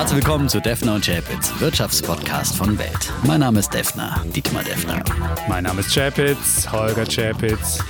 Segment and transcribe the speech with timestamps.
[0.00, 3.12] Herzlich willkommen zu Defner und Chapitz, Wirtschaftspodcast von Welt.
[3.26, 5.04] Mein Name ist Defner, Dietmar Defner.
[5.46, 7.84] Mein Name ist Chapitz, Holger Chapitz.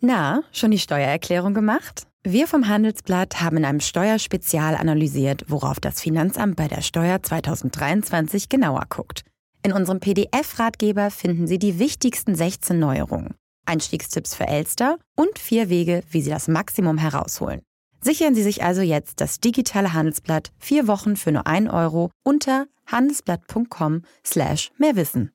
[0.00, 2.06] Na, schon die Steuererklärung gemacht?
[2.24, 8.48] Wir vom Handelsblatt haben in einem Steuerspezial analysiert, worauf das Finanzamt bei der Steuer 2023
[8.48, 9.24] genauer guckt.
[9.62, 13.34] In unserem PDF-Ratgeber finden Sie die wichtigsten 16 Neuerungen,
[13.68, 17.60] Einstiegstipps für Elster und vier Wege, wie Sie das Maximum herausholen.
[18.00, 22.66] Sichern Sie sich also jetzt das digitale Handelsblatt vier Wochen für nur 1 Euro unter
[22.86, 25.32] handelsblatt.com slash mehrwissen.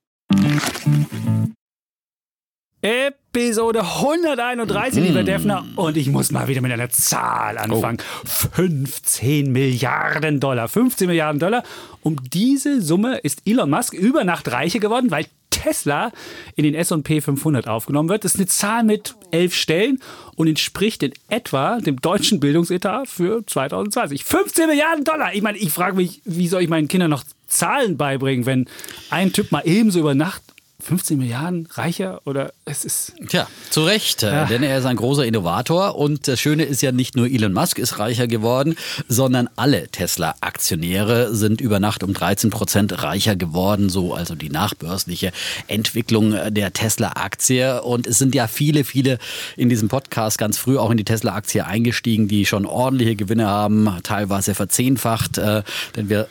[2.81, 5.05] Episode 131, Mm.
[5.07, 5.63] lieber Defner.
[5.77, 7.99] Und ich muss mal wieder mit einer Zahl anfangen.
[8.25, 10.67] 15 Milliarden Dollar.
[10.67, 11.63] 15 Milliarden Dollar.
[12.01, 16.11] Um diese Summe ist Elon Musk über Nacht reicher geworden, weil Tesla
[16.55, 18.23] in den S&P 500 aufgenommen wird.
[18.23, 19.99] Das ist eine Zahl mit elf Stellen
[20.35, 24.23] und entspricht in etwa dem deutschen Bildungsetat für 2020.
[24.23, 25.33] 15 Milliarden Dollar.
[25.33, 28.67] Ich meine, ich frage mich, wie soll ich meinen Kindern noch Zahlen beibringen, wenn
[29.09, 30.41] ein Typ mal ebenso über Nacht
[30.83, 35.25] 15 Milliarden reicher oder es ist Tja, zu Recht, äh, denn er ist ein großer
[35.25, 38.75] Innovator und das Schöne ist ja nicht nur Elon Musk ist reicher geworden,
[39.07, 45.31] sondern alle Tesla-Aktionäre sind über Nacht um 13 Prozent reicher geworden, so also die nachbörsliche
[45.67, 49.19] Entwicklung der Tesla-Aktie und es sind ja viele, viele
[49.55, 53.89] in diesem Podcast ganz früh auch in die Tesla-Aktie eingestiegen, die schon ordentliche Gewinne haben,
[54.03, 55.63] teilweise verzehnfacht, äh,
[55.95, 56.27] denn wir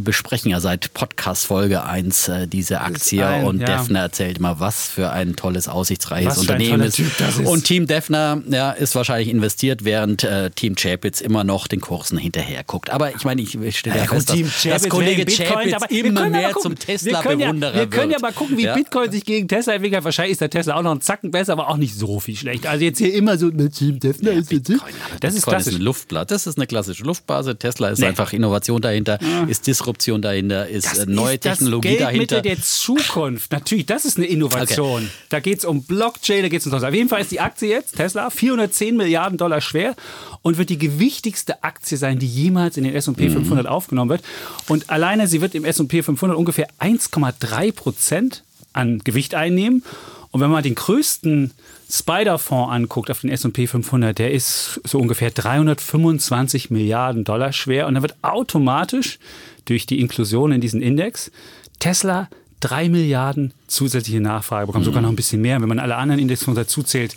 [0.00, 3.66] besprechen ja seit Podcast-Folge 1 äh, diese Aktie ein, und ja.
[3.88, 7.00] Defner erzählt immer, was für ein tolles, aussichtsreiches Was Unternehmen ist.
[7.18, 7.46] Das ist.
[7.46, 12.18] Und Team Defner ja, ist wahrscheinlich investiert, während äh, Team Chapitz immer noch den Kursen
[12.18, 12.90] hinterher guckt.
[12.90, 16.62] Aber ich meine, ich stelle ja, fest, dass, dass Kollege Bitcoin, Chapitz immer mehr gucken.
[16.62, 18.22] zum Tesla-Bewunderer wir können ja wird.
[18.22, 18.66] mal gucken, wie?
[18.66, 20.04] Bitcoin sich gegen Tesla entwickelt.
[20.04, 22.70] Wahrscheinlich ist der Tesla auch noch einen Zacken besser, aber auch nicht so viel schlechter.
[22.70, 24.78] Also jetzt hier immer so mit Team Tesla ist Bitcoin,
[25.20, 25.74] Das ist ist klassisch.
[25.74, 26.30] ein Luftblatt.
[26.30, 27.56] Das ist eine klassische Luftblase.
[27.56, 28.06] Tesla ist Nee.
[28.06, 29.18] einfach Innovation dahinter,
[29.48, 32.42] ist Disruption dahinter, ist Das äh, neue ist das Technologie Geldmittel dahinter.
[32.42, 33.52] der Zukunft.
[33.52, 35.10] Natürlich, das ist eine Innovation.
[35.28, 37.68] Da geht es um Blockchain, da geht es um Auf jeden Fall ist die Aktie
[37.68, 39.94] jetzt, Tesla, 410 Milliarden Dollar schwer
[40.42, 44.22] und wird die gewichtigste Aktie sein, die jemals in den S&P 500 aufgenommen wird.
[44.68, 49.82] Und alleine sie wird im S&P 500 ungefähr 1,3 Prozent an Gewicht einnehmen.
[50.30, 51.52] Und wenn man den größten
[51.90, 57.94] Spider-Fonds anguckt auf den S&P 500, der ist so ungefähr 325 Milliarden Dollar schwer und
[57.94, 59.18] dann wird automatisch
[59.64, 61.30] durch die Inklusion in diesen Index
[61.78, 62.28] Tesla
[62.60, 65.60] 3 Milliarden zusätzliche Nachfrage bekommen, sogar noch ein bisschen mehr.
[65.60, 67.14] Wenn man alle anderen Indexfonds dazu zählt,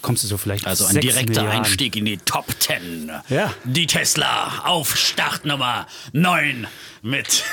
[0.00, 1.58] kommst du so vielleicht Also ein 6 direkter Milliarden.
[1.64, 3.10] Einstieg in die Top 10.
[3.28, 3.52] Ja.
[3.64, 6.66] Die Tesla auf Startnummer 9
[7.02, 7.44] mit.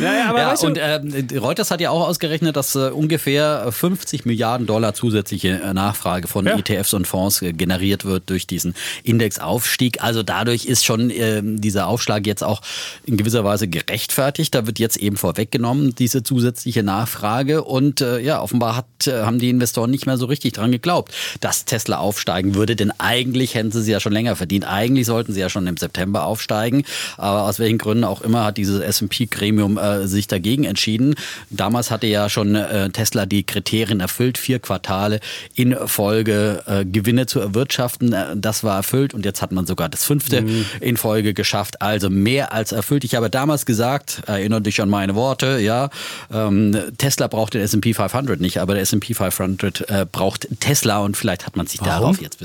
[0.00, 2.90] Ja, ja, aber ja, weißt du, und äh, Reuters hat ja auch ausgerechnet, dass äh,
[2.90, 6.56] ungefähr 50 Milliarden Dollar zusätzliche äh, Nachfrage von Ja.
[6.56, 8.74] ETFs und Fonds äh, generiert wird durch diesen
[9.04, 10.02] Indexaufstieg.
[10.02, 12.62] Also dadurch ist schon äh, dieser Aufschlag jetzt auch
[13.04, 14.54] in gewisser Weise gerechtfertigt.
[14.54, 17.62] Da wird jetzt eben vorweggenommen, diese zusätzliche Nachfrage.
[17.64, 21.12] Und äh, ja, offenbar hat, äh, haben die Investoren nicht mehr so richtig dran geglaubt,
[21.40, 22.76] dass Tesla aufsteigen würde.
[22.76, 24.66] Denn eigentlich hätten sie sie ja schon länger verdient.
[24.66, 26.84] Eigentlich sollten sie ja schon im September aufsteigen.
[27.18, 31.14] Aber aus welchen Gründen auch immer hat dieses S&P-Gremium äh, sich dagegen entschieden.
[31.50, 35.20] Damals hatte ja schon äh, Tesla die Kriterien erfüllt, vier Quartale
[35.54, 38.12] in Folge äh, Gewinne zu erwirtschaften.
[38.12, 40.44] Äh, Das war erfüllt und jetzt hat man sogar das fünfte
[40.80, 41.82] in Folge geschafft.
[41.82, 43.04] Also mehr als erfüllt.
[43.04, 45.90] Ich habe damals gesagt, erinnere dich an meine Worte, ja,
[46.32, 51.16] ähm, Tesla braucht den S&P 500 nicht, aber der S&P 500 äh, braucht Tesla und
[51.16, 51.90] vielleicht hat man sich Warum?
[52.16, 52.38] darauf jetzt...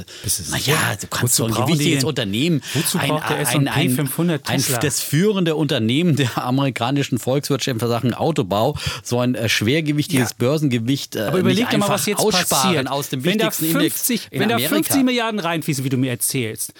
[0.52, 3.90] Naja, du kannst so ein gewichtiges denn- Unternehmen, Wozu ein, braucht der ein, S&P ein,
[3.92, 4.78] 500 ein, Tesla?
[4.80, 10.36] das führende Unternehmen der amerikanischen Volkswirtschaft in Sachen Autobau, so ein äh, schwergewichtiges Ja.
[10.38, 12.88] Börsengewicht äh, Aber überleg nicht dir mal, was jetzt aussparen passiert.
[12.90, 14.76] aus dem wenn da wichtigsten 50, Index in Wenn da Amerika.
[14.76, 16.74] 50 Milliarden reinfließen, wie du mir erzählst,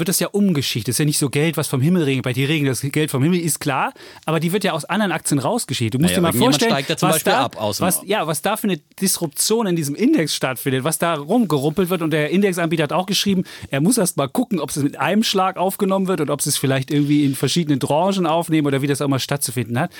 [0.00, 0.88] wird das ja umgeschichtet.
[0.88, 2.24] Das ist ja nicht so Geld, was vom Himmel regnet.
[2.24, 3.92] Bei dir regnet das Geld vom Himmel, ist klar.
[4.26, 5.92] Aber die wird ja aus anderen Aktien rausgeschieden.
[5.92, 8.00] Du musst Naja, dir mal vorstellen, steigt ja zum was, Beispiel da, ab aus was,
[8.04, 12.02] ja, was da für eine Disruption in diesem Index stattfindet, was da rumgerumpelt wird.
[12.02, 15.22] Und der Indexanbieter hat auch geschrieben, er muss erst mal gucken, ob es mit einem
[15.22, 18.86] Schlag aufgenommen wird und ob sie es vielleicht irgendwie in verschiedenen Tranchen aufnehmen oder wie
[18.86, 19.90] das auch mal stattzufinden hat.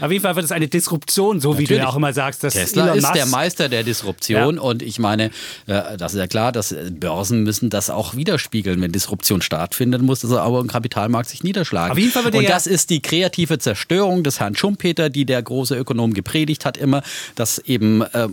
[0.00, 1.92] Auf jeden Fall wird es eine Disruption, so wie du ja Natürlich.
[1.92, 2.42] auch immer sagst.
[2.44, 4.62] Dass Tesla Elon ist der Meister der Disruption Ja.
[4.62, 5.26] und ich meine,
[5.66, 8.80] äh, das ist ja klar, dass Börsen müssen das auch widerspiegeln.
[8.80, 11.92] Wenn Disruption stattfindet, muss das aber im Kapitalmarkt sich niederschlagen.
[11.92, 15.24] Auf jeden Fall wird und ja das ist die kreative Zerstörung des Herrn Schumpeter, die
[15.24, 17.02] der große Ökonom gepredigt hat immer,
[17.34, 18.28] dass eben äh,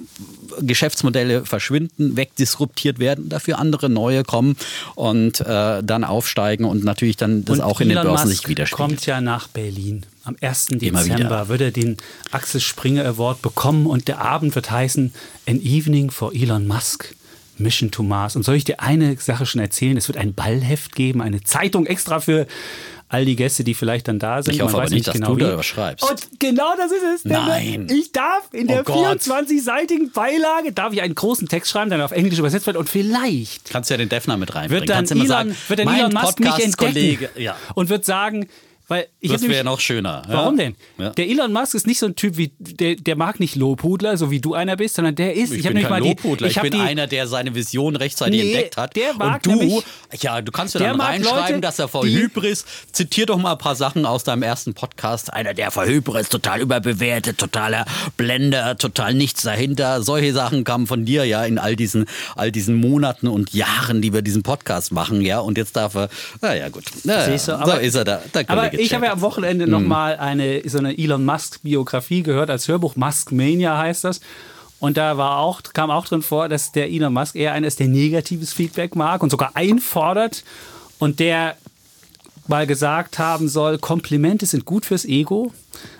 [0.61, 4.55] Geschäftsmodelle verschwinden, wegdisruptiert werden, dafür andere neue kommen
[4.95, 8.47] und äh, dann aufsteigen und natürlich dann das Und auch in den Börsen Musk sich
[8.47, 8.89] widerspiegelt.
[8.89, 10.05] kommt ja nach Berlin.
[10.23, 10.69] Am 1.
[10.69, 11.15] Immer wieder.
[11.15, 11.97] Dezember wird er den
[12.31, 15.13] Axel Springer Award bekommen und der Abend wird heißen
[15.47, 17.15] An Evening for Elon Musk.
[17.59, 18.35] Mission to Mars.
[18.35, 19.97] Und soll ich dir eine Sache schon erzählen?
[19.97, 22.47] Es wird ein Ballheft geben, eine Zeitung extra für
[23.09, 24.53] all die Gäste, die vielleicht dann da sind.
[24.53, 25.39] Ich hoffe Man aber weiß nicht, dass genau du wie.
[25.43, 26.09] da was schreibst.
[26.09, 27.25] Und genau das ist es.
[27.25, 27.87] Nein.
[27.89, 29.19] Ich darf in der Oh Gott.
[29.21, 33.69] 24-seitigen Beilage, darf ich einen großen Text schreiben, der auf Englisch übersetzt wird und vielleicht
[33.69, 34.81] Kannst ja den Defner mit reinbringen.
[34.81, 37.87] wird dann Kannst immer Elon, sagen, wird dann mein Elon Musk mich entdecken ja, und
[37.89, 38.49] wird sagen,
[38.87, 40.23] weil ich das wäre noch schöner.
[40.27, 40.33] Ja.
[40.33, 40.75] Warum denn?
[40.97, 41.09] Ja.
[41.09, 44.31] Der Elon Musk ist nicht so ein Typ wie der, der mag nicht Lobhudler, so
[44.31, 45.51] wie du einer bist, sondern der ist.
[45.53, 47.95] Ich, hab bin kein mal Lobhudler, die, ich, hab bin die, einer, der seine Vision
[47.95, 48.95] rechtzeitig Nee, entdeckt hat.
[48.95, 49.83] der mag Und du, nämlich-
[50.21, 53.57] ja, du kannst ja dann reinschreiben, Leute, dass er die- Hybris, zitier doch mal ein
[53.57, 55.33] paar Sachen aus deinem ersten Podcast.
[55.33, 57.85] Einer, der vor Hybris total überbewertet, totaler
[58.15, 60.01] Blender, total nichts dahinter.
[60.01, 62.05] Solche Sachen kamen von dir ja in all diesen,
[62.35, 65.39] all diesen Monaten und Jahren, die wir diesen Podcast machen, ja.
[65.39, 66.09] Und jetzt darf er,
[66.41, 66.85] naja, gut.
[67.03, 68.21] Ja, Siehst du, so aber- ist er da.
[68.33, 69.21] der Aber Kollege ich habe ja am.
[69.21, 74.03] Wochenende noch mal eine so eine Elon Musk Biografie gehört als Hörbuch Musk Mania heißt
[74.03, 74.21] das.
[74.79, 77.79] Und da war auch, kam auch drin vor, dass der Elon Musk eher einer ist,
[77.79, 80.43] der negatives Feedback mag und sogar einfordert
[80.99, 81.57] und der
[82.47, 85.51] mal gesagt haben soll, Komplimente sind gut fürs Ego,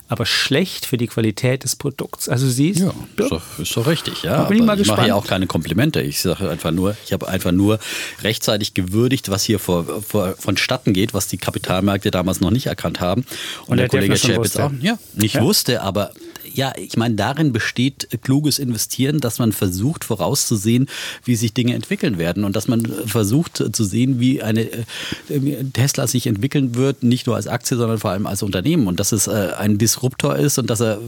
[0.09, 2.30] aber schlecht für die Qualität des Produkts.
[2.30, 4.44] Also siehst Ja, ist doch, ist doch richtig, ja.
[4.45, 5.07] Bin ich mal ich mache gespannt.
[5.09, 6.01] ja auch keine Komplimente.
[6.01, 7.80] Ich sage einfach nur, ich habe einfach nur
[8.24, 13.00] rechtzeitig gewürdigt, was hier vor, vor, vonstatten geht, was die Kapitalmärkte damals noch nicht erkannt
[13.00, 13.21] haben.
[13.63, 14.65] Und, Und der, der Kollege wusste.
[14.65, 15.42] auch ja, nicht Ja.
[15.42, 16.12] wusste, aber
[16.54, 20.88] ja, ich meine, darin besteht kluges Investieren, dass man versucht vorauszusehen,
[21.24, 24.62] wie sich Dinge entwickeln werden und dass man versucht zu sehen, wie eine
[25.30, 29.00] äh, Tesla sich entwickeln wird, nicht nur als Aktie, sondern vor allem als Unternehmen und
[29.00, 31.00] dass es äh, ein Disruptor ist und dass er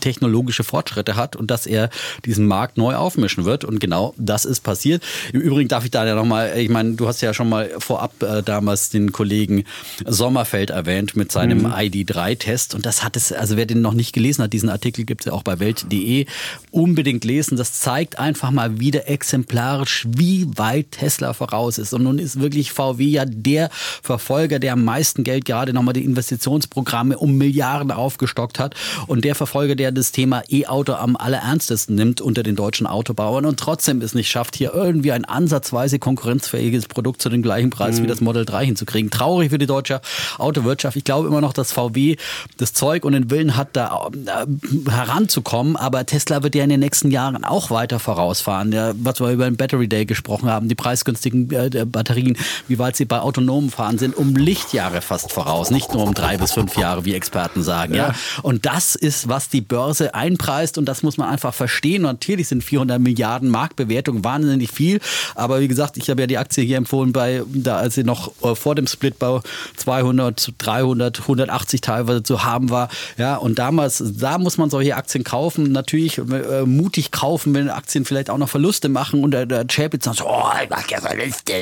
[0.00, 1.90] technologische Fortschritte hat und dass er
[2.24, 5.02] diesen Markt neu aufmischen wird und genau das ist passiert.
[5.32, 8.22] Im Übrigen darf ich da ja nochmal, ich meine, du hast ja schon mal vorab
[8.22, 9.64] äh, damals den Kollegen
[10.04, 14.42] Sommerfeld erwähnt mit seinem ID3-Test und das hat es, also wer den noch nicht gelesen
[14.42, 16.26] hat, diesen Artikel gibt es ja auch bei Welt.de,
[16.70, 17.56] unbedingt lesen.
[17.56, 21.92] Das zeigt einfach mal wieder exemplarisch, wie weit Tesla voraus ist.
[21.92, 23.70] Und nun ist wirklich VW ja der
[24.02, 28.74] Verfolger, der am meisten Geld gerade nochmal die Investitionsprogramme um Milliarden aufgestockt hat
[29.06, 33.58] und der Verfolger, der das Thema E-Auto am allerernstesten nimmt unter den deutschen Autobauern und
[33.58, 38.06] trotzdem es nicht schafft, hier irgendwie ein ansatzweise konkurrenzfähiges Produkt zu dem gleichen Preis wie
[38.06, 39.10] das Model 3 hinzukriegen.
[39.10, 40.00] Traurig für die deutsche
[40.38, 40.96] Autowirtschaft.
[40.96, 42.16] Ich glaube immer noch, dass VW
[42.56, 44.46] das Zeug und den Willen hat, da äh,
[44.88, 48.72] heranzukommen, aber Tesla wird ja in den nächsten Jahren auch weiter vorausfahren.
[48.72, 52.36] Ja, was wir über den Battery Day gesprochen haben, die preisgünstigen äh, Batterien,
[52.68, 56.36] wie weit sie bei autonomen Fahren sind, um Lichtjahre fast voraus, nicht nur um drei
[56.36, 57.94] bis fünf Jahre, wie Experten sagen.
[57.94, 58.14] Ja.
[58.42, 62.04] Und das ist, was die Börse einpreist und das muss man einfach verstehen.
[62.04, 65.00] Und natürlich sind 400 Milliarden Marktbewertung wahnsinnig viel,
[65.34, 68.32] aber wie gesagt, ich habe ja die Aktie hier empfohlen, bei, da als sie noch
[68.42, 69.40] äh, vor dem Split bei
[69.76, 72.88] 200, 300, 180 teilweise zu haben war.
[73.18, 78.04] Ja, und damals, da muss man solche Aktien kaufen, natürlich äh, mutig kaufen, wenn Aktien
[78.04, 79.22] vielleicht auch noch Verluste machen.
[79.22, 81.52] Und der, der Chapitz sagt, oh, ich mach ja Verluste.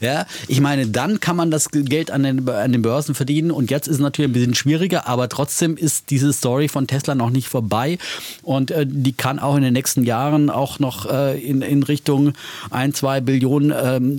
[0.00, 3.50] Ja, ich meine, dann kann man das Geld an den, an den Börsen verdienen.
[3.50, 7.14] Und jetzt ist es natürlich ein bisschen schwieriger, aber trotzdem ist diese Story von Tesla
[7.14, 7.98] noch nicht vorbei.
[8.42, 12.32] Und äh, die kann auch in den nächsten Jahren auch noch äh, in, in Richtung
[12.70, 14.18] ein, zwei Billionen ähm,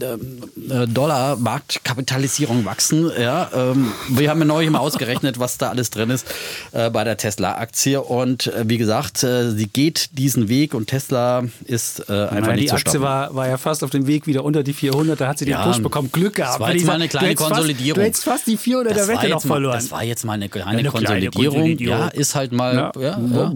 [0.69, 3.11] äh, Dollar Marktkapitalisierung wachsen.
[3.19, 6.27] Ja, ähm, wir haben ja neulich mal ausgerechnet, was da alles drin ist
[6.71, 11.43] äh, bei der Tesla-Aktie und äh, wie gesagt, äh, sie geht diesen Weg und Tesla
[11.65, 13.01] ist äh, einfach Meine, nicht die Aktie stoppen.
[13.01, 15.51] war, war ja fast auf dem Weg wieder unter die 400, da hat sie den
[15.53, 16.09] Ja, Push bekommen.
[16.11, 16.59] Glück das gehabt.
[16.61, 17.95] war Wenn jetzt mal eine kleine du Konsolidierung.
[17.95, 19.73] Fast, du hättest fast die 400 der Das war, Wette noch jetzt mal, verloren.
[19.75, 21.53] das war jetzt mal eine kleine, eine kleine Konsolidierung.
[21.53, 21.99] Konsolidierung.
[21.99, 22.75] Ja, ist halt mal.
[22.75, 22.91] Ja.
[22.99, 23.19] Ja.
[23.19, 23.53] Ja,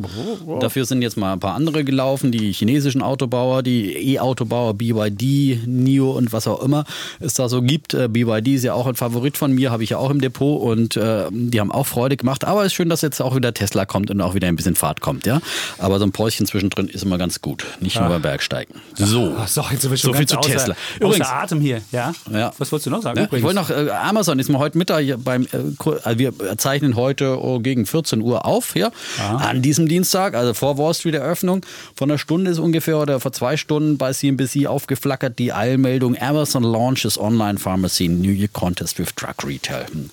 [0.60, 2.32] Dafür sind jetzt mal ein paar andere gelaufen.
[2.32, 6.86] Die chinesischen Autobauer, die E-Autobauer, BYD, NIO und was auch immer
[7.20, 7.94] es da so gibt.
[7.94, 10.62] Äh, BYD ist ja auch ein Favorit von mir, habe ich ja auch im Depot
[10.62, 12.44] und äh, die haben auch Freude gemacht.
[12.46, 14.76] Aber es ist schön, dass jetzt auch wieder Tesla kommt und auch wieder ein bisschen
[14.76, 15.26] Fahrt kommt.
[15.26, 15.42] ja.
[15.78, 17.66] Aber so ein Päuschen zwischendrin ist immer ganz gut.
[17.80, 18.76] Nicht nur beim Bergsteigen.
[18.96, 19.36] So.
[19.38, 20.74] Ach so, jetzt sind wir schon So viel zu außer, Tesla.
[20.74, 22.14] Außer Übrigens- Atem hier, ja?
[22.32, 22.54] Ja.
[22.58, 23.20] Was wolltest du noch sagen?
[23.20, 25.58] Ja, ich wollte noch, äh, Amazon ist mir heute Mittag hier beim, äh,
[26.04, 30.78] also wir zeichnen heute oh, gegen 14 Uhr auf, hier, an diesem Dienstag, also vor
[30.78, 31.66] Wall Street Eröffnung.
[31.96, 36.64] Von einer Stunde ist ungefähr oder vor zwei Stunden bei CNBC aufgeflackert die Eilmeldung Amazon
[36.64, 39.86] launches Online Pharmacy New Year Contest with Drug Retail.
[39.92, 40.10] Hm.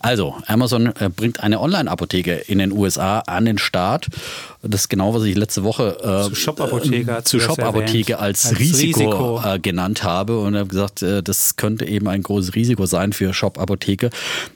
[0.00, 4.08] Also, Amazon äh, bringt eine Online-Apotheke in den USA an den Staat.
[4.62, 8.20] Das ist genau, was ich letzte Woche äh, Zu Shop-Apotheke äh, zu erwähnt.
[8.20, 9.42] als, Als Risiko, Risiko.
[9.44, 13.32] Äh, genannt habe und habe gesagt, äh, das könnte eben ein großes Risiko sein für
[13.32, 14.10] Shop-Apotheke,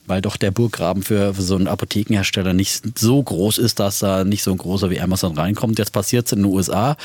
[0.06, 4.24] weil doch der Burggraben für, für so einen Apothekenhersteller nicht so groß ist, dass da
[4.24, 5.78] nicht so ein großer wie Amazon reinkommt.
[5.78, 6.96] Jetzt passiert es in den USA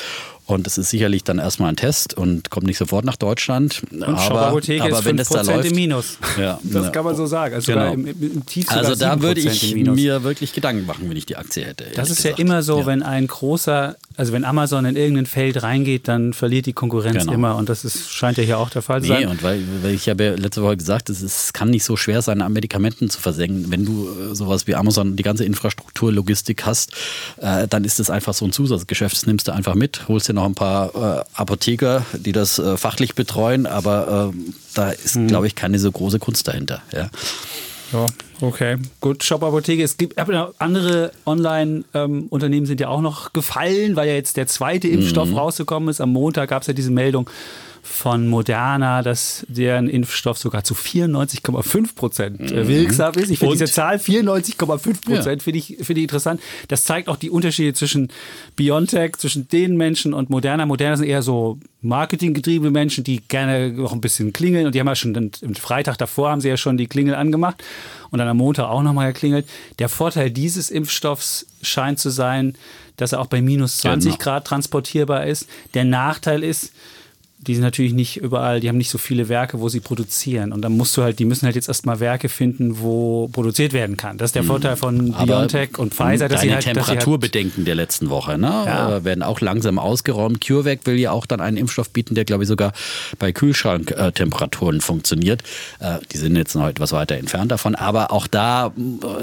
[0.54, 3.82] und das ist sicherlich dann erstmal ein Test und kommt nicht sofort nach Deutschland.
[3.90, 6.18] Und aber aber ist wenn das da 5% läuft, im Minus.
[6.38, 6.90] Ja, das ja.
[6.90, 7.54] kann man so sagen.
[7.54, 7.92] Also Genau.
[7.92, 11.64] im, im, Also da 7% würde ich mir wirklich Gedanken machen, wenn ich die Aktie
[11.64, 11.84] hätte.
[11.94, 12.40] Das ist ja gesagt.
[12.40, 12.86] immer so, Ja.
[12.86, 17.32] wenn ein großer, also wenn Amazon in irgendein Feld reingeht, dann verliert die Konkurrenz Genau.
[17.32, 17.56] immer.
[17.56, 19.28] Und das ist, scheint ja hier auch der Fall zu Nee, sein.
[19.28, 21.96] und weil, weil ich habe ja letzte Woche gesagt, es, ist, es kann nicht so
[21.96, 23.70] schwer sein, an Medikamenten zu versenken.
[23.70, 26.92] Wenn du äh, sowas wie Amazon, die ganze Infrastruktur, Logistik hast,
[27.38, 29.14] äh, dann ist das einfach so ein Zusatzgeschäft.
[29.16, 32.76] Das nimmst du einfach mit, holst dir noch ein paar äh, Apotheker, die das äh,
[32.76, 34.38] fachlich betreuen, aber äh,
[34.74, 35.28] da ist, Mhm.
[35.28, 36.82] glaube ich, keine so große Kunst dahinter.
[36.92, 37.10] Ja.
[37.92, 38.06] Ja,
[38.40, 38.76] okay.
[39.00, 39.82] Gut, Shop-Apotheke.
[39.82, 44.86] Es gibt noch andere Online-Unternehmen sind ja auch noch gefallen, weil ja jetzt der zweite
[44.88, 46.00] Impfstoff rausgekommen ist.
[46.00, 47.28] Am Montag gab es ja diese Meldung
[47.82, 53.30] von Moderna, dass deren Impfstoff sogar zu 94,5 Prozent äh, wirksam ist.
[53.30, 56.40] Ich finde diese Zahl 94,5 Prozent finde ich, finde ich interessant.
[56.68, 58.08] Das zeigt auch die Unterschiede zwischen
[58.56, 60.66] BioNTech, zwischen den Menschen und Moderna.
[60.66, 64.86] Moderna sind eher so marketinggetriebene Menschen, die gerne noch ein bisschen klingeln und die haben
[64.88, 67.62] ja schon am Freitag davor haben sie ja schon die Klingel angemacht
[68.10, 69.46] und dann am Montag auch nochmal geklingelt.
[69.78, 72.54] Der Vorteil dieses Impfstoffs scheint zu sein,
[72.96, 74.22] dass er auch bei minus 20 Genau.
[74.22, 75.48] Grad transportierbar ist.
[75.72, 76.72] Der Nachteil ist,
[77.46, 80.52] die sind natürlich nicht überall, die haben nicht so viele Werke, wo sie produzieren.
[80.52, 83.96] Und dann musst du halt, die müssen halt jetzt erstmal Werke finden, wo produziert werden
[83.96, 84.18] kann.
[84.18, 88.10] Das ist der Vorteil von BioNTech und Pfizer, dass sie halt, halt Temperaturbedenken der letzten
[88.10, 88.96] Woche ne, Ja.
[88.96, 90.44] äh, werden auch langsam ausgeräumt.
[90.46, 92.72] CureVac will ja auch dann einen Impfstoff bieten, der glaube ich sogar
[93.18, 95.42] bei Kühlschranktemperaturen funktioniert.
[95.78, 98.70] Äh, die sind jetzt noch etwas weiter entfernt davon, aber auch da äh,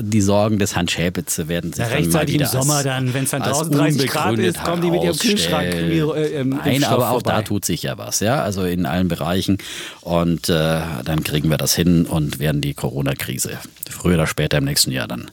[0.01, 2.83] die Sorgen des Herrn Schäpitz werden sich Ja, dann mal rechtzeitig im wieder Sommer als,
[2.83, 6.83] dann, wenn es dann draußen 30 Grad ist, kommen die mit ihrem Kühlschrank äh, Nein,
[6.83, 7.43] aber auch da vorbei.
[7.43, 9.57] tut sich ja was, ja, also in allen Bereichen
[10.01, 13.57] und äh, dann kriegen wir das hin und werden die Corona-Krise
[13.89, 15.29] früher oder später im nächsten Jahr dann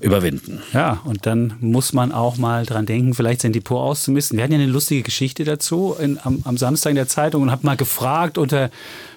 [0.00, 0.60] überwinden.
[0.72, 4.36] Ja, und dann muss man auch mal dran denken, vielleicht sein Depot auszumisten.
[4.36, 7.50] Wir hatten ja eine lustige Geschichte dazu in, am, am Samstag in der Zeitung und
[7.50, 8.70] habe mal gefragt unter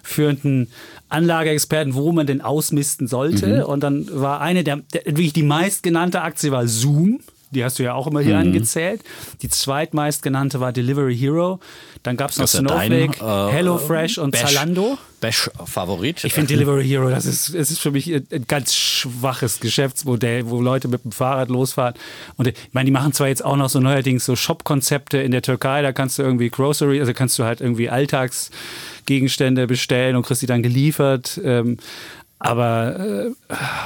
[0.03, 0.69] führenden
[1.09, 3.67] Anlageexperten, wo man denn ausmisten sollte.
[3.67, 7.19] Und dann war eine der, der wirklich die meistgenannte Aktie war Zoom.
[7.51, 9.01] Die hast du ja auch immer hier angezählt.
[9.41, 11.59] Die zweitmeistgenannte war Delivery Hero.
[12.05, 14.97] Dann gab es noch dein, Snowflake, äh, HelloFresh und Bash- Zalando.
[15.21, 16.23] Bash-Favorit.
[16.23, 20.47] Ich finde Delivery Hero, das ist, es ist für mich ein ein ganz schwaches Geschäftsmodell,
[20.49, 21.95] wo Leute mit dem Fahrrad losfahren.
[22.37, 25.41] Und ich meine, die machen zwar jetzt auch noch so neuerdings so Shop-Konzepte in der
[25.41, 30.43] Türkei, da kannst du irgendwie Grocery, also kannst du halt irgendwie Alltagsgegenstände bestellen und kriegst
[30.43, 31.39] die dann geliefert.
[31.43, 31.77] Ähm,
[32.37, 33.31] aber äh,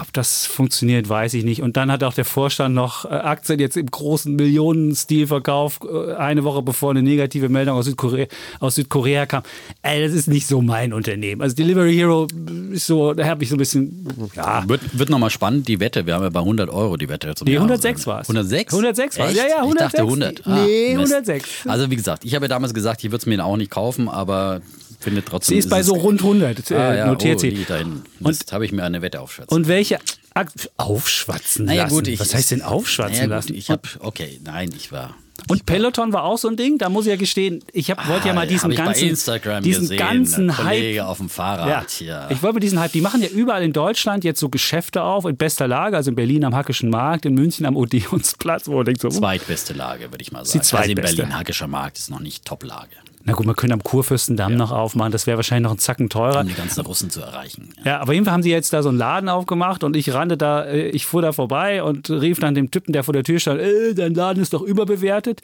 [0.01, 1.61] ob das funktioniert, weiß ich nicht.
[1.61, 6.13] Und dann hat auch der Vorstand noch äh, Aktien jetzt im großen Millionenstil verkauft, äh,
[6.15, 8.25] eine Woche bevor eine negative Meldung aus Südkorea,
[8.59, 9.43] aus Südkorea kam.
[9.83, 11.41] Ey, das ist nicht so mein Unternehmen.
[11.41, 12.27] Also Delivery Hero
[12.71, 14.67] ist so, da habe ich so ein bisschen, ja.
[14.67, 16.05] Wird, wird nochmal spannend, die Wette.
[16.07, 17.35] Wir haben ja bei 100 Euro die Wette.
[17.35, 17.73] Zum Nee, Jahresende.
[17.75, 18.29] 106 war's.
[18.29, 18.73] 106?
[18.73, 19.29] 106 war's.
[19.29, 19.37] Echt?
[19.37, 20.45] Ja, ja, Ich dachte 106.
[20.45, 20.47] 100.
[20.47, 21.13] Ah, Nee, Mist.
[21.13, 21.49] 106.
[21.67, 24.09] Also wie gesagt, ich habe ja damals gesagt, ich würde es mir auch nicht kaufen,
[24.09, 24.61] aber
[24.99, 25.53] finde trotzdem...
[25.55, 27.49] Sie ist bei so rund 100, äh, ah, ja, notiert oh, sie.
[27.51, 28.03] die da hinten.
[28.19, 29.55] Mist, habe ich mir eine Wette aufschätzen.
[29.55, 29.99] Und welche
[30.33, 31.95] Akt aufschwatzen Naja, lassen?
[31.95, 33.53] gut, ich- Was heißt denn aufschwatzen naja, gut, lassen?
[33.55, 35.15] Ich habe, okay, nein, ich war...
[35.47, 38.27] Und Peloton war auch so ein Ding, da muss ich ja gestehen, ich hab, wollte
[38.27, 40.99] ja mal Ah, diesen hab ich ganzen, diesen gesehen, ganzen Hype.
[41.01, 42.01] auf dem Fahrrad.
[42.01, 42.29] Ja.
[42.29, 45.37] Ich wollte diesen Hype, die machen ja überall in Deutschland jetzt so Geschäfte auf, in
[45.37, 49.07] bester Lage, also in Berlin am Hackischen Markt, in München am Odeonsplatz, wo denkt so,
[49.07, 50.59] uh, Zweitbeste Lage, würde ich mal Die sagen.
[50.59, 51.15] Also in zweitbeste.
[51.17, 52.97] Berlin, Hackischer Markt ist noch nicht Top-Lage,
[53.29, 56.41] na gut, man könnte am Kurfürstendamm noch aufmachen, das wäre wahrscheinlich noch einen Zacken teurer.
[56.41, 57.69] um die ganzen Russen zu erreichen.
[57.83, 57.89] Ja.
[57.89, 60.63] Ja, aber jedenfalls haben sie jetzt da so einen Laden aufgemacht und ich rannte da,
[60.63, 63.59] äh, ich fuhr da vorbei und rief dann dem Typen, der vor der Tür stand,
[63.59, 65.41] äh, dein Laden ist doch überbewertet.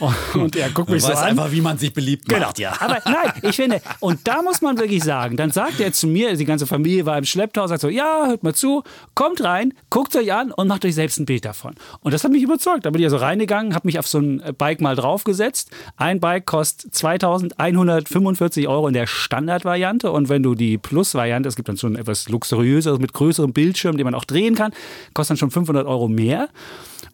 [0.34, 1.38] Und, er guckt mich so an.
[1.52, 2.50] wie man sich beliebt Genau.
[2.80, 6.36] Aber nein, ich finde, und da muss man wirklich sagen, dann sagt er zu mir,
[6.36, 8.82] die ganze Familie war im Schlepptau, sagt so, ja, hört mal zu,
[9.14, 11.74] kommt rein, guckt euch an und macht euch selbst ein Bild davon.
[12.00, 12.84] Und das hat mich überzeugt.
[12.86, 15.70] Da bin ich also reingegangen, habe mich auf so ein Bike mal draufgesetzt.
[15.96, 21.68] Ein Bike kostet 2145 Euro in der Standardvariante und wenn du die Plus-Variante, es gibt
[21.68, 24.72] dann schon etwas luxuriöseres mit größerem Bildschirm, den man auch drehen kann,
[25.14, 26.48] kostet dann schon 500 Euro mehr.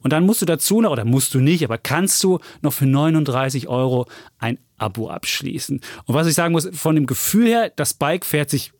[0.02, 2.86] Und dann musst du dazu noch, oder musst du nicht, aber kannst du noch für
[2.86, 4.06] 39 Euro
[4.38, 5.80] ein Abo abschließen.
[6.06, 8.72] Und was ich sagen muss, von dem Gefühl her, das Bike fährt sich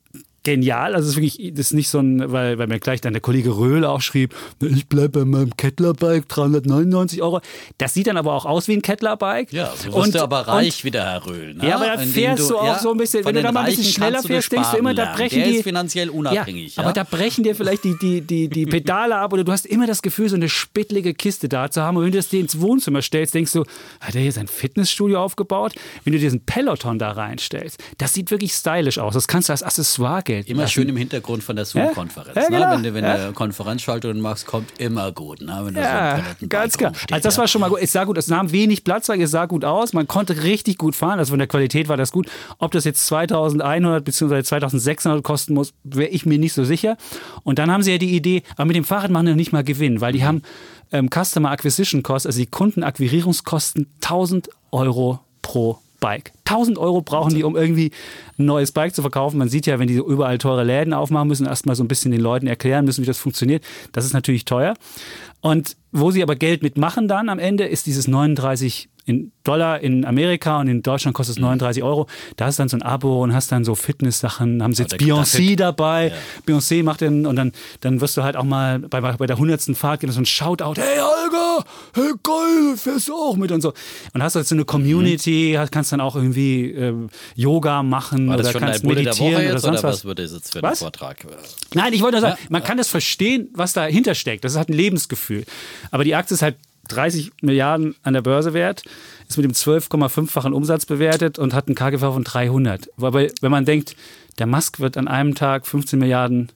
[0.43, 0.95] genial.
[0.95, 3.21] Also es ist wirklich, das ist nicht so ein, weil, weil mir gleich dann der
[3.21, 7.41] Kollege Röhl auch schrieb, ich bleibe bei meinem Kettlerbike, 399 Euro.
[7.79, 9.53] Das sieht dann aber auch aus wie ein Kettlerbike.
[9.53, 11.55] Ja, so wirst du aber reich wie der Herr Röhl.
[11.55, 11.69] Ne?
[11.69, 13.67] Ja, aber dann fährst du, auch ja, so ein bisschen, wenn du da mal ein
[13.67, 15.63] bisschen schneller fährst, denkst du immer, da brechen die.
[15.63, 16.77] Finanziell unabhängig.
[16.77, 19.67] Ja, aber da brechen dir vielleicht die, die, die, die Pedale ab oder du hast
[19.67, 21.97] immer das Gefühl, so eine spittlige Kiste da zu haben.
[21.99, 23.65] Und wenn du das dir ins Wohnzimmer stellst, denkst du,
[24.01, 25.75] hat er hier sein Fitnessstudio aufgebaut?
[26.05, 29.15] Wenn du diesen Peloton da reinstellst, das sieht wirklich stylisch aus.
[29.15, 30.51] Das kannst du als Accessoire gelten.
[30.51, 32.37] Immer schön im Hintergrund von der Zoom-Konferenz.
[32.37, 32.59] Ja, genau.
[32.59, 32.73] ne?
[32.77, 33.27] Wenn du, wenn ja.
[33.29, 35.41] du Konferenzschaltungen machst, kommt immer gut.
[35.41, 35.61] Ne?
[35.65, 36.93] Wenn ja, so ganz klar.
[37.11, 37.41] Also das ja.
[37.41, 37.81] war schon mal gut.
[37.81, 39.93] Es sah gut, es nahm wenig Platz, es sah gut aus.
[39.93, 41.19] Man konnte richtig gut fahren.
[41.19, 42.29] Also von der Qualität war das gut.
[42.59, 44.43] Ob das jetzt 2100 bzw.
[44.43, 46.97] 2600 kosten muss, wäre ich mir nicht so sicher.
[47.43, 49.65] Und dann haben sie ja die Idee, aber mit dem Fahrrad machen wir nicht mal
[49.65, 50.25] Gewinn, weil die mhm.
[50.25, 50.43] haben
[50.93, 56.33] ähm, Customer Acquisition Cost, also die Kundenakquirierungskosten 1000 Euro pro Bike.
[56.47, 57.93] 1000 Euro brauchen die, um irgendwie
[58.39, 59.39] ein neues Bike zu verkaufen.
[59.39, 62.21] Man sieht ja, wenn die überall teure Läden aufmachen müssen, erstmal so ein bisschen den
[62.21, 63.65] Leuten erklären müssen, wie das funktioniert.
[63.93, 64.75] Das ist natürlich teuer.
[65.41, 70.05] Und wo sie aber Geld mitmachen dann am Ende, ist dieses 39 in Dollar in
[70.05, 71.89] Amerika und in Deutschland kostet es 39 mhm.
[71.89, 72.07] Euro.
[72.37, 74.95] Da hast du dann so ein Abo und hast dann so Fitness-Sachen, haben sie jetzt
[74.95, 76.09] Beyoncé dabei.
[76.47, 76.55] Ja.
[76.55, 79.77] Beyoncé macht den und dann, dann wirst du halt auch mal bei, bei der 100.
[79.77, 81.65] Fahrt gibt es so ein Shoutout, hey Holger,
[81.95, 83.73] hey geil, fährst du auch mit und so.
[84.13, 85.71] Und hast du jetzt so eine Community, mhm.
[85.71, 86.95] kannst dann auch irgendwie äh,
[87.35, 90.05] Yoga machen War das oder schon kannst meditieren oder sonst oder was.
[90.05, 91.17] was das jetzt für ein Vortrag?
[91.75, 92.47] Nein, ich wollte nur sagen, ja?
[92.51, 94.45] man kann das verstehen, was dahinter steckt.
[94.45, 95.45] Das ist halt ein Lebensgefühl.
[95.91, 96.57] Aber die Aktie ist halt
[96.91, 98.83] 30 Milliarden an der Börse wert,
[99.29, 102.91] ist mit dem 12,5-fachen Umsatz bewertet und hat einen KGV von 300.
[102.97, 103.97] Wobei, wenn man denkt,
[104.39, 106.51] der Musk wird an einem Tag 15 Milliarden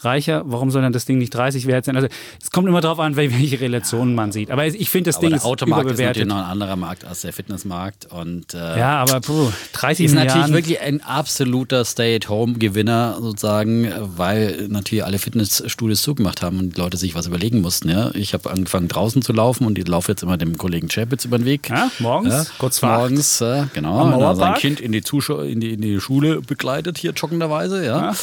[0.00, 1.96] reicher, warum soll dann das Ding nicht 30 wert sein?
[1.96, 2.08] Also
[2.42, 4.50] es kommt immer darauf an, welche Relationen man sieht.
[4.50, 6.22] Aber ich finde, das aber Ding der ist Automarkt überbewertet.
[6.22, 8.06] ist natürlich noch ein anderer Markt als der Fitnessmarkt.
[8.06, 10.40] Und, äh, ja, aber puh, 30 ist Milliarden.
[10.40, 16.96] natürlich wirklich ein absoluter Stay-at-Home-Gewinner sozusagen, weil natürlich alle Fitnessstudios zugemacht haben und die Leute
[16.96, 17.88] sich was überlegen mussten.
[17.88, 18.10] Ja?
[18.14, 21.38] Ich habe angefangen draußen zu laufen und ich laufe jetzt immer dem Kollegen Chapitz über
[21.38, 21.68] den Weg.
[21.68, 24.34] Ja, morgens, ja, kurz vor Morgens, äh, genau.
[24.34, 27.84] Sein Kind in die, Zuschau in, die, in die Schule begleitet hier joggenderweise.
[27.84, 28.12] Ja.
[28.12, 28.14] ja.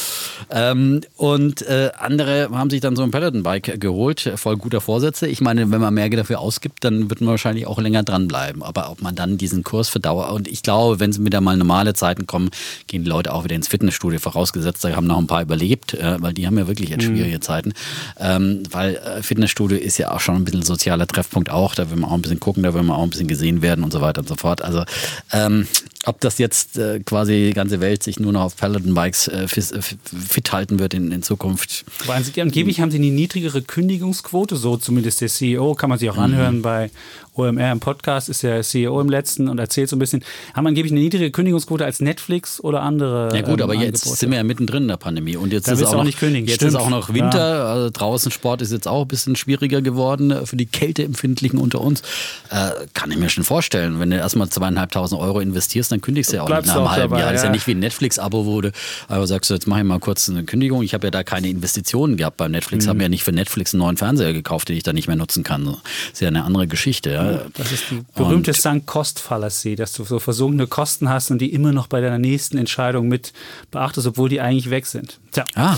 [0.50, 5.26] Ähm, und äh, andere haben sich dann so ein Peloton-Bike geholt, voll guter Vorsätze.
[5.26, 8.62] Ich meine, wenn man mehr dafür ausgibt, dann wird man wahrscheinlich auch länger dranbleiben.
[8.62, 11.94] Aber ob man dann diesen Kurs verdauert, und ich glaube, wenn es wieder mal normale
[11.94, 12.50] Zeiten kommen,
[12.86, 16.32] gehen die Leute auch wieder ins Fitnessstudio, vorausgesetzt, da haben noch ein paar überlebt, weil
[16.32, 17.16] die haben ja wirklich jetzt mhm.
[17.16, 17.42] schwierige mhm.
[17.42, 17.72] Zeiten.
[18.18, 21.96] Ähm, weil äh, Fitnessstudio ist ja auch schon ein bisschen sozialer Treffpunkt auch, da will
[21.96, 24.00] man auch ein bisschen gucken, da will man auch ein bisschen gesehen werden und so
[24.00, 24.62] weiter und so fort.
[24.62, 24.84] Also
[25.32, 25.66] ähm,
[26.06, 29.72] ob das jetzt äh, quasi die ganze Welt sich nur noch auf Peloton-Bikes äh, fit,
[29.72, 31.84] äh, fit, halten wird in, in Zukunft.
[32.40, 36.22] angeblich haben sie eine niedrigere Kündigungsquote, so zumindest der CEO, kann man sich auch mhm.
[36.22, 36.90] anhören bei
[37.36, 40.24] OMR im Podcast, ist der CEO im letzten und erzählt so ein bisschen,
[40.54, 43.34] haben angeblich eine niedrige Kündigungsquote als Netflix oder andere.
[43.34, 44.20] Ja gut, ähm, aber jetzt Angebote.
[44.20, 46.18] sind wir ja mittendrin in der Pandemie und jetzt da ist auch, auch noch, nicht
[46.18, 46.46] kündigen.
[46.46, 46.72] Jetzt Stimmt.
[46.72, 47.64] ist auch noch Winter, ja.
[47.64, 52.02] also draußen Sport ist jetzt auch ein bisschen schwieriger geworden für die Kälteempfindlichen unter uns.
[52.50, 56.36] Äh, kann ich mir schon vorstellen, wenn du erstmal zweieinhalbtausend Euro investierst, dann kündigst du
[56.36, 57.32] ja auch nicht nach einem halben dabei, Jahr.
[57.32, 58.70] Das ist ja nicht wie ein Netflix-Abo, du
[59.08, 60.82] aber sagst, jetzt mache ich mal kurz eine Kündigung.
[60.82, 62.90] Ich habe ja da keine Investitionen gehabt bei Netflix, mhm.
[62.90, 65.42] habe ja nicht für Netflix einen neuen Fernseher gekauft, den ich dann nicht mehr nutzen
[65.42, 65.64] kann.
[65.64, 65.74] Das
[66.12, 67.10] ist ja eine andere Geschichte.
[67.10, 67.23] Ja.
[67.54, 71.86] Das ist die berühmte Sunk-Cost-Fallacy, dass du so versunkene Kosten hast und die immer noch
[71.86, 73.32] bei deiner nächsten Entscheidung mit
[73.70, 75.20] beachtest, obwohl die eigentlich weg sind.
[75.32, 75.44] Tja.
[75.54, 75.76] Ah.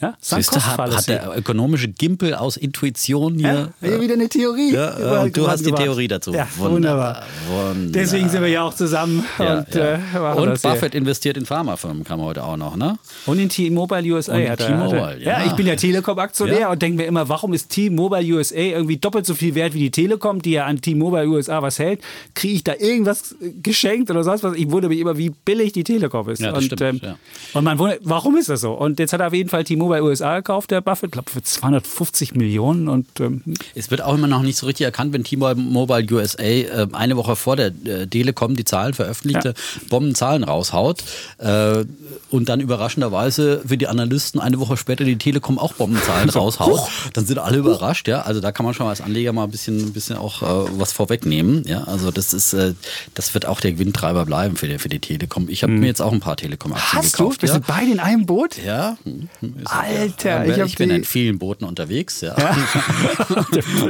[0.00, 3.72] Ja, Siehst du, hat, hat, der ökonomische Gimpel aus Intuition hier.
[3.80, 4.72] Ja, hier wieder eine Theorie.
[4.72, 6.32] Ja, und du hast die Theorie dazu.
[6.32, 7.24] Ja, wunderbar.
[7.48, 7.92] wunderbar.
[7.92, 9.24] Deswegen sind wir ja auch zusammen.
[9.40, 9.94] Ja, und, ja.
[9.94, 11.00] Äh, und Buffett hier.
[11.00, 12.96] investiert in Pharmafirmen, kam heute auch noch, ne?
[13.26, 14.36] Und in T-Mobile USA.
[14.36, 15.44] Und hat T-Mobile, ja.
[15.44, 19.34] ich bin ja Telekom-Aktionär und denke mir immer, warum ist T-Mobile USA irgendwie doppelt so
[19.34, 22.02] viel wert wie die Telekom, die ja an T-Mobile USA was hält?
[22.34, 24.54] Kriege ich da irgendwas geschenkt oder sonst was?
[24.54, 26.40] Ich wundere mich immer, wie billig die Telekom ist.
[26.40, 27.14] Ja, das und, stimmt, ähm,
[27.54, 28.74] und man wundert, warum ist das so?
[28.74, 32.34] Und jetzt hat er auf jeden Fall T-Mobile USA gekauft der Buffett, glaube für 250
[32.34, 32.88] Millionen.
[32.88, 33.42] Und, ähm,
[33.74, 37.36] es wird auch immer noch nicht so richtig erkannt, wenn T-Mobile USA äh, eine Woche
[37.36, 39.82] vor der äh, Telekom die Zahlen veröffentlichte, ja.
[39.88, 41.02] Bombenzahlen raushaut
[41.38, 41.84] äh,
[42.30, 46.88] und dann überraschenderweise für die Analysten eine Woche später die Telekom auch Bombenzahlen raushaut.
[47.14, 48.22] Dann sind alle überrascht, ja.
[48.22, 50.92] Also da kann man schon als Anleger mal ein bisschen, ein bisschen auch äh, was
[50.92, 51.64] vorwegnehmen.
[51.66, 52.74] Ja, also das ist, äh,
[53.14, 55.48] das wird auch der Gewinntreiber bleiben für die, für die Telekom.
[55.48, 55.80] Ich habe hm.
[55.80, 57.14] mir jetzt auch ein paar Telekom-Aktien gekauft.
[57.14, 57.28] Hast du?
[57.40, 57.60] Bist ja.
[57.60, 58.56] du beide in einem Boot?
[58.64, 58.96] Ja.
[59.40, 62.34] Ist Alter, ich, ich, ich bin in vielen Booten unterwegs, ja.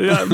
[0.00, 0.22] Ja,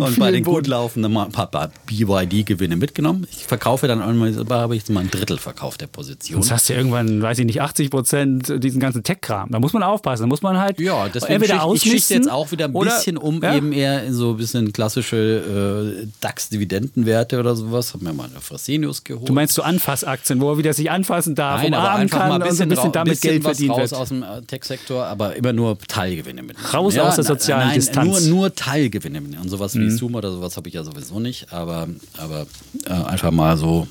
[0.00, 0.56] und bei den Booten.
[0.56, 3.26] gut laufenden mal ein paar, BYD-Gewinne mitgenommen.
[3.30, 6.42] Ich verkaufe dann einmal, habe ich mal ein Drittel verkauft der Position.
[6.42, 9.50] Sonst hast du ja irgendwann, weiß ich nicht, 80 Prozent diesen ganzen Tech-Kram.
[9.50, 10.22] Da muss man aufpassen.
[10.22, 13.16] Da muss man halt Ja, entweder schicht, ich schichte jetzt auch wieder ein oder- bisschen
[13.16, 13.54] um, ja.
[13.56, 17.94] eben eher in so ein bisschen klassische äh, DAX-Dividendenwerte oder sowas.
[17.94, 19.28] Hab mir mal eine Fresenius geholt.
[19.28, 22.42] Du meinst so Anfassaktien, wo er wieder sich anfassen darf, Nein, aber einfach kann mal
[22.42, 23.94] ein und so ein bisschen, bisschen rau- damit bisschen Geld verdient wird.
[23.94, 24.42] aus dem äh,
[24.76, 26.56] Tech-Sektor, aber immer nur Teilgewinne mit.
[26.72, 28.24] Raus aus der sozialen nein, Distanz.
[28.24, 28.30] Mhm.
[28.30, 29.38] Nur, nur Teilgewinne mit.
[29.38, 32.46] Und sowas wie Zoom oder sowas habe ich ja sowieso nicht, aber, aber
[32.86, 33.86] äh, einfach mal so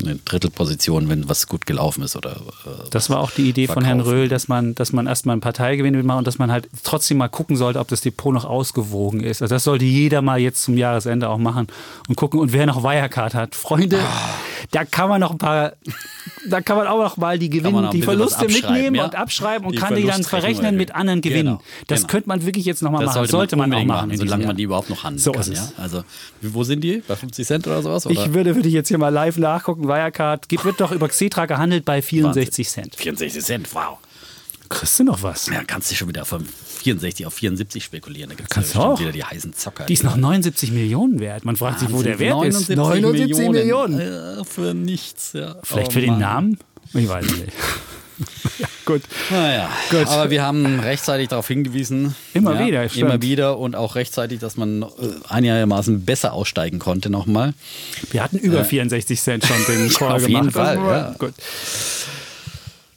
[0.00, 2.32] eine Drittelposition, wenn was gut gelaufen ist oder
[2.64, 4.18] äh, Das war auch die Idee von Herrn verkaufen.
[4.20, 7.28] Röhl, dass man, dass man erstmal ein Parteigewinn mitmacht und dass man halt trotzdem mal
[7.28, 9.42] gucken sollte, ob das Depot noch ausgewogen ist.
[9.42, 11.66] Also das sollte jeder mal jetzt zum Jahresende auch machen
[12.08, 12.40] und gucken.
[12.40, 14.34] Und wer noch Wirecard hat, Freunde, Ah.
[14.70, 15.72] da kann man noch ein paar,
[16.48, 19.04] da kann man auch noch mal die Gewinne, die Verluste mitnehmen ja?
[19.04, 21.56] und abschreiben und Die kann die dann verrechnen mit anderen Gewinnen.
[21.58, 22.10] Genau, das genau.
[22.12, 23.26] könnte man wirklich jetzt noch mal das machen.
[23.28, 24.10] Sollte, man, auch machen.
[24.10, 24.48] diesem solange Jahr.
[24.48, 25.40] man die überhaupt noch handeln So kann.
[25.42, 25.72] ist es.
[25.76, 25.82] Ja?
[25.82, 26.02] Also,
[26.40, 27.02] wo sind die?
[27.06, 28.06] Bei 50 Cent oder sowas?
[28.06, 28.14] Oder?
[28.14, 29.81] Ich würde, würde ich jetzt hier mal live nachgucken.
[29.88, 32.96] Wirecard geht, wird doch über Xetra gehandelt bei 64 Cent.
[32.96, 33.98] 64 Cent, wow.
[34.68, 35.46] Kriegst du noch was?
[35.48, 38.30] Ja, kannst du schon wieder von 64 auf 74 spekulieren.
[38.30, 39.00] Da gibt es Kannst du bestimmt auch.
[39.00, 39.84] wieder die heißen Zocker.
[39.84, 41.44] Die ist noch 79 Millionen wert.
[41.44, 42.70] Man fragt sich, wo der Wert ist.
[42.70, 44.00] 79 Millionen.
[44.00, 45.56] Äh, für nichts, ja.
[45.62, 46.20] Vielleicht Oh für den Mann.
[46.20, 46.58] Namen?
[46.94, 47.52] Ich weiß nicht.
[48.58, 49.02] ja, gut.
[49.30, 50.06] Naja, Gut.
[50.06, 52.14] aber wir haben rechtzeitig darauf hingewiesen.
[52.34, 53.02] Immer ja, wieder, stimmt.
[53.10, 54.86] Immer wieder und auch rechtzeitig, dass man äh,
[55.28, 57.54] einigermaßen besser aussteigen konnte nochmal.
[58.10, 60.28] Wir hatten über 64 Cent schon den Call auf gemacht.
[60.28, 61.14] jeden Fall, Also, ja.
[61.18, 61.34] Gut.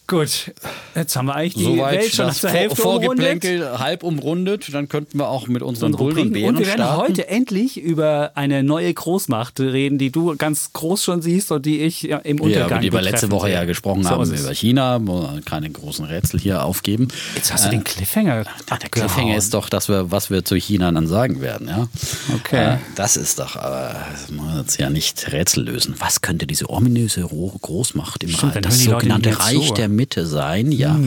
[0.08, 0.52] Gut,
[0.94, 3.06] jetzt haben wir eigentlich die Soweit Welt schon das zur Vor Hälfte umrundet.
[3.08, 4.72] Vorgeplänkel halb umrundet.
[4.72, 6.32] Dann könnten wir auch mit unseren Unsere Bullen.
[6.32, 7.02] Bären Und wir werden starten.
[7.02, 11.80] heute endlich über eine neue Großmacht reden, die du ganz groß schon siehst und die
[11.82, 14.54] ich ja, im Ja, Untergang über die wir letzte Woche ja gesprochen So haben, über
[14.54, 15.02] China,
[15.44, 17.08] keine großen Rätsel hier aufgeben.
[17.36, 18.44] Jetzt hast du den Cliffhanger.
[18.70, 21.88] Ah, der Cliffhanger ist doch, dass wir, was wir zu China dann sagen werden, ja.
[22.36, 22.76] Okay.
[22.76, 25.96] Äh, das ist doch, aber das muss man jetzt ja nicht Rätsel lösen.
[25.98, 30.72] Was könnte diese ominöse Ro- Großmacht im Stimmt, dann das sogenannte Reich der Mitte sein?
[30.72, 31.00] Ja.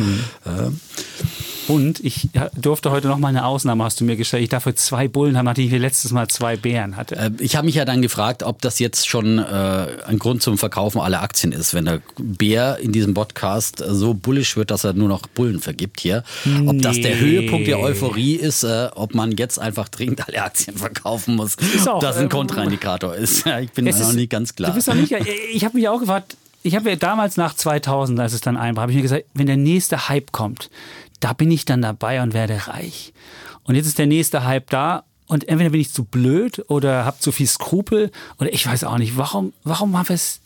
[0.45, 0.71] Äh,
[1.71, 4.43] Und ich durfte heute noch mal eine Ausnahme, hast du mir gestellt.
[4.43, 7.15] Ich darf heute zwei Bullen haben, nachdem ich letztes Mal zwei Bären hatte.
[7.17, 10.57] Äh, Ich habe mich ja dann gefragt, ob das jetzt schon äh, ein Grund zum
[10.57, 14.85] Verkaufen aller Aktien ist, wenn der Bär in diesem Podcast äh, so bullisch wird, dass
[14.85, 16.25] er nur noch Bullen vergibt hier.
[16.67, 17.21] Ob das der Nee.
[17.21, 21.97] Höhepunkt der Euphorie ist, äh, ob man jetzt einfach dringend alle Aktien verkaufen muss, auch,
[21.97, 23.45] ob das ein Kontraindikator ist.
[23.61, 24.71] Ich bin Es noch ist- nicht ganz klar.
[24.71, 25.13] Du bist noch nicht,
[25.53, 28.83] ich habe mich auch gefragt, ich habe ja damals nach 2000, als es dann einbrach,
[28.83, 30.71] habe ich mir gesagt, wenn der nächste Hype kommt,
[31.21, 33.13] da bin ich dann dabei und werde reich.
[33.65, 37.19] Und jetzt ist der nächste Hype da und entweder bin ich zu blöd oder habe
[37.19, 40.41] zu viel Skrupel oder ich weiß auch nicht, warum, warum haben wir es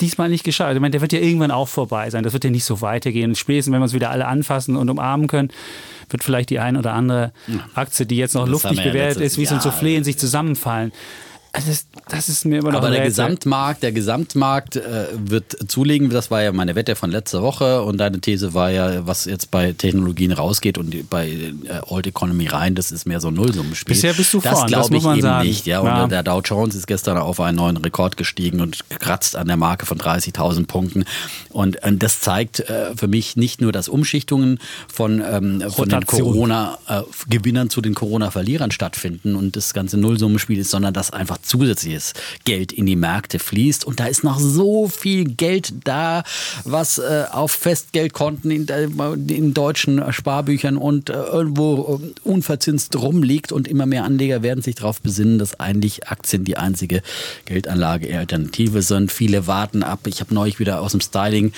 [0.00, 0.74] diesmal nicht geschafft?
[0.74, 2.24] Ich meine, der wird ja irgendwann auch vorbei sein.
[2.24, 3.34] Das wird ja nicht so weitergehen.
[3.34, 5.50] Spätestens, wenn wir uns wieder alle anfassen und umarmen können,
[6.10, 7.32] wird vielleicht die ein oder andere
[7.74, 9.60] Aktie, die jetzt noch Das luftig ja bewertet letztes ist, wie so ein.
[9.60, 10.92] Soufflé in sich zusammenfallen.
[11.52, 13.04] Also das, das ist mir immer noch Aber der.
[13.04, 16.10] Gesamtmarkt, der Gesamtmarkt äh, wird zulegen.
[16.10, 19.50] Das war ja meine Wette von letzter Woche und deine These war ja, was jetzt
[19.50, 21.52] bei Technologien rausgeht und bei äh,
[21.86, 23.94] Old Economy rein, das ist mehr so ein Nullsummenspiel.
[23.94, 25.48] Bisher bist du das vorn, das glaube muss ich man eben sagen.
[25.48, 25.66] nicht.
[25.66, 26.06] Ja, und Ja.
[26.06, 29.86] der Dow Jones ist gestern auf einen neuen Rekord gestiegen und kratzt an der Marke
[29.86, 31.04] von 30.000 Punkten.
[31.48, 34.58] Und, und das zeigt äh, für mich nicht nur, dass Umschichtungen
[34.92, 36.04] von, ähm, von den.
[36.04, 42.72] Corona-Gewinnern zu den Corona-Verlierern stattfinden und das ganze Nullsummenspiel ist, sondern dass einfach zusätzliches Geld
[42.72, 43.84] in die Märkte fließt.
[43.84, 46.22] Und da ist noch so viel Geld da,
[46.64, 48.88] was äh, auf Festgeldkonten in, der-
[49.28, 53.52] in deutschen Sparbüchern und äh, irgendwo äh, unverzinst rumliegt.
[53.52, 57.02] Und immer mehr Anleger werden sich darauf besinnen, dass eigentlich Aktien die einzige
[57.46, 59.12] Geldanlage-Alternative sind.
[59.12, 60.06] Viele warten ab.
[60.06, 61.52] Ich habe neulich wieder aus dem Styling,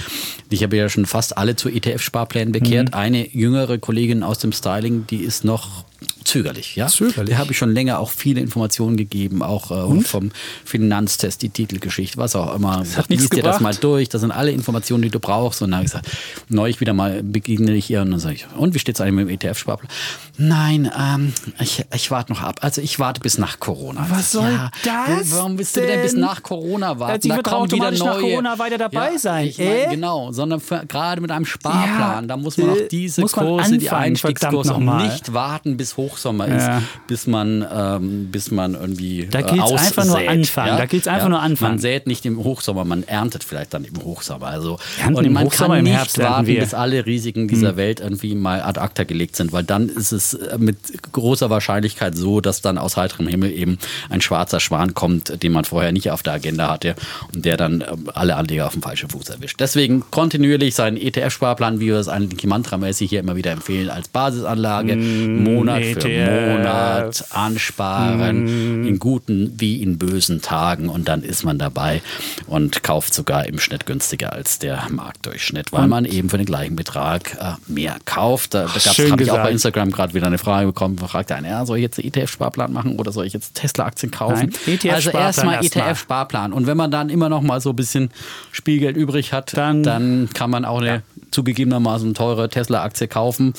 [0.51, 2.95] ich habe ja schon fast alle zu ETF-Sparplänen bekehrt.
[2.95, 5.85] Eine jüngere Kollegin aus dem Styling, die ist noch
[6.25, 6.77] zögerlich.
[6.77, 6.87] Ja?
[6.87, 7.29] Zögerlich?
[7.31, 10.31] Der habe ich schon länger auch viele Informationen gegeben, auch äh, vom
[10.65, 12.85] Finanztest, die Titelgeschichte, was auch immer.
[12.97, 15.63] hat nichts Lies dir das mal durch, das sind alle Informationen, die du brauchst.
[15.63, 16.11] Und dann habe ich gesagt,
[16.49, 19.27] neulich wieder mal begegne ich ihr und dann sage ich, und wie steht es eigentlich
[19.27, 19.91] mit dem ETF-Sparplan?
[20.39, 22.61] Nein, ähm, ich, ich warte noch ab.
[22.63, 24.07] Also ich warte bis nach Corona.
[24.11, 24.51] Was soll
[24.85, 27.23] das Warum willst du denn bis nach Corona warten?
[27.23, 28.21] Sie Da kommen wieder automatisch nach neue.
[28.23, 29.47] Corona weiter dabei ja, sein.
[29.49, 29.87] Ich mein, Äh?
[29.91, 33.37] Genau, sondern für, gerade mit einem Sparplan, Ja, da muss man auch äh, diese muss
[33.37, 35.07] man Kurse, die anfangen, Einstiegskurse noch mal.
[35.07, 36.79] nicht warten bis Hochsommer ja.
[36.79, 40.69] ist, bis man, ähm, bis man irgendwie Da gilt es äh, einfach nur anfangen.
[40.69, 40.87] Ja?
[40.87, 41.73] Da es einfach nur anfangen.
[41.73, 44.47] Man sät nicht im Hochsommer, man erntet vielleicht dann im Hochsommer.
[44.47, 47.77] Also, Ernten und man Hochsommer, kann nicht warten, bis alle Risiken dieser hm.
[47.77, 50.77] Welt irgendwie mal ad acta gelegt sind, weil dann ist es äh, mit
[51.13, 55.65] großer Wahrscheinlichkeit so, dass dann aus heiterem Himmel eben ein schwarzer Schwan kommt, den man
[55.65, 56.95] vorher nicht auf der Agenda hatte
[57.35, 59.61] und der dann ähm, alle Anleger auf dem falschen Fuß erwischt.
[59.61, 64.97] Deswegen kontinuierlich seinen ETF-Sparplan, wie wir es eigentlich mantramäßig hier immer wieder empfehlen, als Basisanlage,
[64.97, 65.95] mm, Monat ETF.
[65.95, 68.87] für e Monat ansparen, mm.
[68.87, 72.03] in guten wie in bösen Tagen und dann ist man dabei
[72.47, 75.91] und kauft sogar im Schnitt günstiger als der Marktdurchschnitt, weil und?
[75.91, 78.55] man eben für den gleichen Betrag äh, mehr kauft.
[78.55, 81.79] Da, habe ich auch bei Instagram gerade wieder eine Frage bekommen, fragt einer, ja, soll
[81.79, 84.53] ich jetzt ETF-Sparplan machen oder soll ich jetzt Tesla-Aktien kaufen?
[84.67, 88.11] Nein, ETF also erstmal ETF-Sparplan und wenn man dann immer noch mal so ein bisschen
[88.53, 91.03] Spielgeld übrig hat, dann, dann kann man auch eine ja.
[91.31, 93.55] Zugegebenermaßen teure Tesla-Aktie kaufen.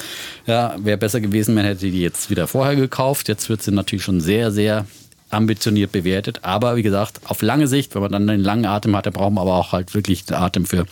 [0.46, 3.28] Ja, wäre besser gewesen, man hätte die jetzt wieder vorher gekauft.
[3.28, 4.86] Jetzt wird sie natürlich schon sehr, sehr
[5.32, 6.40] ambitioniert bewertet.
[6.44, 9.34] Aber wie gesagt, auf lange Sicht, wenn man dann einen langen Atem hat, dann braucht
[9.34, 10.86] man aber auch halt wirklich den Atem für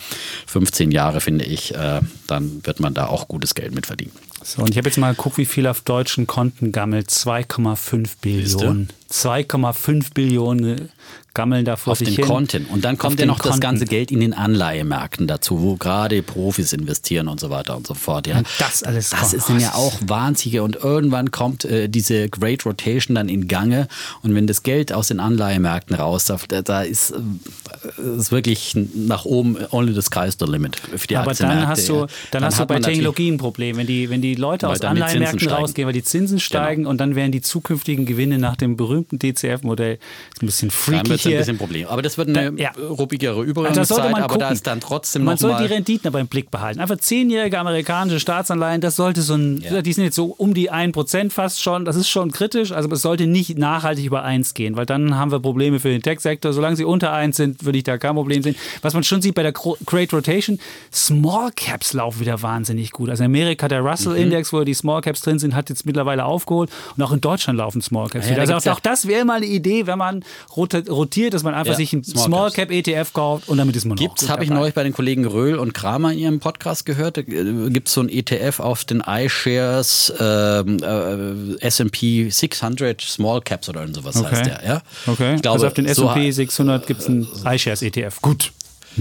[0.47, 1.75] 15 Jahre, finde ich.
[1.75, 4.11] Äh, dann wird man da auch gutes Geld mit verdienen.
[4.43, 7.09] So, und ich habe jetzt mal geguckt, wie viel auf deutschen Konten gammelt.
[7.09, 8.89] 2,5 Billionen.
[9.11, 10.89] 2,5 Billionen
[11.33, 12.25] gammeln da vor auf sich den hin.
[12.25, 12.65] Konten.
[12.65, 13.49] Und dann kommt ja noch Konten.
[13.49, 17.87] das ganze Geld in den Anleihemärkten dazu, wo gerade Profis investieren und so weiter und
[17.87, 18.27] so fort.
[18.27, 18.39] Ja.
[18.39, 19.43] Und das alles Das kommt.
[19.43, 20.63] sind ja auch wahnsinnige.
[20.63, 23.87] Und irgendwann kommt äh, diese Great Rotation dann in Gange.
[24.21, 29.25] Und wenn das Geld aus den Anleihemärkten raus, da, da ist, äh, ist wirklich nach
[29.25, 32.45] oben only the sky is the limit für die Aber dann hast du, dann, dann
[32.45, 33.77] hast du bei Technologie ein Problem.
[33.77, 36.89] Wenn die, wenn die Leute aus Anleihemärkten rausgehen, weil die Zinsen steigen genau.
[36.89, 39.99] und dann werden die zukünftigen Gewinne nach dem berühmten DCF-Modell
[40.41, 41.31] ein bisschen freaky hier.
[41.31, 41.87] ein bisschen Problem.
[41.87, 42.71] Aber das wird eine da, ja.
[42.71, 46.51] ruppigere Übergangszeit, also aber da ist dann trotzdem Man soll die Renditen aber im Blick
[46.51, 46.79] behalten.
[46.79, 49.81] Einfach zehnjährige amerikanische Staatsanleihen, das sollte so ein, ja.
[49.81, 53.01] die sind jetzt so um die 1% fast schon, das ist schon kritisch, also es
[53.01, 56.53] sollte nicht nachhaltig über 1 gehen, weil dann haben wir Probleme für den Tech-Sektor.
[56.53, 58.55] Solange sie unter 1 sind, würde ich da kein Problem sehen.
[58.81, 60.59] Was man schon sieht bei der Great Rotation,
[60.91, 63.09] Small Caps laufen wieder wahnsinnig gut.
[63.09, 64.57] Also in Amerika der Russell-Index, mhm.
[64.57, 67.81] wo die Small Caps drin sind, hat jetzt mittlerweile aufgeholt und auch in Deutschland laufen
[67.81, 68.41] Small Caps ja, wieder.
[68.53, 70.23] Also auch das wäre mal eine Idee, wenn man
[70.55, 73.85] rotiert, dass man einfach ja, sich ein Small, Small Cap ETF kauft und damit ist
[73.85, 77.15] man Gibt's, habe ich neulich bei den Kollegen Röhl und Kramer in ihrem Podcast gehört,
[77.15, 83.87] gibt es so ein ETF auf den iShares ähm, äh, S&P 600 Small Caps oder
[83.93, 84.29] sowas okay.
[84.31, 84.81] heißt der, ja?
[85.07, 88.21] Okay, ich glaube, also auf den S&P 600 gibt es einen iShares ETF.
[88.21, 88.51] Gut.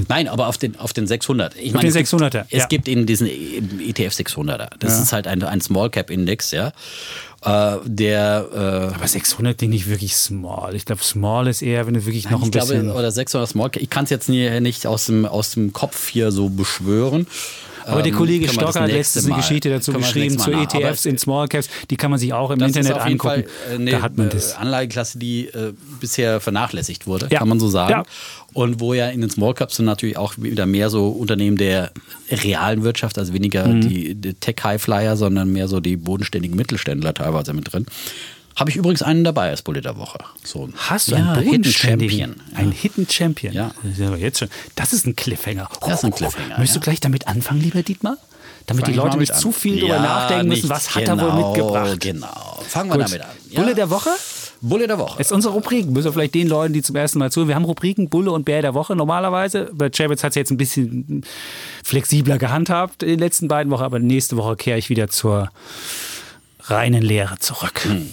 [0.08, 1.56] Nein, aber auf den, auf den 600.
[1.56, 2.42] Ich auf meine, den 600er.
[2.42, 4.68] Gibt, es gibt in diesen ETF 600er.
[4.78, 5.02] Das ja.
[5.02, 6.72] ist halt ein, ein Small Cap Index, ja.
[7.48, 10.74] Äh, der, äh, aber 600 Ding nicht wirklich small.
[10.74, 12.84] Ich glaube, small ist eher, wenn du wirklich nein, noch ein bisschen.
[12.84, 13.70] Glaube, oder 600 small.
[13.76, 17.26] Ich kann es jetzt nie, nicht aus dem, aus dem Kopf hier so beschwören.
[17.88, 21.48] Aber der ähm, Kollege Stocker hat letztens eine Geschichte dazu geschrieben zu ETFs in Small
[21.48, 21.68] Caps.
[21.90, 23.18] Die kann man sich auch im Internet angucken.
[23.18, 24.56] Fall eine da hat man das.
[24.56, 27.38] Anlageklasse, die äh, bisher vernachlässigt wurde, ja.
[27.38, 27.92] kann man so sagen.
[27.92, 28.02] Ja.
[28.52, 31.92] Und wo ja in den Small Caps sind natürlich auch wieder mehr so Unternehmen der
[32.30, 33.82] realen Wirtschaft, also weniger mhm.
[33.82, 37.86] die, die Tech-Highflyer, sondern mehr so die bodenständigen Mittelständler teilweise mit drin.
[38.58, 40.18] Habe ich übrigens einen dabei als Bullet der Woche.
[40.42, 42.36] So Hast du ja, einen Hidden Champion?
[42.54, 43.52] Ein Hidden Champion?
[43.52, 43.70] Ja.
[44.18, 44.48] Jetzt schon.
[44.74, 45.68] Das ist ein Cliffhanger.
[45.80, 46.58] Das ist ein Cliffhanger.
[46.58, 48.16] Möchtest du gleich damit anfangen, lieber Dietmar?
[48.66, 51.20] Damit Fang die Leute nicht zu viel ja, darüber nachdenken müssen, was genau, hat er
[51.20, 52.00] wohl genau, mitgebracht?
[52.00, 52.62] Genau.
[52.68, 53.06] Fangen wir Gut.
[53.06, 53.28] damit an.
[53.48, 53.60] Ja.
[53.60, 54.10] Bulle der Woche?
[54.60, 55.18] Bulle der Woche.
[55.18, 55.86] Das ist unsere Rubrik.
[55.86, 57.48] Müssen wir vielleicht den Leuten, die zum ersten Mal zuhören.
[57.48, 59.70] Wir haben Rubriken Bulle und Bär der Woche normalerweise.
[59.72, 61.24] Bei Chavez hat es jetzt ein bisschen
[61.84, 65.48] flexibler gehandhabt in den letzten beiden Wochen, aber nächste Woche kehre ich wieder zur
[66.64, 67.84] reinen Lehre zurück.
[67.84, 68.08] Hm.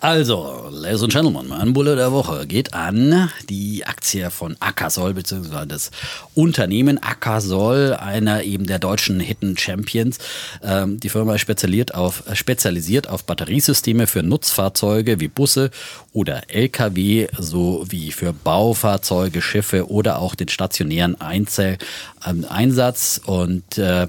[0.00, 5.66] Also, Ladies and Gentlemen, mein Bulle der Woche geht an die Aktie von Akasol, beziehungsweise
[5.66, 5.90] das
[6.34, 10.18] Unternehmen Akasol, einer eben der deutschen Hidden Champions.
[10.62, 15.70] Ähm, die Firma spezialisiert auf, spezialisiert auf Batteriesysteme für Nutzfahrzeuge wie Busse
[16.12, 21.78] oder Lkw, sowie für Baufahrzeuge, Schiffe oder auch den stationären Einzel
[22.26, 23.20] ähm, Einsatz.
[23.24, 24.08] Und äh,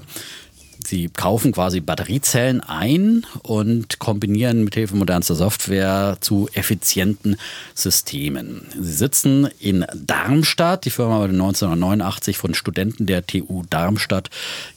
[0.88, 7.36] Sie kaufen quasi Batteriezellen ein und kombinieren mit Hilfe modernster Software zu effizienten
[7.74, 8.62] Systemen.
[8.72, 10.86] Sie sitzen in Darmstadt.
[10.86, 14.30] Die Firma wurde 1989 von Studenten der TU Darmstadt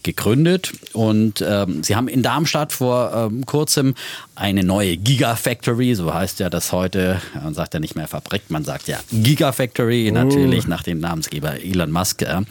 [0.03, 3.95] gegründet und ähm, sie haben in Darmstadt vor ähm, kurzem
[4.35, 8.65] eine neue Gigafactory, so heißt ja das heute, man sagt ja nicht mehr Fabrik, man
[8.65, 10.13] sagt ja Gigafactory, uh.
[10.13, 12.41] natürlich nach dem Namensgeber Elon Musk, äh,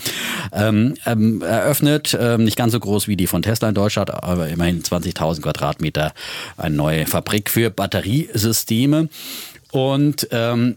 [0.53, 4.83] ähm, eröffnet, ähm, nicht ganz so groß wie die von Tesla in Deutschland, aber immerhin
[4.83, 6.13] 20.000 Quadratmeter,
[6.57, 9.09] eine neue Fabrik für Batteriesysteme.
[9.73, 10.77] Und ähm,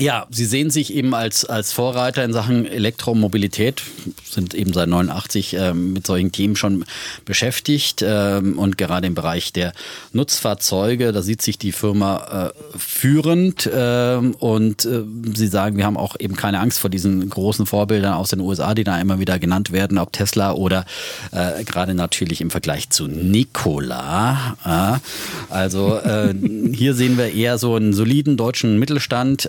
[0.00, 3.82] Ja, Sie sehen sich eben als, als Vorreiter in Sachen Elektromobilität,
[4.24, 6.86] sind eben seit 89 äh, mit solchen Themen schon
[7.26, 9.74] beschäftigt äh, und gerade im Bereich der
[10.14, 15.02] Nutzfahrzeuge, da sieht sich die Firma äh, führend äh, und äh,
[15.34, 18.72] Sie sagen, wir haben auch eben keine Angst vor diesen großen Vorbildern aus den USA,
[18.74, 20.86] die da immer wieder genannt werden, ob Tesla oder
[21.30, 24.56] äh, gerade natürlich im Vergleich zu Nikola.
[25.50, 26.32] also äh,
[26.72, 29.46] hier sehen wir eher so einen soliden deutschen Mittelstand.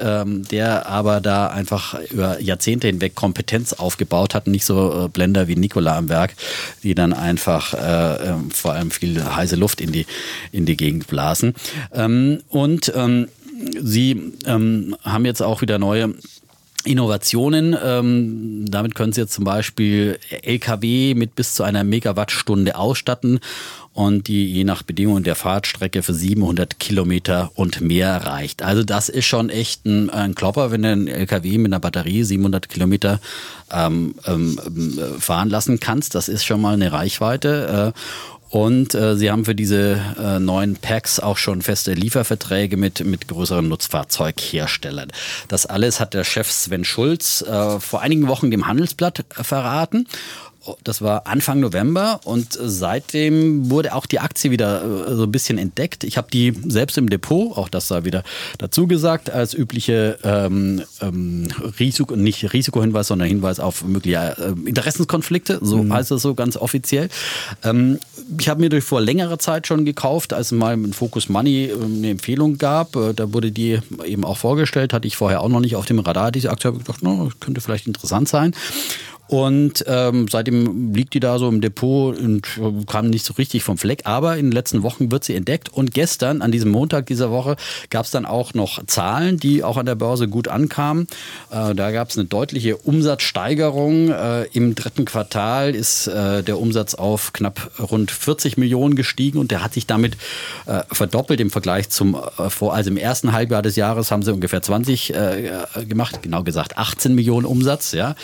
[0.49, 5.55] Der aber da einfach über Jahrzehnte hinweg Kompetenz aufgebaut hat, nicht so äh, Blender wie
[5.55, 6.35] Nikola am Werk,
[6.83, 10.05] die dann einfach äh, äh, vor allem viel heiße Luft in die,
[10.51, 11.53] in die Gegend blasen.
[11.93, 13.27] Ähm, und ähm,
[13.81, 16.13] sie ähm, haben jetzt auch wieder neue
[16.83, 17.75] Innovationen.
[17.83, 23.39] Ähm, damit können Sie jetzt zum Beispiel LKW mit bis zu einer Megawattstunde ausstatten
[23.93, 28.63] und die je nach Bedingungen der Fahrtstrecke für 700 Kilometer und mehr reicht.
[28.63, 32.23] Also das ist schon echt ein, ein Klopper, wenn du einen LKW mit einer Batterie
[32.23, 33.19] 700 Kilometer
[33.71, 34.57] ähm, ähm,
[35.19, 36.15] fahren lassen kannst.
[36.15, 37.93] Das ist schon mal eine Reichweite.
[37.93, 37.99] Äh,
[38.51, 43.29] und äh, sie haben für diese äh, neuen Packs auch schon feste Lieferverträge mit, mit
[43.29, 45.09] größeren Nutzfahrzeugherstellern.
[45.47, 50.05] Das alles hat der Chef Sven Schulz äh, vor einigen Wochen dem Handelsblatt verraten.
[50.83, 55.57] Das war Anfang November und seitdem wurde auch die Aktie wieder äh, so ein bisschen
[55.57, 56.03] entdeckt.
[56.03, 58.23] Ich habe die selbst im Depot, auch das sei wieder
[58.59, 61.47] dazu gesagt, als übliche ähm, ähm,
[61.79, 65.93] Risiko, nicht Risikohinweis, sondern Hinweis auf mögliche äh, Interessenskonflikte, so mhm.
[65.93, 67.09] heißt es so ganz offiziell.
[67.63, 67.99] Ähm,
[68.39, 71.65] ich habe mir durch vor längerer Zeit schon gekauft, als es mal mit Focus Money
[71.65, 72.95] äh, eine Empfehlung gab.
[72.95, 75.99] Äh, da wurde die eben auch vorgestellt, hatte ich vorher auch noch nicht auf dem
[75.99, 76.31] Radar.
[76.31, 78.53] Diese Aktie habe ich gedacht, no, könnte vielleicht interessant sein.
[79.31, 83.63] Und ähm, seitdem liegt die da so im Depot und äh, kam nicht so richtig
[83.63, 84.01] vom Fleck.
[84.03, 85.69] Aber in den letzten Wochen wird sie entdeckt.
[85.69, 87.55] Und gestern, an diesem Montag dieser Woche,
[87.89, 91.07] gab es dann auch noch Zahlen, die auch an der Börse gut ankamen.
[91.49, 94.09] Äh, da gab es eine deutliche Umsatzsteigerung.
[94.09, 99.49] Äh, Im dritten Quartal ist äh, der Umsatz auf knapp rund 40 Millionen gestiegen und
[99.49, 100.17] der hat sich damit
[100.65, 102.73] äh, verdoppelt im Vergleich zum äh, vor.
[102.73, 107.15] Also im ersten Halbjahr des Jahres haben sie ungefähr 20 äh, gemacht, genau gesagt 18
[107.15, 107.93] Millionen Umsatz.
[107.93, 108.15] Ja.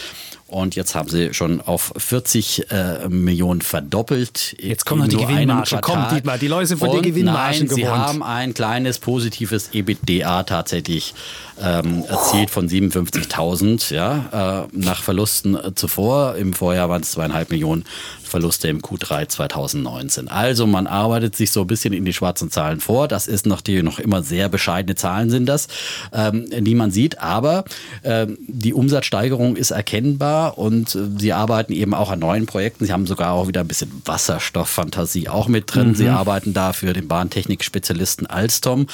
[0.47, 4.55] Und jetzt haben sie schon auf 40 äh, Millionen verdoppelt.
[4.61, 5.79] Jetzt kommt noch die Gewinnmarge.
[5.81, 10.43] Komm, Dietmar, die Leute sind von den Gewinnmargen nein, sie haben ein kleines positives EBITDA
[10.43, 11.13] tatsächlich
[11.61, 16.35] ähm, erzielt von 57.000, ja, äh, nach Verlusten äh, zuvor.
[16.35, 17.83] Im Vorjahr waren es zweieinhalb Millionen
[18.27, 20.27] Verluste im Q3 2019.
[20.27, 23.07] Also man arbeitet sich so ein bisschen in die schwarzen Zahlen vor.
[23.07, 25.67] Das ist natürlich noch immer sehr bescheidene Zahlen sind das,
[26.13, 27.19] ähm, die man sieht.
[27.19, 27.65] Aber
[28.03, 32.85] ähm, die Umsatzsteigerung ist erkennbar und äh, sie arbeiten eben auch an neuen Projekten.
[32.85, 35.89] Sie haben sogar auch wieder ein bisschen Wasserstofffantasie auch mit drin.
[35.89, 35.95] Mhm.
[35.95, 38.87] Sie arbeiten da für den Bahntechnik-Spezialisten Alstom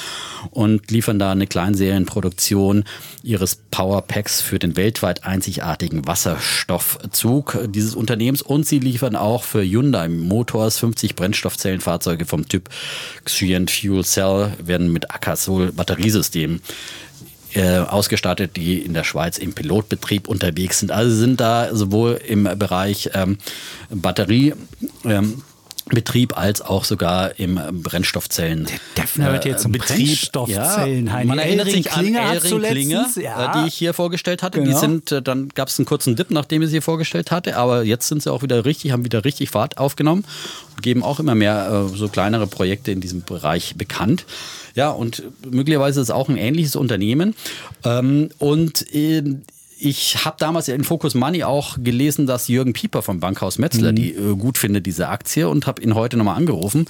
[0.50, 2.84] und liefern da eine Kleinserienproduktion
[3.22, 10.08] ihres Powerpacks für den weltweit einzigartigen Wasserstoffzug dieses Unternehmens und sie liefern auch für Hyundai
[10.08, 12.68] Motors 50 Brennstoffzellenfahrzeuge vom Typ
[13.24, 16.60] Xient Fuel Cell werden mit Akasol Batteriesystemen
[17.54, 20.90] äh, ausgestattet, die in der Schweiz im Pilotbetrieb unterwegs sind.
[20.90, 23.38] Also sind da sowohl im Bereich ähm,
[23.90, 24.54] Batterie
[25.04, 25.42] ähm,
[25.86, 28.64] Betrieb als auch sogar im Brennstoffzellen.
[28.64, 30.06] Der Defner wird jetzt zum Betrieb.
[30.06, 31.06] Brennstoffzellen.
[31.06, 33.52] Ja, man erinnert sich an Elring Klinger, ja.
[33.52, 34.60] die ich hier vorgestellt hatte.
[34.60, 34.72] Genau.
[34.72, 37.84] Die sind, äh, dann gab es einen kurzen Dip, nachdem ich sie vorgestellt hatte, aber
[37.84, 40.24] jetzt sind sie auch wieder richtig, haben wieder richtig Fahrt aufgenommen
[40.74, 44.24] und geben auch immer mehr äh, so kleinere Projekte in diesem Bereich bekannt.
[44.74, 47.34] Ja, und möglicherweise ist es auch ein ähnliches Unternehmen.
[47.84, 49.22] Ähm, und äh,
[49.84, 53.96] ich habe damals in Focus Money auch gelesen, dass Jürgen Pieper vom Bankhaus Metzler mhm.
[53.96, 56.86] die äh, gut findet, diese Aktie, und habe ihn heute nochmal angerufen,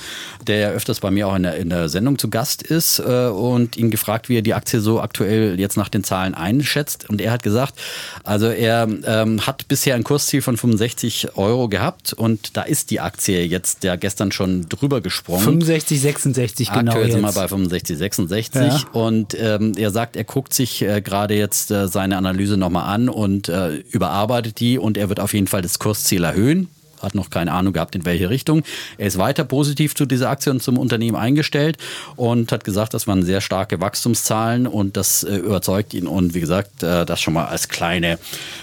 [0.47, 3.27] der ja öfters bei mir auch in der, in der Sendung zu Gast ist, äh,
[3.27, 7.09] und ihn gefragt, wie er die Aktie so aktuell jetzt nach den Zahlen einschätzt.
[7.11, 7.75] Und er hat gesagt,
[8.23, 13.01] also er ähm, hat bisher ein Kursziel von 65 Euro gehabt und da ist die
[13.01, 15.43] Aktie jetzt ja gestern schon drüber gesprungen.
[15.43, 16.93] 65, 66 genau.
[16.93, 18.81] Aktuell sind wir bei 65, 66 ja.
[18.93, 23.09] und ähm, er sagt, er guckt sich äh, gerade jetzt äh, seine Analyse nochmal an
[23.09, 26.69] und äh, überarbeitet die und er wird auf jeden Fall das Kursziel erhöhen
[27.05, 28.65] hat noch keine Ahnung gehabt, in welche Richtung.
[28.99, 31.77] Er ist weiter positiv zu dieser Aktie und zum Unternehmen eingestellt
[32.17, 36.07] und hat gesagt, das waren sehr starke Wachstumszahlen und das äh, überzeugt ihn.
[36.07, 38.19] Und wie gesagt, äh, das schon mal als kleine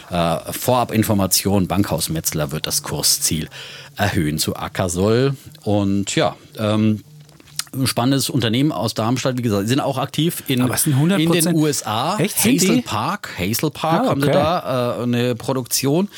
[0.09, 1.67] äh, Vorabinformation.
[1.67, 3.47] Bankhaus Metzler wird das Kursziel
[3.95, 5.35] erhöhen zu Ackersol.
[5.63, 7.03] Und ja, ähm,
[7.85, 12.17] spannendes Unternehmen aus Darmstadt, wie gesagt, sind auch aktiv in, in den USA.
[12.17, 12.37] Echt?
[12.43, 14.09] Hazel Park, Hazel Park ah, okay.
[14.09, 16.09] haben sie da äh, eine Produktion.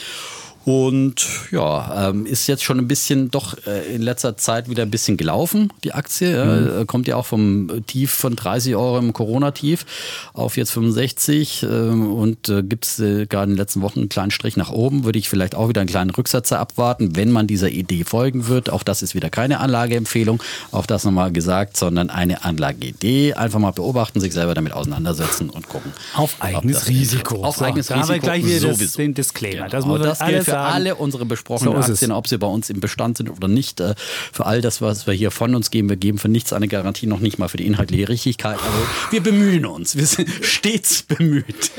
[0.66, 4.92] Und ja, ähm, ist jetzt schon ein bisschen doch äh, in letzter Zeit wieder ein
[4.92, 6.44] bisschen gelaufen, die Aktie.
[6.44, 6.82] Mhm.
[6.82, 9.86] Äh, kommt ja auch vom Tief von 30 Euro im Corona-Tief
[10.34, 14.10] auf jetzt 65 äh, und äh, gibt es äh, gerade in den letzten Wochen einen
[14.10, 15.04] kleinen Strich nach oben.
[15.04, 18.70] Würde ich vielleicht auch wieder einen kleinen Rücksatzer abwarten, wenn man dieser Idee folgen wird.
[18.70, 23.34] Auch das ist wieder keine Anlageempfehlung, auch das nochmal gesagt, sondern eine Anlageidee.
[23.34, 25.92] Einfach mal beobachten, sich selber damit auseinandersetzen und gucken.
[26.14, 27.44] Auf eigenes Risiko.
[27.44, 28.14] Auf so, eigenes Risiko.
[28.14, 29.68] Aber gleich wieder das, den Disclaimer.
[29.68, 29.70] Genau.
[29.70, 30.74] Das, muss das gilt für sagen.
[30.74, 33.80] alle unsere besprochenen so Aktien, ob sie bei uns im Bestand sind oder nicht.
[33.80, 33.96] Äh,
[34.32, 37.08] für all das, was wir hier von uns geben, wir geben für nichts eine Garantie,
[37.08, 38.58] noch nicht mal für die inhaltliche Richtigkeit.
[38.58, 38.78] Also
[39.12, 39.96] wir bemühen uns.
[39.96, 41.72] Wir sind stets bemüht.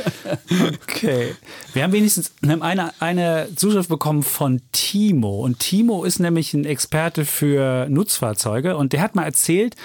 [0.82, 1.34] Okay.
[1.72, 5.40] Wir haben wenigstens eine, eine Zuschrift bekommen von Timo.
[5.44, 9.76] Und Timo ist nämlich ein Experte für Nutzfahrzeuge und der hat mal erzählt,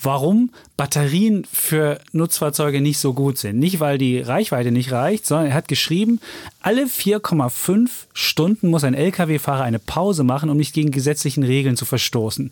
[0.00, 3.58] warum Batterien für Nutzfahrzeuge nicht so gut sind.
[3.58, 6.20] Nicht, weil die Reichweite nicht reicht, sondern er hat geschrieben,
[6.60, 11.84] alle 4,5 Stunden muss ein Lkw-Fahrer eine Pause machen, um nicht gegen gesetzlichen Regeln zu
[11.84, 12.50] verstoßen.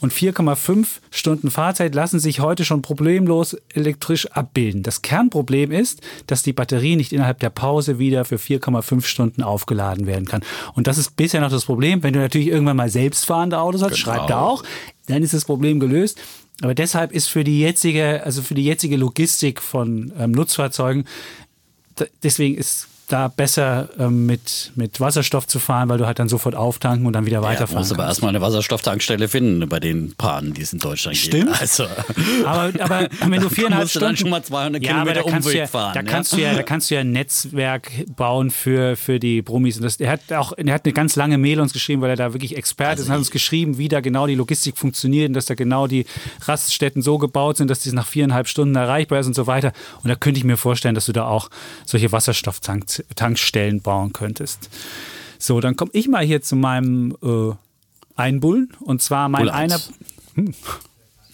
[0.00, 4.82] Und 4,5 Stunden Fahrzeit lassen sich heute schon problemlos elektrisch abbilden.
[4.82, 10.06] Das Kernproblem ist, dass die Batterie nicht innerhalb der Pause wieder für 4,5 Stunden aufgeladen
[10.06, 10.42] werden kann.
[10.74, 12.02] Und das ist bisher noch das Problem.
[12.02, 14.02] Wenn du natürlich irgendwann mal selbstfahrende Autos hast, genau.
[14.02, 14.62] schreibt er auch,
[15.06, 16.18] dann ist das Problem gelöst.
[16.60, 21.06] Aber deshalb ist für die jetzige, also für die jetzige Logistik von ähm, Nutzfahrzeugen,
[22.22, 26.54] deswegen ist da besser ähm, mit, mit Wasserstoff zu fahren, weil du halt dann sofort
[26.54, 27.74] auftanken und dann wieder weiterfahren.
[27.74, 31.46] Ja, musst aber erstmal eine Wasserstofftankstelle finden bei den Paaren, die es in Deutschland Stimmt.
[31.46, 31.60] gibt.
[31.60, 31.86] Also.
[32.44, 34.06] Aber, aber wenn du viereinhalb Stunden.
[34.06, 35.94] dann schon mal 200 ja, Kilometer Umweg ja, fahren.
[35.94, 36.06] Da, ja?
[36.06, 39.76] Kannst du ja, da kannst du ja ein Netzwerk bauen für, für die Brummis.
[39.76, 42.16] Und das, er hat auch er hat eine ganz lange Mail uns geschrieben, weil er
[42.16, 45.28] da wirklich Experte also ist und hat uns geschrieben, wie da genau die Logistik funktioniert
[45.28, 46.06] und dass da genau die
[46.42, 49.72] Raststätten so gebaut sind, dass das nach viereinhalb Stunden erreichbar ist und so weiter.
[50.02, 51.50] Und da könnte ich mir vorstellen, dass du da auch
[51.84, 52.12] solche
[53.22, 54.70] Wasserstofftankstellen bauen könntest.
[55.38, 57.52] So, dann komme ich mal hier zu meinem äh,
[58.16, 58.72] Einbullen.
[58.80, 59.80] Und zwar mein Bulle einer.
[60.34, 60.54] Hm.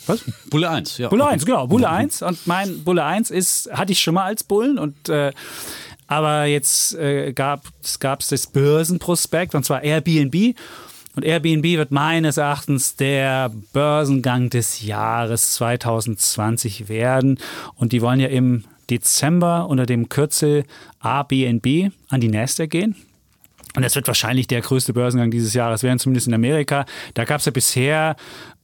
[0.07, 0.25] Was?
[0.49, 1.09] Bulle 1, ja.
[1.09, 2.23] Bulle 1, genau, Bulle 1.
[2.23, 5.33] Und mein Bulle 1 ist, hatte ich schon mal als Bullen und äh,
[6.07, 10.55] aber jetzt äh, gab es das Börsenprospekt und zwar Airbnb.
[11.15, 17.39] Und Airbnb wird meines Erachtens der Börsengang des Jahres 2020 werden.
[17.75, 20.65] Und die wollen ja im Dezember unter dem Kürzel
[21.01, 22.97] ABNB an die Nasdaq gehen.
[23.77, 26.87] Und das wird wahrscheinlich der größte Börsengang dieses Jahres werden, zumindest in Amerika.
[27.15, 28.17] Da gab es ja bisher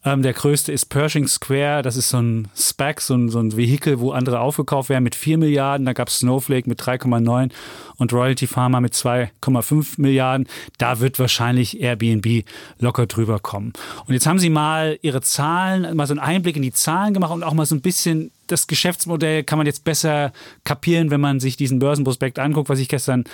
[0.04, 1.82] ähm, der größte ist Pershing Square.
[1.82, 5.14] Das ist so ein SPAC, so ein, so ein Vehikel, wo andere aufgekauft werden mit
[5.14, 5.86] 4 Milliarden.
[5.86, 7.50] Da gab es Snowflake mit 3,9
[7.96, 10.46] und Royalty Pharma mit 2,5 Milliarden.
[10.78, 12.44] Da wird wahrscheinlich Airbnb
[12.78, 13.72] locker drüber kommen.
[14.06, 17.32] Und jetzt haben sie mal ihre Zahlen, mal so einen Einblick in die Zahlen gemacht
[17.32, 20.32] und auch mal so ein bisschen das Geschäftsmodell kann man jetzt besser
[20.64, 23.24] kapieren, wenn man sich diesen Börsenprospekt anguckt, was ich gestern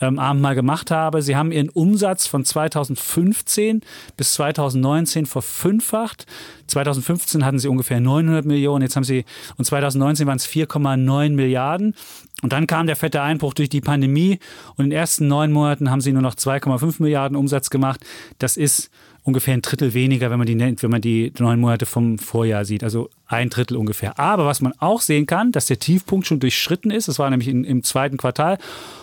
[0.00, 1.22] ähm, Abend mal gemacht habe.
[1.22, 3.82] Sie haben ihren Umsatz von 2015
[4.16, 6.26] bis 2019 verfünffacht.
[6.66, 9.24] 2015 hatten sie ungefähr 900 Millionen, jetzt haben sie,
[9.56, 11.94] und 2019 waren es 4,9 Milliarden.
[12.42, 14.38] Und dann kam der fette Einbruch durch die Pandemie
[14.76, 18.00] und in den ersten neun Monaten haben sie nur noch 2,5 Milliarden Umsatz gemacht.
[18.38, 18.90] Das ist
[19.30, 22.84] ungefähr ein Drittel weniger, wenn man die, wenn man die neun Monate vom Vorjahr sieht.
[22.84, 24.18] Also ein Drittel ungefähr.
[24.18, 27.08] Aber was man auch sehen kann, dass der Tiefpunkt schon durchschritten ist.
[27.08, 28.58] Das war nämlich in, im zweiten Quartal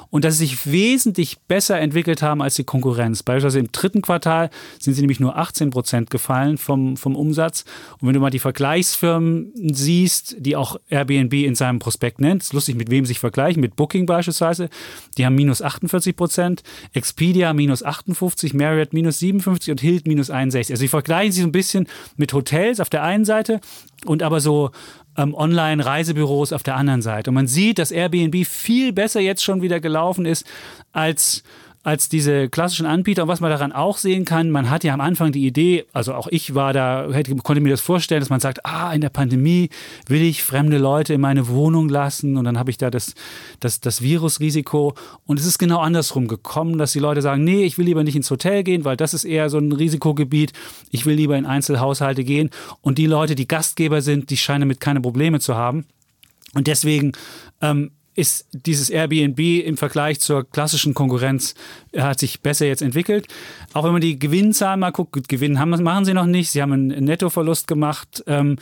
[0.09, 3.23] und dass sie sich wesentlich besser entwickelt haben als die Konkurrenz.
[3.23, 4.49] Beispielsweise im dritten Quartal
[4.79, 7.65] sind sie nämlich nur 18 Prozent gefallen vom, vom Umsatz.
[7.99, 12.53] Und wenn du mal die Vergleichsfirmen siehst, die auch Airbnb in seinem Prospekt nennt, ist
[12.53, 14.69] lustig, mit wem sich vergleichen, mit Booking beispielsweise,
[15.17, 20.73] die haben minus 48 Prozent, Expedia minus 58, Marriott minus 57 und Hilt minus 61.
[20.73, 23.59] Also sie vergleichen sich so ein bisschen mit Hotels auf der einen Seite
[24.05, 24.71] und aber so
[25.17, 27.29] ähm, Online-Reisebüros auf der anderen Seite.
[27.29, 30.45] Und man sieht, dass Airbnb viel besser jetzt schon wieder gelaufen ist
[30.91, 31.43] als
[31.87, 33.23] als diese klassischen Anbieter.
[33.23, 36.15] Und was man daran auch sehen kann, man hat ja am Anfang die Idee, also
[36.15, 39.07] auch ich war da, hätte, konnte mir das vorstellen, dass man sagt, ah, in der
[39.07, 39.69] Pandemie
[40.05, 43.15] will ich fremde Leute in meine Wohnung lassen und dann habe ich da das,
[43.61, 44.95] das, das Virusrisiko.
[45.25, 48.17] Und es ist genau andersrum gekommen, dass die Leute sagen, nee, ich will lieber nicht
[48.17, 50.51] ins Hotel gehen, weil das ist eher so ein Risikogebiet.
[50.91, 52.49] Ich will lieber in Einzelhaushalte gehen.
[52.81, 55.85] Und die Leute, die Gastgeber sind, die scheinen damit keine Probleme zu haben.
[56.53, 57.13] Und deswegen
[57.61, 61.53] ähm, ist dieses Airbnb im Vergleich zur klassischen Konkurrenz
[61.95, 63.27] hat sich besser jetzt entwickelt.
[63.73, 66.49] Auch wenn man die Gewinnzahlen mal guckt, Gewinn haben, machen sie noch nicht.
[66.49, 68.57] Sie haben einen Nettoverlust gemacht ähm,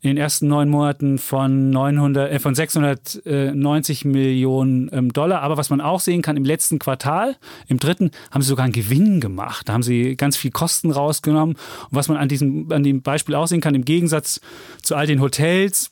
[0.00, 5.42] in den ersten neun Monaten von 900, äh, von 690 Millionen ähm, Dollar.
[5.42, 7.36] Aber was man auch sehen kann, im letzten Quartal,
[7.68, 9.68] im dritten, haben sie sogar einen Gewinn gemacht.
[9.68, 11.56] Da haben sie ganz viel Kosten rausgenommen.
[11.56, 14.40] Und was man an diesem, an dem Beispiel auch sehen kann, im Gegensatz
[14.82, 15.90] zu all den Hotels,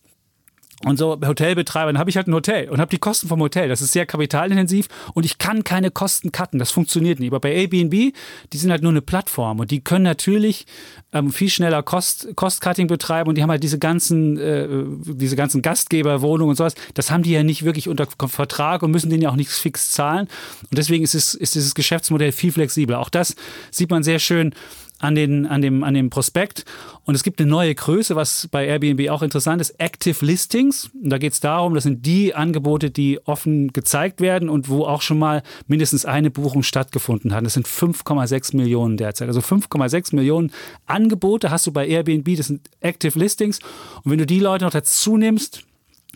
[0.85, 3.69] und so Hotelbetreiber, dann habe ich halt ein Hotel und habe die Kosten vom Hotel.
[3.69, 6.59] Das ist sehr kapitalintensiv und ich kann keine Kosten cutten.
[6.59, 7.31] Das funktioniert nicht.
[7.31, 8.15] Aber bei Airbnb,
[8.53, 10.67] die sind halt nur eine Plattform und die können natürlich
[11.13, 14.69] ähm, viel schneller Cost, Cost-Cutting betreiben und die haben halt diese ganzen, äh,
[15.07, 16.75] diese ganzen Gastgeberwohnungen und sowas.
[16.95, 19.93] Das haben die ja nicht wirklich unter Vertrag und müssen denen ja auch nichts fix
[19.93, 20.29] zahlen.
[20.63, 22.99] Und deswegen ist, es, ist dieses Geschäftsmodell viel flexibler.
[22.99, 23.37] Auch das
[23.71, 24.55] sieht man sehr schön
[25.03, 26.65] an, den, an, dem, an dem Prospekt.
[27.05, 30.91] Und es gibt eine neue Größe, was bei Airbnb auch interessant ist, Active Listings.
[31.03, 34.85] Und da geht es darum, das sind die Angebote, die offen gezeigt werden und wo
[34.85, 37.45] auch schon mal mindestens eine Buchung stattgefunden hat.
[37.45, 39.29] Das sind 5,6 Millionen derzeit.
[39.29, 40.53] Also 5,6 Millionen
[40.87, 43.59] Angebote hast du bei Airbnb, das sind Active Listings.
[44.05, 45.65] Und wenn du die Leute noch dazu nimmst,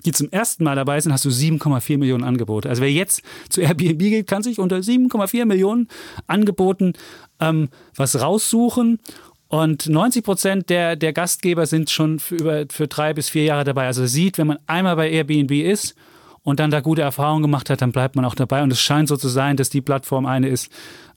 [0.05, 2.69] die zum ersten Mal dabei sind, hast du 7,4 Millionen Angebote.
[2.69, 5.89] Also wer jetzt zu Airbnb geht, kann sich unter 7,4 Millionen
[6.27, 6.93] Angeboten
[7.41, 9.01] ähm, was raussuchen.
[9.49, 13.65] Und 90 Prozent der, der Gastgeber sind schon für, über, für drei bis vier Jahre
[13.65, 13.87] dabei.
[13.87, 15.95] Also sieht, wenn man einmal bei Airbnb ist
[16.43, 18.63] und dann da gute Erfahrungen gemacht hat, dann bleibt man auch dabei.
[18.63, 20.71] Und es scheint so zu sein, dass die Plattform eine ist,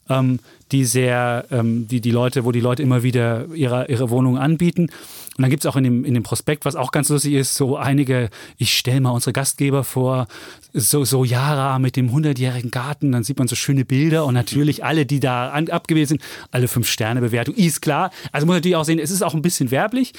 [0.09, 0.39] ähm,
[0.71, 4.89] die sehr, ähm, die, die Leute, wo die Leute immer wieder ihre, ihre Wohnungen anbieten.
[5.39, 7.55] Und dann gibt es auch in dem, in dem Prospekt, was auch ganz lustig ist,
[7.55, 10.27] so einige, ich stelle mal unsere Gastgeber vor,
[10.73, 14.83] so, so Yara mit dem 100-jährigen Garten, dann sieht man so schöne Bilder und natürlich
[14.83, 18.11] alle, die da an, abgewählt sind, alle fünf Sterne Bewertung, ist klar.
[18.31, 20.13] Also muss natürlich auch sehen, es ist auch ein bisschen werblich,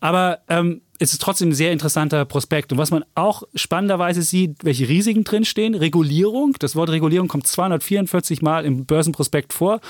[0.00, 2.72] aber ähm, es ist trotzdem ein sehr interessanter Prospekt.
[2.72, 6.54] Und was man auch spannenderweise sieht, welche Risiken drinstehen, Regulierung.
[6.58, 9.80] Das Wort Regulierung kommt 244 Mal im Börsenprospekt vor.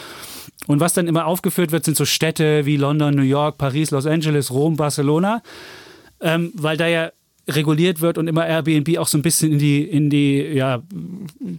[0.66, 4.06] Und was dann immer aufgeführt wird, sind so Städte wie London, New York, Paris, Los
[4.06, 5.42] Angeles, Rom, Barcelona.
[6.20, 7.10] Ähm, weil da ja
[7.48, 10.82] reguliert wird und immer Airbnb auch so ein bisschen in die, in die, ja,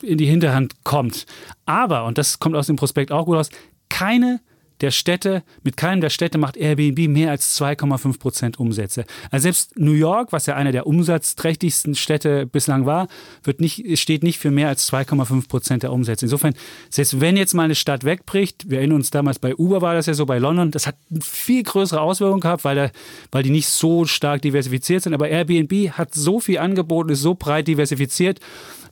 [0.01, 1.25] in die Hinterhand kommt.
[1.65, 3.49] Aber, und das kommt aus dem Prospekt auch gut aus,
[3.89, 4.41] keine
[4.81, 9.05] der Städte, mit keinem der Städte macht Airbnb mehr als 2,5 Prozent Umsätze.
[9.31, 13.07] Also selbst New York, was ja einer der umsatzträchtigsten Städte bislang war,
[13.43, 16.25] wird nicht, steht nicht für mehr als 2,5 Prozent der Umsätze.
[16.25, 16.53] Insofern,
[16.89, 20.05] selbst wenn jetzt mal eine Stadt wegbricht, wir erinnern uns damals bei Uber war das
[20.05, 22.91] ja so, bei London, das hat eine viel größere Auswirkungen gehabt, weil, da,
[23.31, 25.13] weil die nicht so stark diversifiziert sind.
[25.13, 28.39] Aber Airbnb hat so viel Angebote, ist so breit diversifiziert,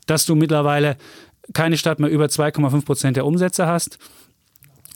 [0.08, 0.98] dass du mittlerweile
[1.54, 4.00] keine Stadt mehr über 2,5 Prozent der Umsätze hast.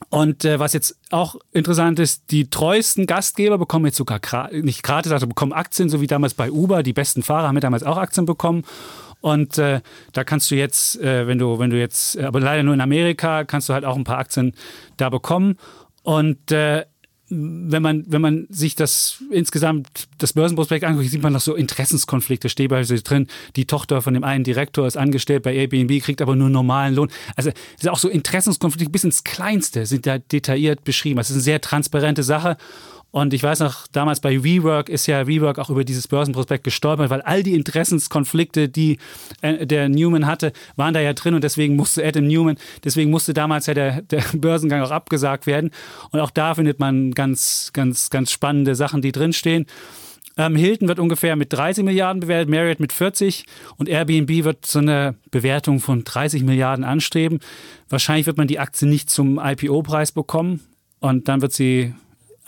[0.10, 4.82] Und äh, was jetzt auch interessant ist, die treuesten Gastgeber bekommen jetzt sogar gra nicht
[4.82, 6.84] gratis, also bekommen Aktien, so wie damals bei Uber.
[6.84, 8.64] Die besten Fahrer haben damals auch Aktien bekommen.
[9.22, 9.82] Und äh,
[10.14, 12.82] da kannst du jetzt, äh, wenn du, wenn du jetzt, äh, aber leider nur in
[12.82, 14.54] Amerika, kannst du halt auch ein paar Aktien
[14.98, 15.58] da bekommen.
[16.04, 16.86] Und äh,
[17.30, 22.50] wenn man, wenn man sich das insgesamt, das Börsenprospekt anguckt, sieht man noch so Interessenskonflikte,
[22.50, 26.36] steht beispielsweise drin, die Tochter von dem einen Direktor ist angestellt bei Airbnb, kriegt aber
[26.36, 27.10] nur normalen Lohn.
[27.36, 31.18] Also, das ist auch so Interessenskonflikte bis ins Kleinste sind da detailliert beschrieben.
[31.18, 32.58] Das ist eine sehr transparente Sache.
[33.12, 37.10] Und ich weiß noch, damals bei WeWork ist ja WeWork auch über dieses Börsenprospekt gestolpert,
[37.10, 39.00] weil all die Interessenskonflikte, die
[39.42, 43.34] äh, der Newman hatte, waren da ja drin und deswegen musste Adam Newman, deswegen musste
[43.34, 45.72] damals ja der, der Börsengang auch abgesagt werden.
[46.12, 49.66] Und auch da findet man ganz, ganz, ganz spannende Sachen, die drinstehen.
[50.38, 53.46] Ähm, Hilton wird ungefähr mit 30 Milliarden bewertet, Marriott mit 40
[53.78, 57.40] und Airbnb wird so eine Bewertung von 30 Milliarden anstreben.
[57.90, 60.62] Wahrscheinlich wird man die Aktie nicht zum IPO-Preis bekommen
[61.00, 61.94] und dann wird sie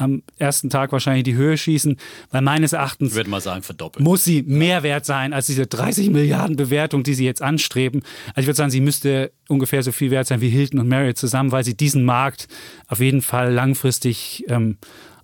[0.01, 1.97] am ersten Tag wahrscheinlich die Höhe schießen,
[2.31, 4.03] weil meines Erachtens würde sagen, verdoppelt.
[4.03, 8.01] muss sie mehr wert sein als diese 30 Milliarden Bewertung, die sie jetzt anstreben.
[8.29, 11.17] Also ich würde sagen, sie müsste ungefähr so viel wert sein wie Hilton und Marriott
[11.17, 12.47] zusammen, weil sie diesen Markt
[12.87, 14.77] auf jeden Fall langfristig ähm,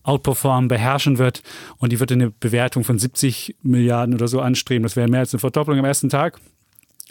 [0.04, 1.44] outperformen, beherrschen wird
[1.78, 4.84] und die wird eine Bewertung von 70 Milliarden oder so anstreben.
[4.84, 6.40] Das wäre mehr als eine Verdopplung am ersten Tag.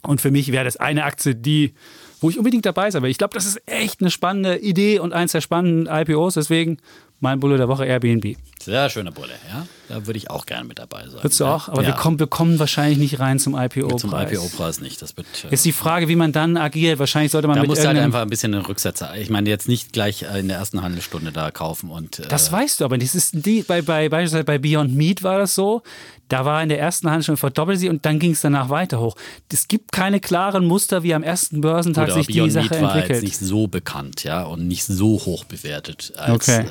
[0.02, 1.74] Und für mich wäre das eine Aktie, die
[2.20, 3.10] wo ich unbedingt dabei sein will.
[3.10, 6.34] Ich glaube, das ist echt eine spannende Idee und eins der spannenden IPOs.
[6.34, 6.78] Deswegen
[7.20, 8.36] mein Bulle der Woche Airbnb.
[8.60, 9.66] Sehr schöner Bulle, ja.
[9.88, 11.22] Da würde ich auch gerne mit dabei sein.
[11.22, 11.68] Würdest du auch?
[11.68, 11.88] Aber ja.
[11.88, 14.00] wir, kommen, wir kommen wahrscheinlich nicht rein zum IPO-Preis.
[14.00, 15.00] Zum IPO-Preis nicht.
[15.00, 16.98] Das wird, äh, ist die Frage, wie man dann agiert.
[16.98, 19.16] Wahrscheinlich sollte man da mit musst du halt einfach ein bisschen den Rücksetzer.
[19.16, 22.18] Ich meine, jetzt nicht gleich in der ersten Handelsstunde da kaufen und.
[22.18, 25.38] Äh das weißt du, aber das ist die, bei, bei, beispielsweise bei Beyond Meat war
[25.38, 25.82] das so.
[26.28, 29.14] Da war in der ersten Handelsstunde verdoppelt sie und dann ging es danach weiter hoch.
[29.52, 32.94] Es gibt keine klaren Muster, wie am ersten Börsentag sich Beyond die Sache Meat war
[32.96, 33.22] entwickelt.
[33.22, 36.66] Jetzt nicht so bekannt, ja, und nicht so hoch bewertet als okay.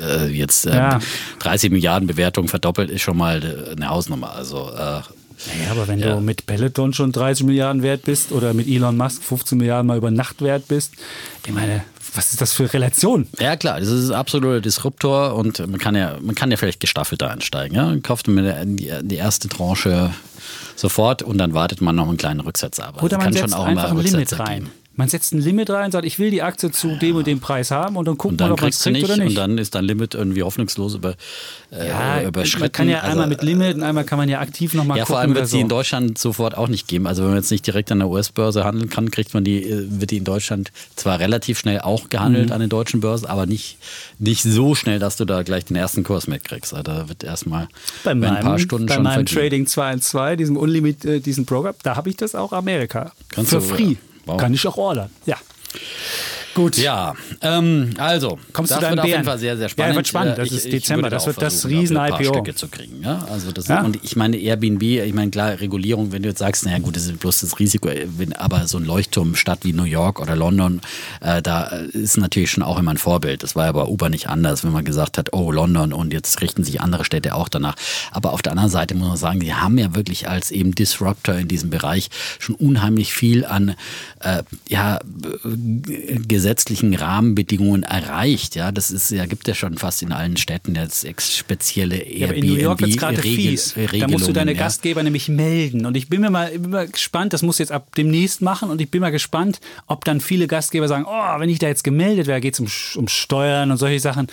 [0.00, 1.00] äh, äh, jetzt äh, ja.
[1.38, 3.40] 30 Milliarden Bewertung verdoppelt ist schon mal
[3.70, 4.32] eine Hausnummer.
[4.32, 5.02] Also äh,
[5.46, 6.16] naja, aber wenn ja.
[6.16, 9.96] du mit Peloton schon 30 Milliarden wert bist oder mit Elon Musk 15 Milliarden mal
[9.96, 10.94] über Nacht wert bist,
[11.46, 13.28] ich meine, was ist das für Relation?
[13.38, 16.80] Ja klar, das ist ein absoluter Disruptor und man kann ja, man kann ja vielleicht
[16.80, 17.76] gestaffelter einsteigen.
[17.76, 17.94] Ja?
[18.02, 20.10] Kauft man die, erste Tranche
[20.74, 23.00] sofort und dann wartet man noch einen kleinen Rücksetzer ab.
[23.00, 24.64] Oder man setzt schon auch einfach ein Limit rein.
[24.64, 24.70] Geben.
[24.98, 27.70] Man setzt ein Limit rein, sagt, ich will die Aktie zu dem und dem Preis
[27.70, 29.36] haben und dann guckt Und dann man, ob man es kriegt nicht, oder und nicht.
[29.38, 31.14] dann ist dein Limit irgendwie hoffnungslos über,
[31.70, 32.60] äh, ja, überschritten.
[32.62, 35.04] man kann ja Also, einmal mit Limit und einmal kann man ja aktiv nochmal Ja,
[35.04, 35.12] gucken.
[35.14, 35.60] vor allem wird sie so.
[35.60, 37.06] in Deutschland sofort auch nicht geben.
[37.06, 39.86] Also wenn man jetzt nicht direkt an der US-Börse handeln kann, kriegt man die, äh,
[39.88, 42.52] wird die in Deutschland zwar relativ schnell auch gehandelt Mhm.
[42.54, 43.78] an den deutschen Börsen, aber nicht,
[44.18, 46.74] nicht so schnell, dass du da gleich den ersten Kurs mitkriegst.
[46.74, 47.68] Also da wird erstmal
[48.02, 49.38] bei ein paar Stunden bei schon meinem verdient.
[49.38, 53.12] Trading 2 in 2, diesem Unlimit, äh, diesen Programm, da habe ich das auch Amerika.
[53.30, 53.94] Kannst Für free.
[54.28, 54.36] Wow.
[54.36, 55.10] Kann ich auch ordern.
[55.26, 55.36] Ja.
[56.58, 56.76] Gut.
[56.76, 59.24] Ja, ähm, also, Kommst du das zu deinem wird auf jeden?
[59.24, 59.94] Fall sehr, sehr Ja, spannend.
[59.94, 60.38] wird spannend.
[60.38, 61.08] Äh, Das ist Dezember.
[61.08, 62.24] Das wird das Riesen-IPO.
[62.24, 63.00] Stücke zu kriegen.
[63.04, 63.24] Ja?
[63.30, 63.82] Also das Ja.
[63.84, 67.04] Und ich meine, Airbnb, ich meine, klar, Regulierung, wenn du jetzt sagst, naja gut, das
[67.06, 70.80] ist bloß das Risiko, äh, aber so ein Leuchtturmstadt wie New York oder London,
[71.20, 73.44] äh, da ist natürlich schon auch immer ein Vorbild.
[73.44, 76.40] Das war ja bei Uber nicht anders, wenn man gesagt hat, oh, London und jetzt
[76.40, 77.76] richten sich andere Städte auch danach.
[78.10, 81.36] Aber auf der anderen Seite muss man sagen, die haben ja wirklich als eben Disruptor
[81.36, 82.08] in diesem Bereich
[82.40, 83.76] schon unheimlich viel an
[84.20, 86.18] äh, ja, äh,
[86.48, 88.56] gesetzlichen Rahmenbedingungen erreicht.
[88.56, 92.36] Ja, das ist ja gibt ja schon fast in allen Städten jetzt spezielle Ja, aber
[92.36, 93.74] in New York wird es gerade fies.
[93.74, 94.58] Da musst du deine ja.
[94.58, 95.84] Gastgeber nämlich melden.
[95.84, 98.70] Und ich bin mir mal, bin mal gespannt, das muss jetzt ab demnächst machen.
[98.70, 101.84] Und ich bin mal gespannt, ob dann viele Gastgeber sagen, oh, wenn ich da jetzt
[101.84, 102.68] gemeldet wäre, geht es um,
[102.98, 104.28] um Steuern und solche Sachen,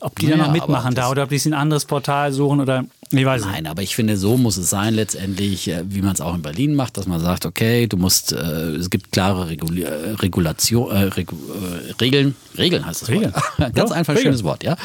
[0.00, 2.58] ob die dann Ja, noch mitmachen da oder ob die sich ein anderes Portal suchen
[2.58, 3.42] oder ich weiß.
[3.42, 6.42] Nein, aber ich finde, so muss es sein letztendlich, äh, wie man es auch in
[6.42, 10.90] Berlin macht, dass man sagt, okay, du musst, äh, es gibt klare Reguli äh, Regulation,
[10.90, 13.34] äh, Regu äh, Regeln, Regeln heißt das Regeln.
[13.34, 13.44] Wort.
[13.74, 14.26] Ganz Ja, einfach, Regeln.
[14.26, 14.76] schönes Wort, ja.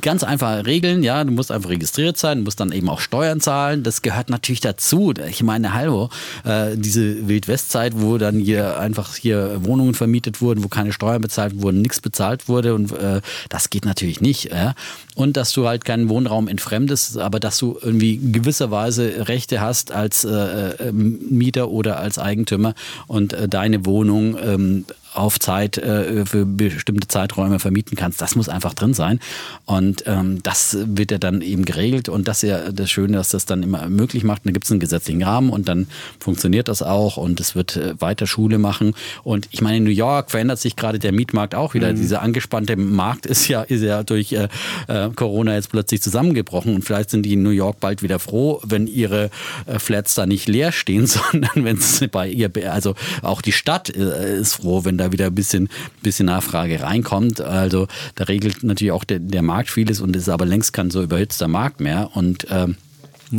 [0.00, 3.40] Ganz einfache Regeln, ja, du musst einfach registriert sein, du musst dann eben auch Steuern
[3.40, 5.14] zahlen, das gehört natürlich dazu.
[5.28, 6.10] Ich meine, hallo,
[6.44, 11.60] äh, diese Wildwestzeit, wo dann hier einfach hier Wohnungen vermietet wurden, wo keine Steuern bezahlt
[11.62, 14.74] wurden, nichts bezahlt wurde und äh, das geht natürlich nicht, ja.
[15.20, 20.24] Und dass du halt keinen Wohnraum entfremdest, aber dass du irgendwie gewisserweise Rechte hast als
[20.24, 22.72] äh, äh, Mieter oder als Eigentümer
[23.06, 28.20] und äh, deine Wohnung ähm, auf Zeit äh, für bestimmte Zeiträume vermieten kannst.
[28.20, 29.20] Das muss einfach drin sein.
[29.64, 32.08] Und ähm, das wird ja dann eben geregelt.
[32.08, 34.46] Und das ist ja das Schöne, dass das dann immer möglich macht.
[34.46, 35.88] Da gibt es einen gesetzlichen Rahmen und dann
[36.18, 38.94] funktioniert das auch und es wird äh, weiter Schule machen.
[39.24, 41.92] Und ich meine, in New York verändert sich gerade der Mietmarkt auch wieder.
[41.92, 44.48] Dieser angespannte Markt ist ja, ist ja durch äh,
[44.88, 46.74] äh, Corona jetzt plötzlich zusammengebrochen.
[46.74, 49.30] Und vielleicht sind die in New York bald wieder froh, wenn ihre
[49.66, 53.90] äh, Flats da nicht leer stehen, sondern wenn es bei ihr, also auch die Stadt
[53.90, 55.68] äh, ist froh, wenn da wieder ein bisschen,
[56.02, 57.40] bisschen Nachfrage reinkommt.
[57.40, 61.02] Also da regelt natürlich auch der, der Markt vieles und ist aber längst kein so
[61.02, 62.10] überhitzter Markt mehr.
[62.14, 62.76] Und ähm,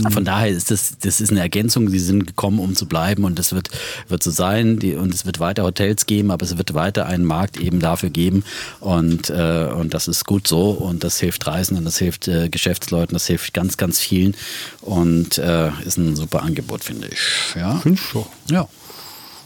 [0.10, 3.38] von daher ist das, das ist eine Ergänzung, sie sind gekommen, um zu bleiben und
[3.38, 3.70] das wird,
[4.08, 7.26] wird so sein die, und es wird weiter Hotels geben, aber es wird weiter einen
[7.26, 8.46] Markt eben dafür geben
[8.80, 13.14] und, äh, und das ist gut so und das hilft Reisenden, das hilft äh, Geschäftsleuten,
[13.14, 14.36] das hilft ganz, ganz vielen
[14.80, 17.20] und äh, ist ein super Angebot, finde ich.
[17.56, 18.26] Ja, Fünf schon.
[18.50, 18.70] ja.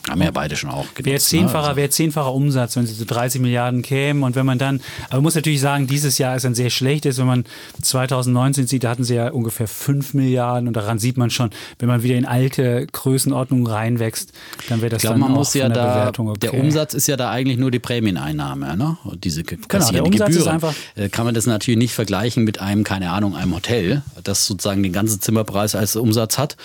[0.09, 1.05] Haben ja beide schon auch genutzt.
[1.05, 1.75] Wäre zehnfacher, ne?
[1.77, 4.21] wäre zehnfacher Umsatz, wenn sie zu 30 Milliarden kämen.
[4.23, 7.17] Und wenn man dann, aber man muss natürlich sagen, dieses Jahr ist ein sehr schlechtes.
[7.17, 7.45] Wenn man
[7.81, 10.67] 2019 sieht, da hatten sie ja ungefähr 5 Milliarden.
[10.67, 11.49] Und daran sieht man schon,
[11.79, 14.31] wenn man wieder in alte Größenordnungen reinwächst,
[14.69, 16.39] dann wäre das Ich glaube, dann man auch muss ja der da, Bewertung okay.
[16.41, 18.97] der Umsatz ist ja da eigentlich nur die Prämieneinnahme, ne?
[19.05, 20.53] Und diese der kassierende Umsatz ist Gebühren.
[20.53, 24.45] einfach- Äh, Kann man das natürlich nicht vergleichen mit einem, keine Ahnung, einem Hotel, das
[24.45, 26.57] sozusagen den ganzen Zimmerpreis als Umsatz hat.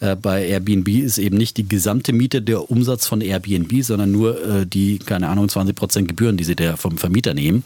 [0.00, 4.42] Äh, Bei Airbnb ist eben nicht die gesamte Miete der Umsatz von Airbnb, sondern nur
[4.42, 7.64] äh, die, keine Ahnung, 20 Prozent Gebühren, die sie der vom Vermieter nehmen.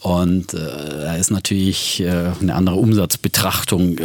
[0.00, 4.04] Und äh, da ist natürlich äh, eine andere Umsatzbetrachtung äh,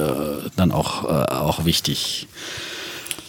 [0.56, 2.28] dann auch, äh, auch wichtig.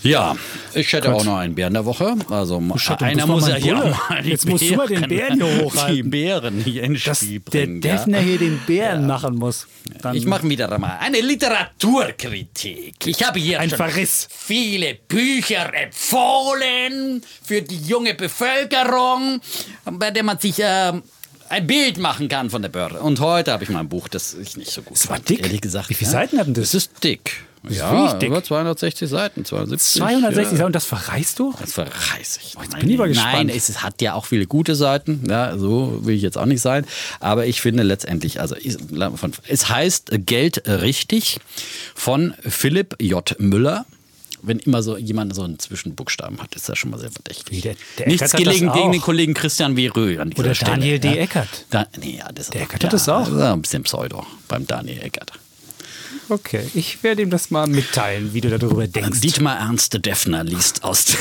[0.07, 0.36] Ja,
[0.74, 2.14] ich hätte auch noch einen Bären der Woche.
[2.30, 5.38] Also Schatte, du einer muss mal ja hier mal Jetzt musst du mal den Bären-
[5.38, 5.94] Bären hier hochhalten.
[5.96, 7.82] Die Bären hier ins Dass Spiel der bringen.
[7.82, 7.96] ja.
[7.96, 9.66] Defner hier den Bären machen muss.
[10.02, 13.07] Dann Ich mache wieder einmal eine Literaturkritik.
[13.07, 14.28] Ich habe hier Ein schon Verriss.
[14.30, 19.40] viele Bücher empfohlen für die junge Bevölkerung,
[19.84, 21.02] bei der man sich ähm,
[21.48, 23.00] ein Bild machen kann von der Börse.
[23.00, 25.28] Und heute habe ich mal ein Buch, das ich nicht so gut Es war fand,
[25.28, 25.40] dick.
[25.40, 25.90] ehrlich gesagt.
[25.90, 26.18] Wie viele ja.
[26.18, 26.64] Seiten hat denn das?
[26.64, 27.44] Es ist dick.
[27.68, 28.28] Ist ja, dick.
[28.28, 30.00] über 260 Seiten, 270.
[30.00, 30.50] 260 ja.
[30.56, 31.54] Seiten, und das verreißt du?
[31.60, 32.54] Das verreiß ich.
[32.54, 33.32] jetzt bin ich aber gespannt.
[33.32, 35.24] Nein, es hat ja auch viele gute Seiten.
[35.28, 36.86] Ja, so will ich jetzt auch nicht sein.
[37.20, 38.54] Aber ich finde letztendlich, also
[39.48, 41.38] es heißt Geld richtig
[41.94, 43.34] von Philipp J.
[43.38, 43.86] Müller.
[44.42, 47.62] Wenn immer so jemand so einen Zwischenbuchstaben hat, ist das schon mal sehr verdächtig.
[47.62, 50.70] Der- der Nichts gelegen das gegen den Kollegen Christian Verö an dieser Oder Stelle.
[50.72, 51.18] Daniel D.
[51.18, 51.48] Eckert.
[51.70, 53.26] Da, nee, ja, das Der ist- Eckert hat das auch.
[53.28, 55.32] ist ein bisschen Pseudo beim Daniel Eckert.
[56.28, 59.20] Okay, ich werde ihm das mal mitteilen, wie du darüber denkst.
[59.20, 61.06] Dietmar Ernst Deffner liest aus.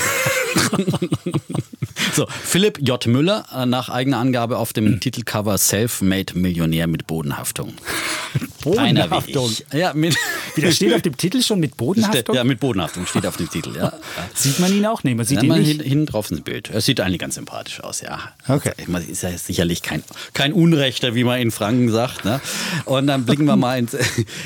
[2.14, 3.06] so, Philipp J.
[3.08, 7.74] Müller, äh, nach eigener Angabe auf dem Titelcover Self-Made Millionär mit Bodenhaftung.
[8.64, 9.52] Bodenhaftung.
[9.72, 10.16] Ja, mit,
[10.56, 12.36] Wie das steht auf dem Titel schon mit Bodenhaftung?
[12.36, 13.94] ja, mit Bodenhaftung steht auf dem Titel, ja.
[14.34, 15.16] Sieht man ihn auch nicht?
[15.16, 15.68] Man sieht Ja, ihn mal nicht.
[15.68, 16.70] hin, hinten drauf ein Bild.
[16.72, 18.20] Er sieht eigentlich ganz sympathisch aus, ja.
[18.48, 18.72] Okay.
[18.88, 22.26] Meine, Ist ja sicherlich kein, kein Unrechter, wie man in Franken sagt.
[22.26, 22.42] Ne?
[22.86, 23.96] Und dann blicken wir mal ins.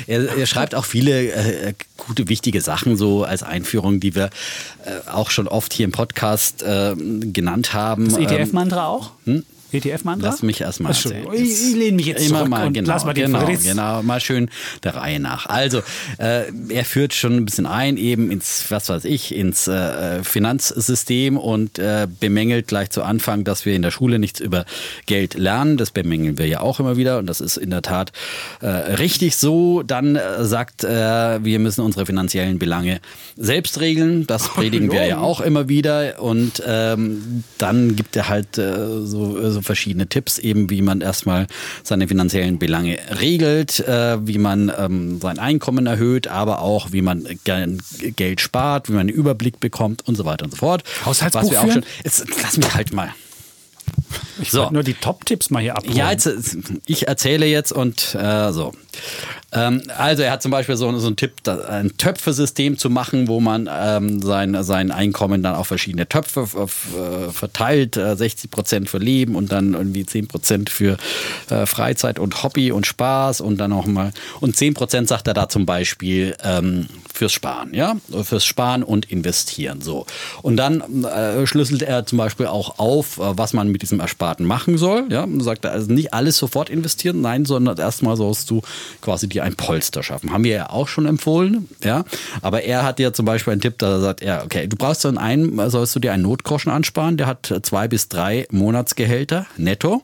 [0.06, 4.30] Er, er schreibt auch viele äh, gute, wichtige Sachen so als Einführung, die wir
[4.84, 8.06] äh, auch schon oft hier im Podcast äh, genannt haben.
[8.08, 9.12] Das Ähm, ETF-Mantra auch?
[9.72, 10.28] ETF-Mantra?
[10.28, 11.26] Lass mich erstmal erzählen.
[11.32, 13.62] Ich, ich lehne mich jetzt Immer zurück mal, und genau, lass mal den genau, Fritz.
[13.62, 14.50] genau, mal schön
[14.82, 15.46] der Reihe nach.
[15.46, 15.82] Also,
[16.18, 21.36] äh, er führt schon ein bisschen ein, eben ins, was weiß ich, ins äh, Finanzsystem
[21.36, 24.64] und äh, bemängelt gleich zu Anfang, dass wir in der Schule nichts über
[25.06, 25.76] Geld lernen.
[25.76, 28.12] Das bemängeln wir ja auch immer wieder und das ist in der Tat
[28.60, 29.82] äh, richtig so.
[29.82, 33.00] Dann äh, sagt er, wir müssen unsere finanziellen Belange
[33.36, 34.26] selbst regeln.
[34.26, 39.59] Das predigen wir ja auch immer wieder und ähm, dann gibt er halt äh, so,
[39.60, 41.46] so verschiedene Tipps, eben wie man erstmal
[41.82, 47.26] seine finanziellen Belange regelt, äh, wie man ähm, sein Einkommen erhöht, aber auch wie man
[47.44, 47.78] ge
[48.16, 50.82] Geld spart, wie man einen Überblick bekommt und so weiter und so fort.
[51.04, 51.84] Haushaltsbuch Was wir auch schon.
[52.04, 53.14] Jetzt lass mich halt mal.
[54.40, 54.70] Ich So.
[54.70, 55.96] nur die Top-Tipps mal hier abholen.
[55.96, 56.28] Ja, jetzt,
[56.86, 58.72] ich erzähle jetzt und äh, so.
[59.52, 63.40] Ähm, also er hat zum Beispiel so, so einen Tipp, ein Töpfesystem zu machen, wo
[63.40, 67.96] man ähm, sein, sein Einkommen dann auf verschiedene Töpfe äh, verteilt.
[67.96, 70.96] Äh, 60 Prozent für Leben und dann irgendwie 10 Prozent für
[71.48, 75.34] äh, Freizeit und Hobby und Spaß und dann auch mal und 10 Prozent sagt er
[75.34, 80.06] da zum Beispiel ähm, fürs Sparen, ja, fürs Sparen und Investieren so.
[80.42, 84.46] Und dann äh, schlüsselt er zum Beispiel auch auf, äh, was man mit diesem Ersparten
[84.46, 85.06] machen soll.
[85.10, 88.62] Ja, sagt er, also nicht alles sofort investieren, nein, sondern erstmal sollst du
[89.00, 90.32] quasi dir ein Polster schaffen.
[90.32, 92.04] Haben wir ja auch schon empfohlen, ja.
[92.42, 95.18] Aber er hat ja zum Beispiel einen Tipp, da sagt er, okay, du brauchst dann
[95.18, 100.02] einen, sollst du dir einen Notgroschen ansparen, der hat zwei bis drei Monatsgehälter netto.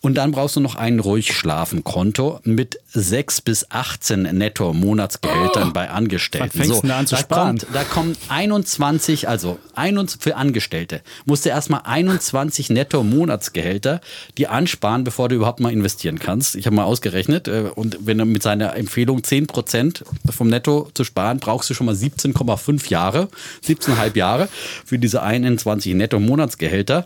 [0.00, 6.58] Und dann brauchst du noch ein Ruhigschlafenkonto mit 6 bis 18 netto Monatsgehältern bei Angestellten.
[6.58, 7.58] Denn an zu da sparen?
[7.58, 14.00] Kommt, da kommen 21, also 21 für Angestellte, musst du erstmal 21 netto Monatsgehälter
[14.36, 16.56] die ansparen, bevor du überhaupt mal investieren kannst.
[16.56, 21.04] Ich habe mal ausgerechnet äh, und wenn du mit seiner Empfehlung 10% vom Netto zu
[21.04, 23.28] sparen, brauchst du schon mal 17,5 Jahre,
[23.66, 24.48] 17,5 Jahre
[24.84, 27.04] für diese 21 netto Monatsgehälter.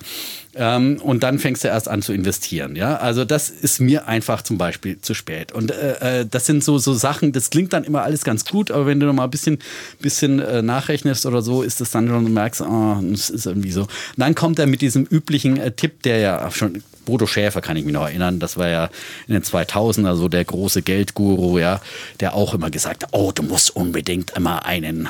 [0.54, 2.76] Ähm, und dann fängst du erst an zu investieren.
[2.76, 5.52] Ja, also das ist mir einfach zum Beispiel zu spät.
[5.52, 8.70] Und äh, äh, das sind so, so Sachen, das klingt dann immer alles ganz gut,
[8.70, 9.58] aber wenn du noch mal ein bisschen,
[10.00, 13.72] bisschen äh, nachrechnest oder so, ist das dann schon, du merkst, oh, das ist irgendwie
[13.72, 13.82] so.
[13.82, 13.88] Und
[14.18, 17.84] dann kommt er mit diesem üblichen äh, Tipp, der ja schon Bodo Schäfer kann ich
[17.84, 18.88] mich noch erinnern, das war ja
[19.26, 21.80] in den 2000er so der große Geldguru, ja,
[22.20, 25.08] der auch immer gesagt hat, oh, du musst unbedingt immer einen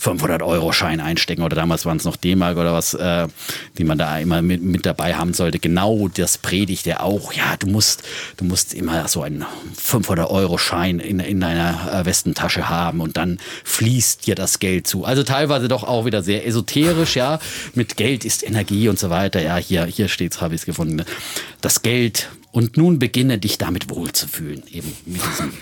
[0.00, 3.28] 500-Euro-Schein einstecken oder damals waren es noch D-Mark oder was, äh,
[3.78, 5.58] die man da immer mit, mit dabei haben sollte.
[5.58, 7.32] Genau das predigt er auch.
[7.32, 8.02] Ja, du musst,
[8.36, 9.44] du musst immer so einen
[9.76, 15.04] 500-Euro-Schein in, in deiner äh, Westentasche haben und dann fließt dir das Geld zu.
[15.04, 17.38] Also teilweise doch auch wieder sehr esoterisch, ja,
[17.74, 19.42] mit Geld ist Energie und so weiter.
[19.42, 21.04] Ja, hier, hier steht's, habe ich es gefunden.
[21.60, 25.52] Das Geld und nun beginne dich damit wohlzufühlen, eben mit diesem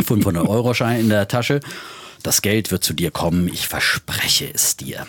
[0.00, 1.60] 500-Euro-Schein in der Tasche.
[2.24, 5.06] Das Geld wird zu dir kommen, ich verspreche es dir.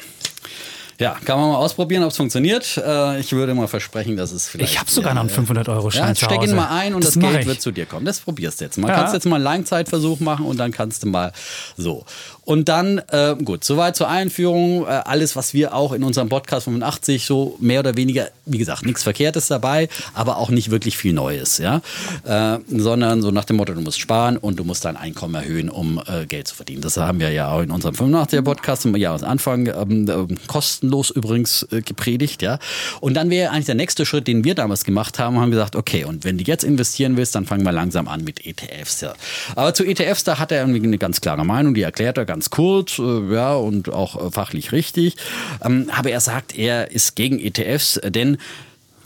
[0.99, 2.77] Ja, kann man mal ausprobieren, ob es funktioniert.
[2.77, 4.73] Äh, ich würde mal versprechen, dass es vielleicht.
[4.73, 7.41] Ich habe sogar noch einen 500-Euro-Schein Ja, steck ihn mal ein und das, mach Geld
[7.41, 7.47] ich.
[7.47, 8.05] wird zu dir kommen.
[8.05, 8.89] Das probierst du jetzt mal.
[8.89, 8.95] Ja.
[8.95, 11.31] Kannst jetzt mal einen Langzeitversuch machen und dann kannst du mal
[11.77, 12.05] so.
[12.45, 14.83] Und dann, äh, gut, soweit zur Einführung.
[14.83, 18.85] Äh, alles, was wir auch in unserem Podcast 85 so mehr oder weniger, wie gesagt,
[18.85, 21.81] nichts Verkehrtes dabei, aber auch nicht wirklich viel Neues, ja.
[22.23, 25.69] Äh, sondern so nach dem Motto, du musst sparen und du musst dein Einkommen erhöhen,
[25.69, 26.81] um äh, Geld zu verdienen.
[26.81, 31.63] Das haben wir ja auch in unserem 85er Podcast zum Jahresanfang ähm, ähm, kostenlos übrigens
[31.71, 32.59] äh, gepredigt, ja.
[33.01, 36.03] Und dann wäre eigentlich der nächste Schritt, den wir damals gemacht haben, haben gesagt, okay,
[36.03, 39.01] und wenn du jetzt investieren willst, dann fangen wir langsam an mit ETFs.
[39.01, 39.13] Ja.
[39.55, 42.34] Aber zu ETFs, da hat er irgendwie eine ganz klare Meinung, die erklärt er ganz
[42.43, 45.15] kurz, äh, ja, und auch äh, fachlich richtig.
[45.63, 48.37] Ähm, aber er sagt, er ist gegen ETFs, äh, denn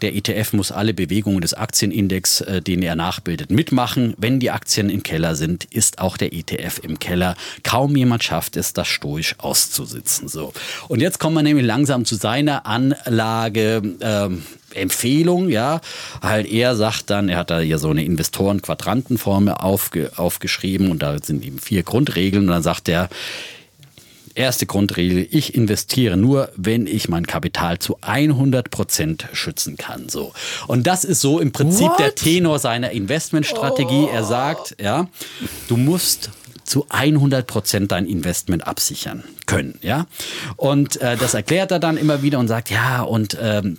[0.01, 4.13] der ETF muss alle Bewegungen des Aktienindex, den er nachbildet, mitmachen.
[4.17, 7.35] Wenn die Aktien im Keller sind, ist auch der ETF im Keller.
[7.63, 10.29] Kaum jemand schafft es, das stoisch auszusitzen.
[10.29, 10.53] So.
[10.87, 13.81] Und jetzt kommen wir nämlich langsam zu seiner Anlage.
[13.99, 14.43] Ähm,
[14.73, 15.81] Empfehlung, ja,
[16.21, 21.17] halt er sagt dann, er hat da hier so eine Investoren-Quadrantenformel aufge, aufgeschrieben und da
[21.21, 23.09] sind eben vier Grundregeln und dann sagt er,
[24.35, 30.07] Erste Grundregel, ich investiere nur, wenn ich mein Kapital zu 100 Prozent schützen kann.
[30.07, 30.31] So.
[30.67, 31.99] Und das ist so im Prinzip What?
[31.99, 34.07] der Tenor seiner Investmentstrategie.
[34.07, 35.07] Er sagt, ja,
[35.67, 36.29] du musst
[36.63, 40.05] zu 100 Prozent dein Investment absichern können, ja.
[40.55, 43.77] Und äh, das erklärt er dann immer wieder und sagt, ja, und ähm,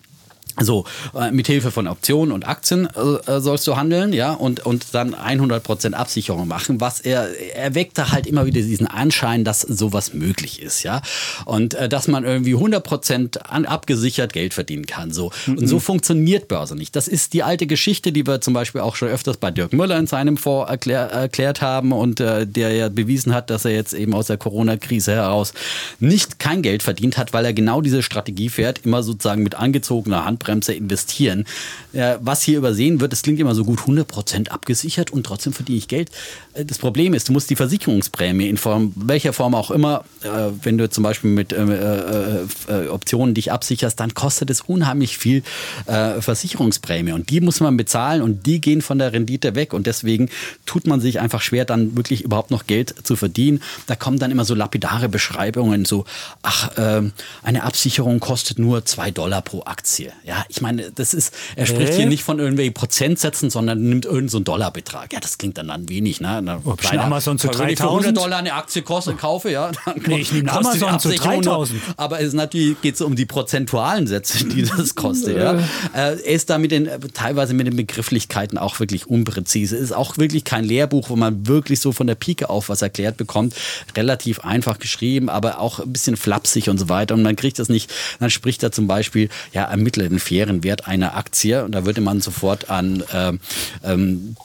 [0.59, 0.85] So,
[1.15, 4.95] äh, mit Hilfe von Optionen und Aktien äh, äh sollst du handeln, ja, und, und
[4.95, 10.15] dann 100% Absicherung machen, was er, er weckte halt immer wieder diesen Anschein, dass sowas
[10.15, 11.03] möglich ist, ja,
[11.47, 15.31] und äh, dass man irgendwie 100% an, abgesichert Geld verdienen kann, so.
[15.47, 15.59] Mhm.
[15.59, 16.95] Und so funktioniert Börse nicht.
[16.97, 19.99] Das ist die alte Geschichte, die wir zum Beispiel auch schon öfters bei Dirk Müller
[19.99, 23.93] in seinem Fonds erklär, erklärt haben und äh, der ja bewiesen hat, dass er jetzt
[23.93, 25.55] eben aus der Corona-Krise heraus
[25.99, 30.25] nicht kein Geld verdient hat, weil er genau diese Strategie fährt, immer sozusagen mit angezogener
[30.25, 31.45] Handbremse Handbremse investieren.
[31.93, 35.89] was hier übersehen wird, es klingt immer so gut, 100% abgesichert und trotzdem verdiene ich
[35.89, 36.11] Geld.
[36.55, 40.29] Äh, das Problem ist, du musst die Versicherungsprämie in Form, welcher Form auch immer, äh,
[40.63, 45.43] wenn du zum Beispiel mit äh, äh, Optionen dich absicherst, dann kostet es unheimlich viel
[45.87, 49.87] äh, Versicherungsprämie und die muss man bezahlen und die gehen von der Rendite weg und
[49.87, 50.29] deswegen
[50.67, 53.63] tut man sich einfach schwer, dann wirklich überhaupt noch Geld zu verdienen.
[53.87, 56.05] Da kommen dann immer so lapidare Beschreibungen, so,
[56.43, 57.03] ach, äh,
[57.43, 60.13] eine Absicherung kostet nur zwei Dollar pro Aktie.
[60.31, 64.29] Ja, ich meine, das ist, er spricht hier nicht von irgendwelchen Prozentsätzen, sondern nimmt irgendeinen
[64.29, 65.13] so Dollarbetrag.
[65.13, 66.61] Ja, das klingt dann, dann wenig, ne?
[66.65, 70.21] Ob ich Amazon zu 3000 für 100 Dollar eine Aktie koste, kaufe, ja, dann nee,
[70.21, 71.81] ich nehme Amazon zu 3000.
[71.97, 75.55] Aber es natürlich geht es um die prozentualen Sätze, die das kostet, ja.
[75.55, 75.63] Äh,
[75.95, 79.77] er ist da mit den, teilweise mit den Begrifflichkeiten auch wirklich unpräzise.
[79.77, 83.17] Ist auch wirklich kein Lehrbuch, wo man wirklich so von der Pike auf was erklärt
[83.17, 83.57] bekommt.
[83.97, 87.15] Relativ einfach geschrieben, aber auch ein bisschen flapsig und so weiter.
[87.15, 90.87] Und man kriegt das nicht, dann spricht er zum Beispiel, ja, ermittelt den fairen Wert
[90.87, 91.65] einer Aktie.
[91.65, 93.41] Und da würde man sofort an ähm,
[93.83, 94.37] ähm,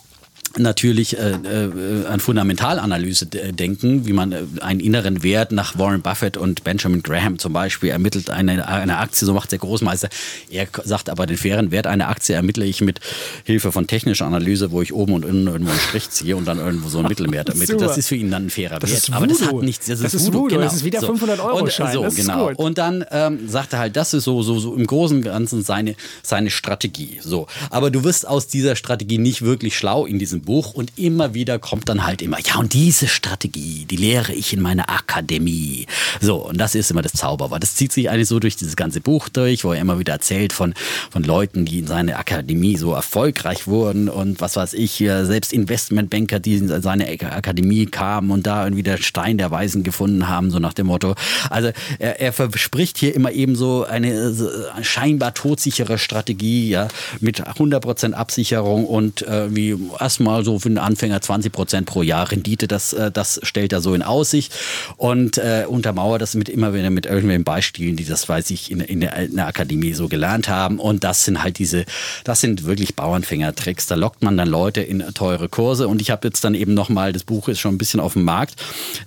[0.57, 6.37] natürlich äh, äh, an Fundamentalanalyse denken, wie man äh, einen inneren Wert nach Warren Buffett
[6.37, 10.09] und Benjamin Graham zum Beispiel ermittelt eine, eine Aktie, so macht der Großmeister.
[10.49, 12.99] Er sagt aber, den fairen Wert einer Aktie ermittle ich mit
[13.43, 16.59] Hilfe von technischer Analyse, wo ich oben und unten irgendwo einen Strich ziehe und dann
[16.59, 17.81] irgendwo so einen Mittelwert ermittelt.
[17.81, 19.13] Das ist für ihn dann ein fairer das Wert.
[19.13, 19.85] aber das hat nichts.
[19.87, 20.47] Das, das ist, Voodoo.
[20.47, 20.61] Genau.
[20.61, 21.93] Das ist wieder 500 Euro und, Schein.
[21.93, 22.51] So, das genau.
[22.55, 25.63] Und dann ähm, sagt er halt, das ist so, so, so im Großen und Ganzen
[25.63, 27.19] seine, seine Strategie.
[27.21, 27.47] So.
[27.69, 31.59] Aber du wirst aus dieser Strategie nicht wirklich schlau in diesem Buch und immer wieder
[31.59, 35.87] kommt dann halt immer, ja, und diese Strategie, die lehre ich in meiner Akademie.
[36.21, 37.61] So, und das ist immer das Zauberwort.
[37.61, 40.53] Das zieht sich eigentlich so durch dieses ganze Buch durch, wo er immer wieder erzählt
[40.53, 40.73] von,
[41.09, 46.39] von Leuten, die in seiner Akademie so erfolgreich wurden und was weiß ich, selbst Investmentbanker,
[46.39, 50.59] die in seine Akademie kamen und da irgendwie der Stein der Weisen gefunden haben, so
[50.59, 51.15] nach dem Motto.
[51.49, 54.33] Also er, er verspricht hier immer eben so eine
[54.81, 56.87] scheinbar todsichere Strategie, ja,
[57.19, 62.31] mit 100% Absicherung und äh, wie erstmal so für Anfänger Anfänger 20 Prozent pro Jahr
[62.31, 64.53] Rendite, das, äh, das stellt er so in Aussicht.
[64.97, 68.79] Und äh, untermauert das mit immer wieder mit irgendwelchen Beispielen, die das weiß ich in,
[68.79, 70.79] in, der, in der Akademie so gelernt haben.
[70.79, 71.85] Und das sind halt diese,
[72.23, 73.87] das sind wirklich Bauernfänger-Tricks.
[73.87, 75.87] Da lockt man dann Leute in teure Kurse.
[75.87, 78.23] Und ich habe jetzt dann eben nochmal, das Buch ist schon ein bisschen auf dem
[78.23, 78.55] Markt,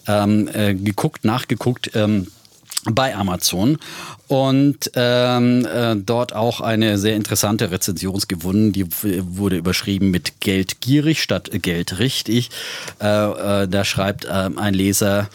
[0.07, 2.29] ähm, äh, geguckt, nachgeguckt, ähm,
[2.91, 3.78] bei Amazon
[4.28, 8.72] und ähm, äh, dort auch eine sehr interessante Rezension gewonnen.
[8.72, 12.51] Die wurde überschrieben mit Geld gierig statt Geld richtig.
[13.01, 13.07] Äh,
[13.62, 15.28] äh, da schreibt äh, ein Leser,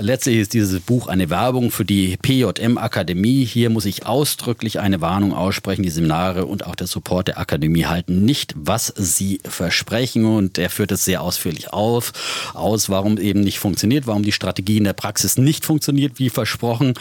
[0.00, 3.44] Letztlich ist dieses Buch eine Werbung für die PJM Akademie.
[3.44, 5.82] Hier muss ich ausdrücklich eine Warnung aussprechen.
[5.82, 10.24] Die Seminare und auch der Support der Akademie halten nicht, was sie versprechen.
[10.24, 12.12] Und er führt es sehr ausführlich auf,
[12.54, 16.94] aus, warum eben nicht funktioniert, warum die Strategie in der Praxis nicht funktioniert, wie versprochen.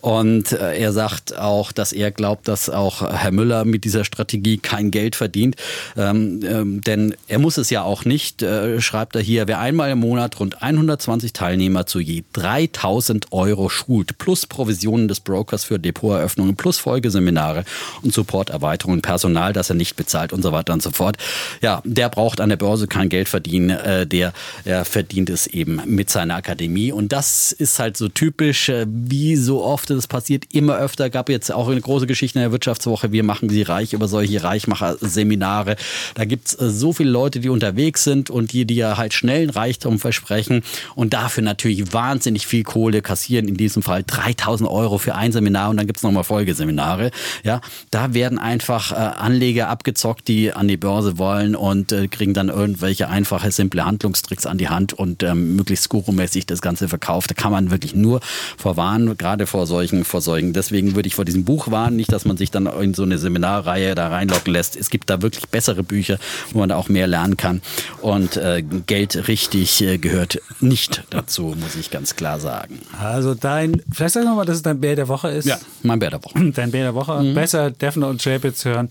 [0.00, 4.58] Und äh, er sagt auch, dass er glaubt, dass auch Herr Müller mit dieser Strategie
[4.58, 5.54] kein Geld verdient.
[5.96, 9.90] Ähm, ähm, denn er muss es ja auch nicht, äh, schreibt er hier, wer einmal
[9.92, 15.78] im Monat rund 120 Teilnehmer zu je 3000 Euro schult, plus Provisionen des Brokers für
[15.78, 17.64] Depoteröffnungen, plus Folgeseminare
[18.02, 21.18] und Supporterweiterungen, Personal, das er nicht bezahlt und so weiter und so fort.
[21.60, 24.32] Ja, der braucht an der Börse kein Geld verdienen, äh, der,
[24.64, 26.92] der verdient es eben mit seiner Akademie.
[26.92, 31.10] Und das ist halt so typisch, äh, wie so oft es passiert, immer öfter.
[31.10, 34.42] Gab jetzt auch eine große Geschichte in der Wirtschaftswoche, wir machen sie reich über solche
[34.42, 35.76] Reichmacher-Seminare.
[36.14, 39.98] Da gibt's äh, so viele Leute, die unterwegs sind und die dir halt schnellen Reichtum
[39.98, 40.62] versprechen
[40.94, 45.32] und dafür natürlich wahnsinnig wahnsinnig viel Kohle kassieren, in diesem Fall 3000 Euro für ein
[45.32, 47.10] Seminar und dann gibt es nochmal Folgeseminare.
[47.42, 47.60] Ja,
[47.90, 52.48] da werden einfach äh, Anleger abgezockt, die an die Börse wollen und äh, kriegen dann
[52.48, 57.30] irgendwelche einfache, simple Handlungstricks an die Hand und ähm, möglichst gurumäßig das Ganze verkauft.
[57.30, 58.20] Da kann man wirklich nur
[58.56, 60.52] vorwarnen, gerade vor solchen, vor solchen.
[60.52, 63.18] Deswegen würde ich vor diesem Buch warnen, nicht, dass man sich dann in so eine
[63.18, 64.76] Seminarreihe da reinlocken lässt.
[64.76, 66.18] Es gibt da wirklich bessere Bücher,
[66.52, 67.60] wo man da auch mehr lernen kann.
[68.00, 72.78] Und äh, Geld richtig äh, gehört nicht dazu, muss ich ganz klar klar sagen.
[73.00, 75.46] Also dein, vielleicht sag nochmal, dass es dein Bär der Woche ist.
[75.46, 76.50] Ja, mein Bär der Woche.
[76.54, 77.18] Dein Bär der Woche.
[77.22, 77.34] Mhm.
[77.34, 78.90] Besser Defner und Chapitz hören.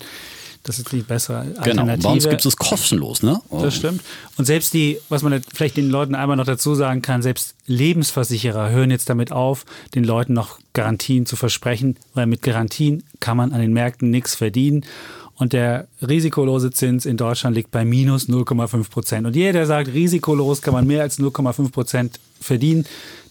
[0.63, 1.85] Das ist die bessere Alternative.
[1.85, 3.39] Genau, bei uns gibt es kostenlos, ne?
[3.49, 4.01] Das stimmt.
[4.37, 8.69] Und selbst die, was man vielleicht den Leuten einmal noch dazu sagen kann, selbst Lebensversicherer
[8.69, 9.65] hören jetzt damit auf,
[9.95, 14.35] den Leuten noch Garantien zu versprechen, weil mit Garantien kann man an den Märkten nichts
[14.35, 14.83] verdienen.
[15.39, 19.25] Und der risikolose Zins in Deutschland liegt bei minus 0,5 Prozent.
[19.25, 22.85] Und jeder, der sagt, risikolos kann man mehr als 0,5 Prozent verdienen,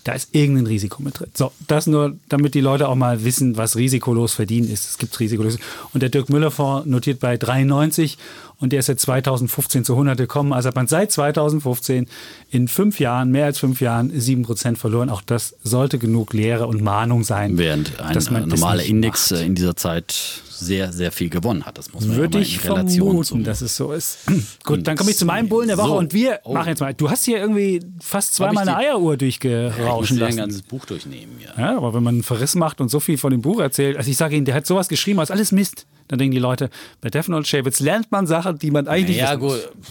[0.05, 1.29] da ist irgendein Risiko mit drin.
[1.35, 4.89] So, das nur, damit die Leute auch mal wissen, was risikolos verdienen ist.
[4.89, 5.59] Es gibt risikolos.
[5.93, 8.17] Und der Dirk Müller Fonds notiert bei 93
[8.59, 10.55] und der ist seit 2015 zu 100 gekommen.
[10.55, 12.07] Also hat man seit 2015
[12.51, 15.11] in fünf Jahren, mehr als fünf Jahren, sieben Prozent verloren.
[15.11, 17.59] Auch das sollte genug Lehre und Mahnung sein.
[17.59, 19.43] Während ein normaler Index macht.
[19.43, 21.79] in dieser Zeit sehr, sehr viel gewonnen hat.
[21.79, 24.19] Das muss man Würde ja ich vermuten, zum dass es so ist.
[24.65, 25.99] Gut, dann komme ich zu meinem Bullen der Woche so.
[25.99, 26.55] und wir oh.
[26.55, 26.95] machen jetzt mal.
[26.95, 30.39] Du hast hier irgendwie fast zweimal eine Eieruhr durchgerauschen ja, ich lassen.
[30.41, 31.61] ein ganzes Buch durchnehmen, ja.
[31.61, 31.77] ja.
[31.77, 34.17] aber wenn man einen Verriss macht und so viel von dem Buch erzählt, also ich
[34.17, 35.87] sage Ihnen, der hat sowas geschrieben, als alles Mist.
[36.09, 39.37] Dann denken die Leute, bei Death Note Shavitz lernt man Sachen, die man eigentlich ja,
[39.37, 39.51] nicht gut.
[39.51, 39.89] Muss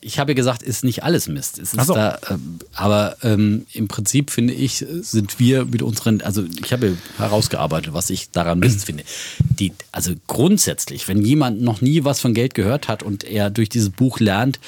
[0.00, 1.58] ich habe gesagt, ist nicht alles Mist.
[1.58, 1.94] Es ist so.
[1.94, 2.36] da, äh,
[2.74, 8.08] aber ähm, im Prinzip finde ich, sind wir mit unseren, also ich habe herausgearbeitet, was
[8.10, 9.02] ich daran Mist finde.
[9.40, 13.68] Die, also grundsätzlich, wenn jemand noch nie was von Geld gehört hat und er durch
[13.68, 14.60] dieses Buch lernt,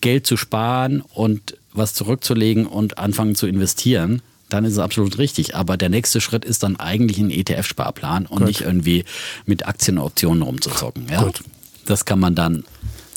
[0.00, 5.56] Geld zu sparen und was zurückzulegen und anfangen zu investieren, dann ist es absolut richtig.
[5.56, 8.46] Aber der nächste Schritt ist dann eigentlich ein ETF-Sparplan und Gut.
[8.46, 9.04] nicht irgendwie
[9.46, 11.08] mit Aktienoptionen rumzuzocken.
[11.10, 11.24] Ja?
[11.24, 11.42] Gut.
[11.86, 12.64] Das kann man dann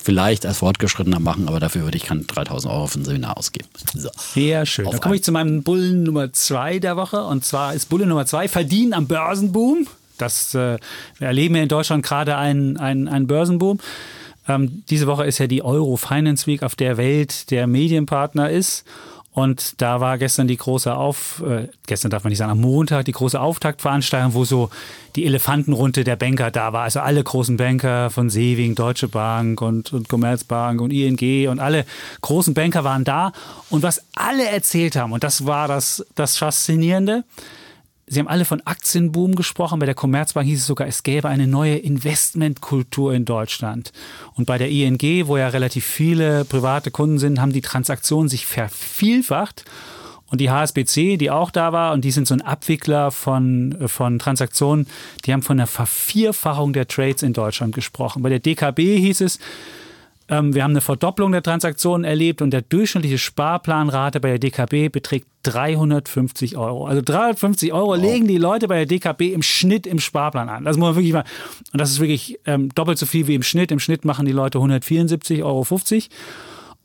[0.03, 3.67] vielleicht als Fortgeschrittener machen, aber dafür würde ich keine 3000 Euro für ein Seminar ausgeben.
[3.93, 4.09] So.
[4.17, 4.85] Sehr schön.
[4.89, 7.23] Dann komme ich zu meinem Bullen Nummer zwei der Woche.
[7.23, 9.87] Und zwar ist Bulle Nummer zwei Verdienen am Börsenboom.
[10.17, 10.77] Das, äh,
[11.17, 13.79] wir erleben ja in Deutschland gerade einen, einen, einen Börsenboom.
[14.47, 18.85] Ähm, diese Woche ist ja die Euro Finance Week, auf der Welt der Medienpartner ist.
[19.32, 23.05] Und da war gestern die große Auf, äh, gestern darf man nicht sagen, am Montag
[23.05, 24.69] die große Auftaktveranstaltung, wo so
[25.15, 26.84] die Elefantenrunde der Banker da war.
[26.84, 31.86] Also alle großen Banker von Seving, Deutsche Bank und, und Commerzbank und ING und alle
[32.21, 33.32] großen Banker waren da.
[33.69, 37.23] Und was alle erzählt haben, und das war das, das Faszinierende,
[38.12, 39.80] Sie haben alle von Aktienboom gesprochen.
[39.80, 43.91] Bei der Commerzbank hieß es sogar, es gäbe eine neue Investmentkultur in Deutschland.
[44.34, 48.47] Und bei der ING, wo ja relativ viele private Kunden sind, haben die Transaktionen sich
[48.47, 49.64] vervielfacht.
[50.32, 54.18] Und die HSBC, die auch da war, und die sind so ein Abwickler von, von
[54.18, 54.88] Transaktionen,
[55.26, 58.24] die haben von einer Vervierfachung der Trades in Deutschland gesprochen.
[58.24, 59.39] Bei der DKB hieß es,
[60.30, 64.91] ähm, wir haben eine Verdopplung der Transaktionen erlebt und der durchschnittliche Sparplanrate bei der DKB
[64.91, 66.86] beträgt 350 Euro.
[66.86, 67.97] Also 350 Euro wow.
[67.97, 70.65] legen die Leute bei der DKB im Schnitt im Sparplan an.
[70.65, 71.25] Das muss man wirklich mal,
[71.73, 73.71] und das ist wirklich ähm, doppelt so viel wie im Schnitt.
[73.71, 75.65] Im Schnitt machen die Leute 174,50 Euro.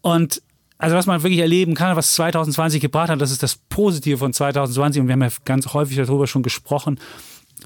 [0.00, 0.42] Und
[0.78, 4.32] also was man wirklich erleben kann, was 2020 gebracht hat, das ist das Positive von
[4.32, 6.98] 2020 und wir haben ja ganz häufig darüber schon gesprochen,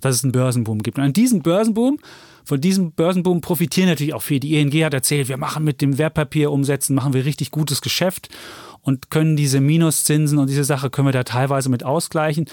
[0.00, 0.98] dass es einen Börsenboom gibt.
[0.98, 1.98] Und an diesem Börsenboom
[2.48, 4.40] von diesem Börsenboom profitieren natürlich auch viele.
[4.40, 8.30] Die ING hat erzählt, wir machen mit dem Wertpapier umsetzen, machen wir richtig gutes Geschäft
[8.80, 12.46] und können diese Minuszinsen und diese Sache können wir da teilweise mit ausgleichen.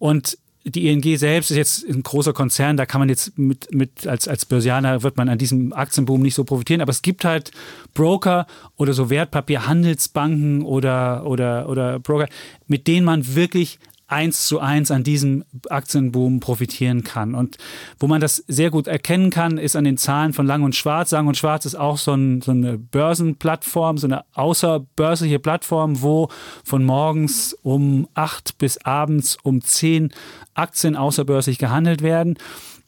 [0.00, 4.08] Und die ING selbst ist jetzt ein großer Konzern, da kann man jetzt mit, mit
[4.08, 7.52] als, als Börsianer wird man an diesem Aktienboom nicht so profitieren, aber es gibt halt
[7.94, 12.28] Broker oder so Wertpapierhandelsbanken oder, oder, oder Broker,
[12.66, 13.78] mit denen man wirklich
[14.08, 17.34] eins zu eins an diesem Aktienboom profitieren kann.
[17.34, 17.58] Und
[17.98, 21.10] wo man das sehr gut erkennen kann, ist an den Zahlen von Lang und Schwarz.
[21.10, 26.28] Lang und Schwarz ist auch so, ein, so eine Börsenplattform, so eine außerbörsliche Plattform, wo
[26.64, 30.12] von morgens um acht bis abends um zehn
[30.54, 32.38] Aktien außerbörslich gehandelt werden.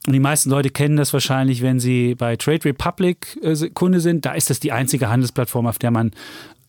[0.07, 4.25] Und die meisten Leute kennen das wahrscheinlich, wenn sie bei Trade Republic äh, Kunde sind.
[4.25, 6.13] Da ist das die einzige Handelsplattform, auf der man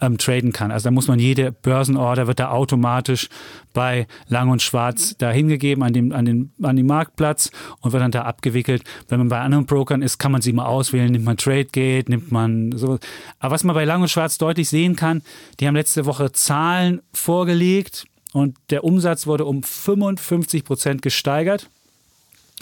[0.02, 0.72] ähm, traden kann.
[0.72, 3.30] Also da muss man jede Börsenorder wird da automatisch
[3.74, 8.02] bei Lang und Schwarz da hingegeben an dem, an den, an den Marktplatz und wird
[8.02, 8.84] dann da abgewickelt.
[9.08, 11.12] Wenn man bei anderen Brokern ist, kann man sie mal auswählen.
[11.12, 13.00] Nimmt man TradeGate, nimmt man so.
[13.40, 15.22] Aber was man bei Lang und Schwarz deutlich sehen kann,
[15.60, 21.70] die haben letzte Woche Zahlen vorgelegt und der Umsatz wurde um 55 Prozent gesteigert.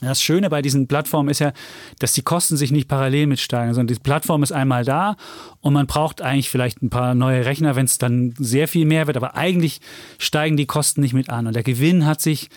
[0.01, 1.53] Das Schöne bei diesen Plattformen ist ja,
[1.97, 5.15] dass die Kosten sich nicht parallel mitsteigen, sondern die Plattform ist einmal da
[5.61, 9.07] und man braucht eigentlich vielleicht ein paar neue Rechner, wenn es dann sehr viel mehr
[9.07, 9.81] wird, aber eigentlich
[10.19, 12.49] steigen die Kosten nicht mit an und der Gewinn hat sich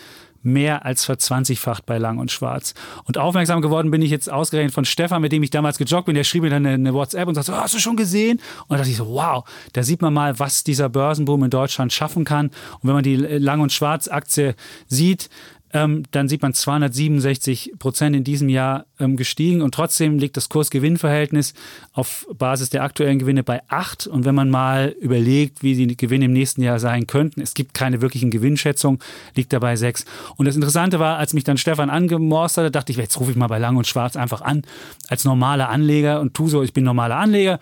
[0.43, 2.73] mehr als verzwanzigfacht bei Lang und Schwarz.
[3.05, 6.15] Und aufmerksam geworden bin ich jetzt ausgerechnet von Stefan, mit dem ich damals gejoggt bin.
[6.15, 8.39] Der schrieb mir dann eine, eine WhatsApp und sagte, oh, hast du schon gesehen?
[8.67, 11.93] Und da dachte ich so, wow, da sieht man mal, was dieser Börsenboom in Deutschland
[11.93, 12.47] schaffen kann.
[12.47, 14.55] Und wenn man die Lang und Schwarz Aktie
[14.87, 15.29] sieht,
[15.73, 20.49] ähm, dann sieht man 267 Prozent in diesem Jahr ähm, gestiegen und trotzdem liegt das
[20.49, 21.53] Kurs-Gewinn-Verhältnis
[21.93, 24.07] auf Basis der aktuellen Gewinne bei 8.
[24.07, 27.73] Und wenn man mal überlegt, wie die Gewinne im nächsten Jahr sein könnten, es gibt
[27.73, 28.99] keine wirklichen Gewinnschätzungen,
[29.35, 30.05] liegt dabei 6.
[30.35, 33.37] Und das Interessante war, als mich dann Stefan angemorst hatte, dachte ich, jetzt rufe ich
[33.37, 34.63] mal bei Lang und Schwarz einfach an
[35.07, 37.59] als normaler Anleger und tu so, ich bin normaler Anleger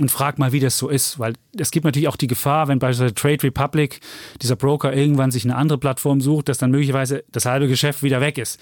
[0.00, 2.78] und frag mal, wie das so ist, weil es gibt natürlich auch die Gefahr, wenn
[2.78, 4.00] beispielsweise Trade Republic,
[4.40, 8.20] dieser Broker, irgendwann sich eine andere Plattform sucht, dass dann möglicherweise das halbe Geschäft wieder
[8.20, 8.60] weg ist.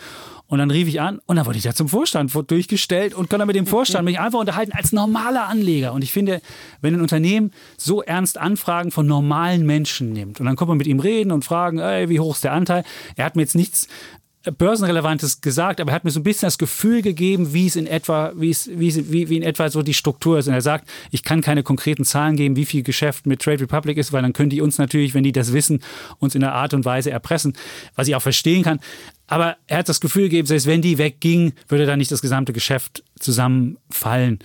[0.48, 3.46] Und dann rief ich an und dann wurde ich da zum Vorstand durchgestellt und konnte
[3.46, 5.92] mit dem Vorstand mich einfach unterhalten als normaler Anleger.
[5.92, 6.40] Und ich finde,
[6.80, 10.86] wenn ein Unternehmen so ernst Anfragen von normalen Menschen nimmt und dann kommt man mit
[10.86, 12.84] ihm reden und fragen, ey, wie hoch ist der Anteil?
[13.16, 13.88] Er hat mir jetzt nichts
[14.52, 17.86] Börsenrelevantes gesagt, aber er hat mir so ein bisschen das Gefühl gegeben, wie es in
[17.86, 20.48] etwa, wie es, wie, wie, wie in etwa so die Struktur ist.
[20.48, 23.98] Und er sagt, ich kann keine konkreten Zahlen geben, wie viel Geschäft mit Trade Republic
[23.98, 25.80] ist, weil dann können die uns natürlich, wenn die das wissen,
[26.18, 27.54] uns in einer Art und Weise erpressen,
[27.94, 28.80] was ich auch verstehen kann.
[29.26, 32.52] Aber er hat das Gefühl gegeben, selbst wenn die wegging, würde da nicht das gesamte
[32.52, 34.38] Geschäft zusammenfallen.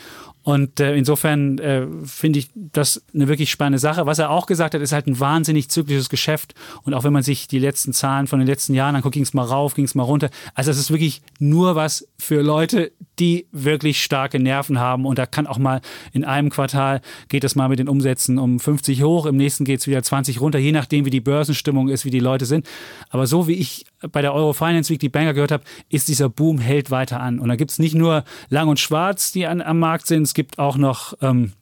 [0.43, 4.05] Und äh, insofern äh, finde ich das eine wirklich spannende Sache.
[4.05, 6.55] Was er auch gesagt hat, ist halt ein wahnsinnig zyklisches Geschäft.
[6.83, 9.33] Und auch wenn man sich die letzten Zahlen von den letzten Jahren anguckt, ging es
[9.33, 10.29] mal rauf, ging es mal runter.
[10.55, 15.05] Also es ist wirklich nur was für Leute, die wirklich starke Nerven haben.
[15.05, 15.81] Und da kann auch mal
[16.11, 19.79] in einem Quartal geht es mal mit den Umsätzen um 50 hoch, im nächsten geht
[19.79, 22.67] es wieder 20 runter, je nachdem, wie die Börsenstimmung ist, wie die Leute sind.
[23.09, 26.29] Aber so wie ich bei der Euro Finance Week die Banker gehört habe, ist dieser
[26.29, 27.39] Boom hält weiter an.
[27.39, 30.33] Und da gibt es nicht nur Lang und Schwarz, die an, am Markt sind, es
[30.33, 31.53] gibt auch noch ähm,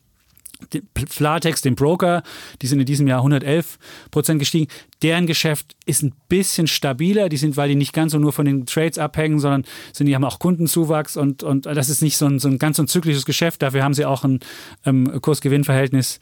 [1.07, 2.21] Flatex, den Broker,
[2.61, 3.79] die sind in diesem Jahr 111
[4.11, 4.67] Prozent gestiegen.
[5.01, 7.29] Deren Geschäft ist ein bisschen stabiler.
[7.29, 9.63] Die sind, weil die nicht ganz so nur von den Trades abhängen, sondern
[9.93, 12.77] sind, die haben auch Kundenzuwachs und, und das ist nicht so ein, so ein ganz
[12.77, 13.61] so ein zyklisches Geschäft.
[13.61, 14.41] Dafür haben sie auch ein
[14.85, 16.19] ähm, Kursgewinnverhältnis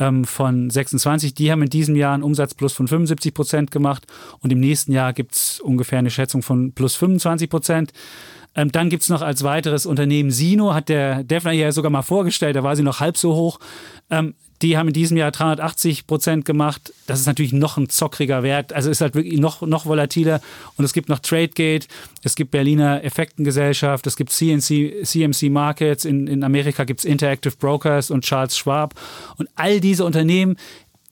[0.00, 1.34] ähm, von 26.
[1.34, 4.06] Die haben in diesem Jahr einen Umsatz plus von 75 Prozent gemacht
[4.40, 7.92] und im nächsten Jahr gibt es ungefähr eine Schätzung von plus 25 Prozent.
[8.54, 12.02] Ähm, dann gibt es noch als weiteres Unternehmen Sino, hat der Defner ja sogar mal
[12.02, 13.58] vorgestellt, da war sie noch halb so hoch.
[14.10, 16.92] Ähm, die haben in diesem Jahr 380 Prozent gemacht.
[17.06, 18.72] Das ist natürlich noch ein zockriger Wert.
[18.72, 20.40] Also ist halt wirklich noch, noch volatiler.
[20.76, 21.86] Und es gibt noch Tradegate,
[22.22, 27.54] es gibt Berliner Effektengesellschaft, es gibt CNC, CMC Markets, in, in Amerika gibt es Interactive
[27.56, 28.94] Brokers und Charles Schwab.
[29.36, 30.56] Und all diese Unternehmen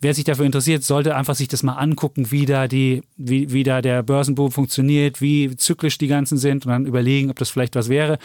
[0.00, 3.62] wer sich dafür interessiert, sollte einfach sich das mal angucken, wie da, die, wie, wie
[3.62, 7.76] da der Börsenboom funktioniert, wie zyklisch die ganzen sind und dann überlegen, ob das vielleicht
[7.76, 8.18] was wäre.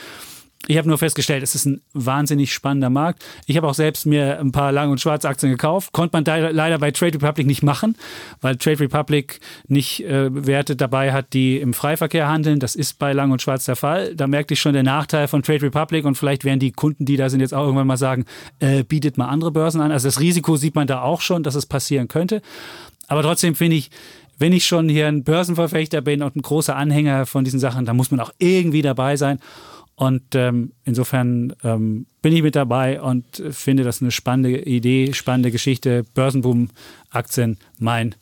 [0.68, 3.26] Ich habe nur festgestellt, es ist ein wahnsinnig spannender Markt.
[3.48, 5.92] Ich habe auch selbst mir ein paar Lang- und Schwarzaktien gekauft.
[5.92, 7.98] Konnte man da leider bei Trade Republic nicht machen,
[8.42, 12.60] weil Trade Republic nicht äh, Werte dabei hat, die im Freiverkehr handeln.
[12.60, 14.16] Das ist bei Lang und Schwarz der Fall.
[14.16, 17.18] Da merkte ich schon den Nachteil von Trade Republic und vielleicht werden die Kunden, die
[17.18, 18.26] da sind, jetzt auch irgendwann mal sagen,
[18.60, 19.92] äh, bietet mal andere Börsen an.
[19.92, 22.42] Also das Risiko sieht man da auch schon, dass es passieren könnte.
[23.08, 23.90] Aber trotzdem finde ich,
[24.38, 27.96] wenn ich schon hier ein Börsenverfechter bin und ein großer Anhänger von diesen Sachen, dann
[27.96, 29.40] muss man auch irgendwie dabei sein.
[30.02, 35.52] Und ähm, insofern ähm, bin ich mit dabei und finde das eine spannende Idee, spannende
[35.52, 36.04] Geschichte.
[36.16, 38.16] Börsenboom-Aktien, mein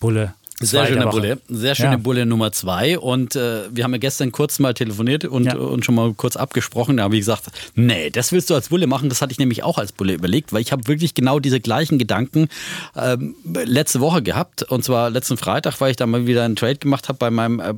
[0.00, 1.96] Bulle sehr schöne Bulle, sehr schöne ja.
[1.98, 2.98] Bulle Nummer zwei.
[2.98, 5.56] Und äh, wir haben ja gestern kurz mal telefoniert und, ja.
[5.56, 6.96] und schon mal kurz abgesprochen.
[6.96, 7.44] Da habe ich gesagt,
[7.74, 9.10] nee, das willst du als Bulle machen.
[9.10, 11.98] Das hatte ich nämlich auch als Bulle überlegt, weil ich habe wirklich genau diese gleichen
[11.98, 12.48] Gedanken
[12.96, 14.62] ähm, letzte Woche gehabt.
[14.62, 17.60] Und zwar letzten Freitag, weil ich da mal wieder einen Trade gemacht habe bei meinem
[17.60, 17.74] äh,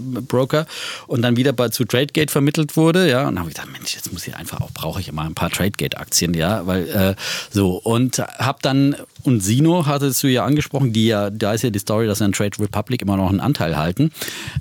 [0.00, 0.66] Broker
[1.06, 3.08] und dann wieder bei, zu Tradegate vermittelt wurde.
[3.08, 5.34] Ja, und habe ich gedacht, Mensch, jetzt muss ich einfach auch, brauche ich mal ein
[5.34, 7.14] paar Tradegate-Aktien, ja, weil äh,
[7.50, 7.76] so.
[7.76, 11.78] Und habe dann, und Sino hattest du ja angesprochen, die ja, da ist ja die
[11.78, 14.10] Story, dass an Trade Republic immer noch einen Anteil halten.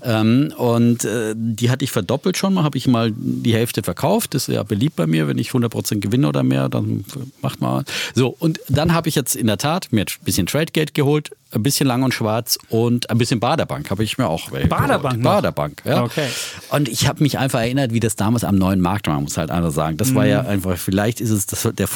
[0.03, 4.33] Ähm, und äh, die hatte ich verdoppelt schon mal, habe ich mal die Hälfte verkauft.
[4.33, 7.03] Das ist ja beliebt bei mir, wenn ich 100% gewinne oder mehr, dann
[7.41, 7.83] macht mal.
[8.15, 11.63] So, und dann habe ich jetzt in der Tat mir ein bisschen Tradegate geholt, ein
[11.63, 14.51] bisschen lang und schwarz und ein bisschen Baderbank habe ich mir auch.
[14.51, 15.23] Baderbank?
[15.23, 16.03] Baderbank, ja.
[16.03, 16.27] Okay.
[16.69, 19.49] Und ich habe mich einfach erinnert, wie das damals am neuen Markt war, muss halt
[19.49, 19.97] einfach sagen.
[19.97, 20.49] Das war ja mhm.
[20.49, 21.87] einfach, vielleicht ist es das, der,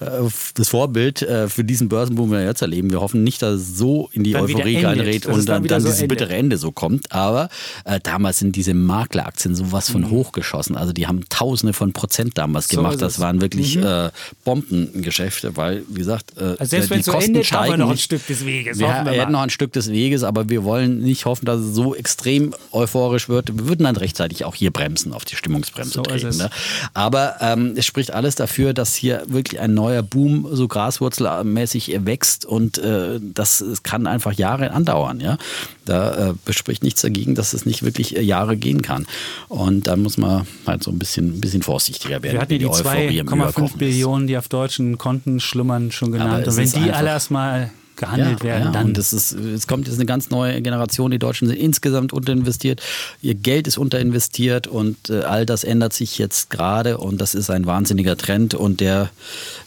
[0.00, 2.90] äh, das Vorbild äh, für diesen Börsenboom, den wir jetzt erleben.
[2.90, 5.80] Wir hoffen nicht, dass es so in die dann Euphorie reinredet und dann, dann, dann
[5.80, 6.18] so dieses endet.
[6.18, 7.12] bittere Ende so kommt.
[7.12, 7.48] Aber
[7.84, 10.10] äh, damals sind diese Makleraktien sowas von mhm.
[10.10, 10.76] hochgeschossen.
[10.76, 13.00] Also die haben Tausende von Prozent damals so gemacht.
[13.00, 13.84] Das waren wirklich mhm.
[13.84, 14.10] äh,
[14.44, 17.98] Bombengeschäfte, weil, wie gesagt, äh, also selbst wenn es so endet, haben wir noch ein
[17.98, 18.78] Stück des Weges.
[18.78, 21.74] Wir, wir hätten noch ein Stück des Weges, aber wir wollen nicht hoffen, dass es
[21.74, 23.56] so extrem euphorisch wird.
[23.56, 26.36] Wir würden dann rechtzeitig auch hier bremsen, auf die Stimmungsbremse so treten.
[26.36, 26.50] Ne?
[26.94, 32.44] Aber ähm, es spricht alles dafür, dass hier wirklich ein neuer Boom so graswurzelmäßig wächst
[32.44, 35.20] und äh, das kann einfach Jahre andauern.
[35.20, 35.38] Ja?
[35.84, 39.06] Da äh, bespricht nichts dagegen, dass es nicht wirklich äh, Jahre gehen kann.
[39.48, 42.34] Und dann muss man halt so ein bisschen, bisschen vorsichtiger werden.
[42.34, 46.46] Wir hatten die, die 2,5 Billionen, die auf deutschen Konten schlummern, schon genannt.
[46.46, 48.64] Und wenn die alle erstmal gehandelt ja, werden.
[48.66, 51.10] Ja, dann und das ist, es kommt jetzt eine ganz neue Generation.
[51.10, 52.82] Die Deutschen sind insgesamt unterinvestiert.
[53.22, 57.50] Ihr Geld ist unterinvestiert und äh, all das ändert sich jetzt gerade und das ist
[57.50, 59.10] ein wahnsinniger Trend und der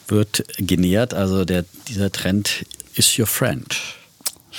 [0.08, 1.14] wird genährt.
[1.14, 2.66] Also der, dieser Trend
[2.96, 3.76] ist your friend.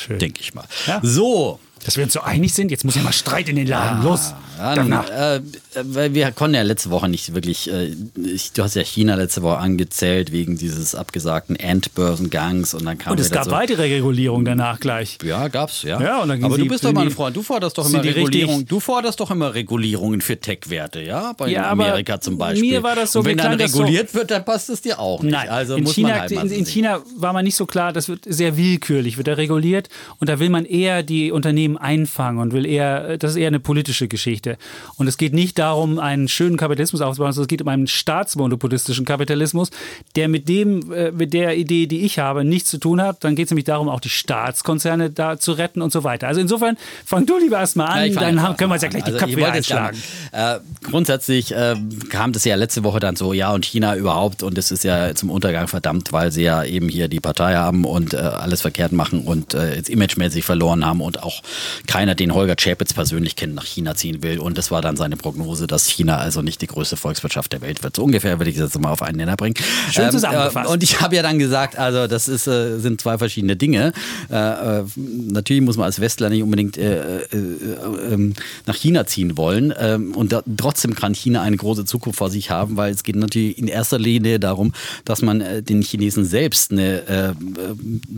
[0.09, 0.65] Denke ich mal.
[0.87, 1.01] Ja.
[1.03, 4.03] So, Dass wir uns so einig sind, jetzt muss ja mal Streit in den Laden.
[4.05, 4.35] Los.
[4.59, 5.09] Ja, Danach.
[5.09, 5.41] äh,
[5.83, 9.41] weil wir konnten ja letzte Woche nicht wirklich, äh, ich, du hast ja China letzte
[9.41, 14.45] Woche angezählt wegen dieses abgesagten Endbörsengangs und dann kam Und es gab so, weitere Regulierung
[14.45, 15.19] danach gleich.
[15.25, 16.01] Ja, gab's, ja.
[16.01, 17.37] Ja, und dann ging Aber sie- du bist doch mal ein Freund.
[17.37, 18.67] Du forderst doch immer richtig- Regulierung.
[18.67, 21.33] Du forderst doch immer Regulierungen für Tech-Werte, ja?
[21.37, 22.71] Bei Ja, Amerika zum Beispiel.
[22.73, 24.99] mir war das so, und wenn dann das so- reguliert wird, dann passt es dir
[24.99, 25.33] auch nicht.
[25.33, 26.67] Nein, also in, muss China, man halt in, in.
[26.67, 30.39] China war man nicht so klar, das wird sehr willkürlich, wird da reguliert und da
[30.39, 34.59] will man eher die Unternehmen einfangen und will eher, das ist eher eine politische Geschichte.
[34.97, 39.05] Und es geht nicht darum, einen schönen Kapitalismus aufzubauen, sondern es geht um einen staatsmonopolistischen
[39.05, 39.71] Kapitalismus,
[40.17, 43.25] der mit dem, äh, mit der Idee, die ich habe, nichts zu tun hat.
[43.25, 46.29] Dann geht es nämlich darum, auch die Staatskonzerne da zu retten und so weiter.
[46.29, 49.05] Also insofern, fang du lieber erstmal an, Ja, dann haben, können wir uns ja gleich
[49.05, 50.03] Also die Köpfe wollte jetzt einschlagen.
[50.33, 51.77] Äh, grundsätzlich äh,
[52.09, 55.15] kam das ja letzte Woche dann so, ja und China überhaupt und es ist ja
[55.15, 58.93] zum Untergang verdammt, weil sie ja eben hier die Partei haben und äh, alles verkehrt
[58.93, 61.43] machen und äh, jetzt imagemäßig verloren haben und auch
[61.87, 65.17] keiner den Holger Chapitz persönlich kennt, nach China ziehen will und das war dann seine
[65.17, 67.97] Prognose, dass China also nicht die größte Volkswirtschaft der Welt wird.
[67.97, 69.55] So ungefähr würde ich das jetzt mal auf einen Nenner bringen.
[69.91, 70.69] Schön zusammengefasst.
[70.69, 73.93] Äh, und ich habe ja dann gesagt, also das ist, äh, sind zwei verschiedene Dinge.
[74.31, 78.35] Äh, äh, natürlich muss man als Westler nicht unbedingt äh, äh, äh, ähm,
[78.67, 79.73] nach China ziehen wollen.
[79.79, 83.17] Ähm, und da, trotzdem kann China eine große Zukunft vor sich haben, weil es geht
[83.17, 84.73] natürlich in erster Linie darum,
[85.05, 87.35] dass man den Chinesen selbst eine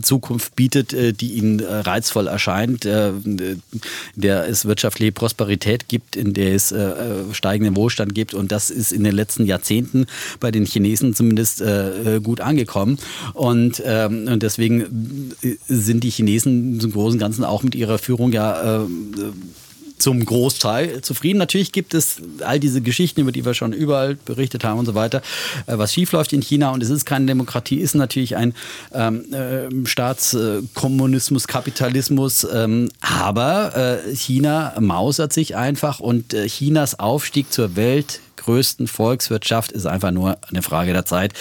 [0.01, 0.91] Zukunft bietet,
[1.21, 2.85] die ihnen reizvoll erscheint,
[3.39, 3.61] in
[4.15, 8.33] der es wirtschaftliche Prosperität gibt, in der es äh, äh, steigenden Wohlstand gibt.
[8.33, 10.05] Und das ist in den letzten Jahrzehnten
[10.39, 12.97] bei den Chinesen zumindest äh, äh, gut angekommen.
[13.33, 17.97] Und, ähm, und deswegen äh, sind die Chinesen zum großen und Ganzen auch mit ihrer
[17.97, 18.87] Führung ja äh,
[19.97, 21.39] zum Großteil zufrieden.
[21.39, 24.95] Natürlich gibt es all diese Geschichten, über die wir schon überall berichtet haben und so
[24.95, 25.21] weiter,
[25.65, 28.53] äh, was schiefläuft in China und es ist keine Demokratie, ist natürlich ein
[28.93, 37.51] ähm, äh, Staatskommunismus, Kapitalismus, ähm, aber äh, China mausert sich einfach und äh, Chinas Aufstieg
[37.51, 41.33] zur weltgrößten Volkswirtschaft ist einfach nur eine Frage der Zeit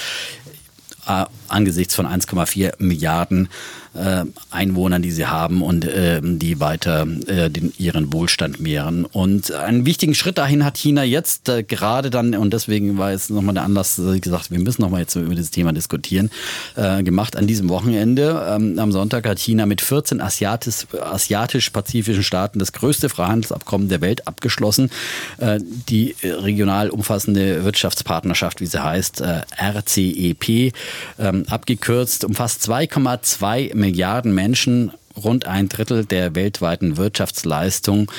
[1.07, 3.49] äh, angesichts von 1,4 Milliarden
[3.95, 9.05] äh, Einwohnern, die sie haben und äh, die weiter äh, den, ihren Wohlstand mehren.
[9.05, 13.31] Und einen wichtigen Schritt dahin hat China jetzt äh, gerade dann, und deswegen war jetzt
[13.31, 16.31] nochmal der Anlass, dass ich gesagt wir müssen nochmal jetzt über dieses Thema diskutieren,
[16.77, 18.47] äh, gemacht an diesem Wochenende.
[18.49, 24.27] Ähm, am Sonntag hat China mit 14 asiatisch- asiatisch-pazifischen Staaten das größte Freihandelsabkommen der Welt
[24.27, 24.91] abgeschlossen.
[25.39, 30.73] Äh, die regional umfassende Wirtschaftspartnerschaft, wie sie heißt, äh, RCEP,
[31.19, 38.11] ähm, abgekürzt, umfasst 2,2 Milliarden Menschen rund ein Drittel der weltweiten Wirtschaftsleistung.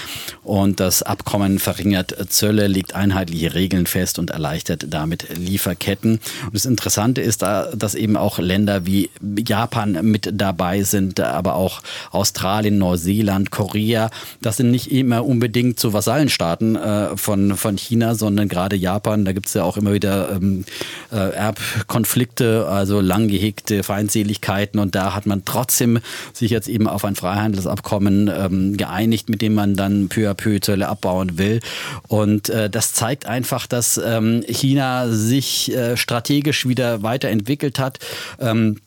[0.44, 6.20] Und das Abkommen verringert Zölle, legt einheitliche Regeln fest und erleichtert damit Lieferketten.
[6.46, 11.56] Und das Interessante ist, da, dass eben auch Länder wie Japan mit dabei sind, aber
[11.56, 14.10] auch Australien, Neuseeland, Korea.
[14.42, 19.26] Das sind nicht immer unbedingt so Vasallenstaaten äh, von, von China, sondern gerade Japan.
[19.26, 20.66] Da gibt es ja auch immer wieder ähm,
[21.12, 24.80] äh, Erbkonflikte, also lang gehegte Feindseligkeiten.
[24.80, 26.00] Und da hat man trotzdem
[26.34, 30.60] sich jetzt eben auf ein Freihandelsabkommen ähm, geeinigt, mit dem man dann peu à peu
[30.60, 31.60] Zölle abbauen will.
[32.08, 38.00] Und äh, das zeigt einfach, dass ähm, China sich äh, strategisch wieder weiterentwickelt hat.
[38.40, 38.78] Ähm,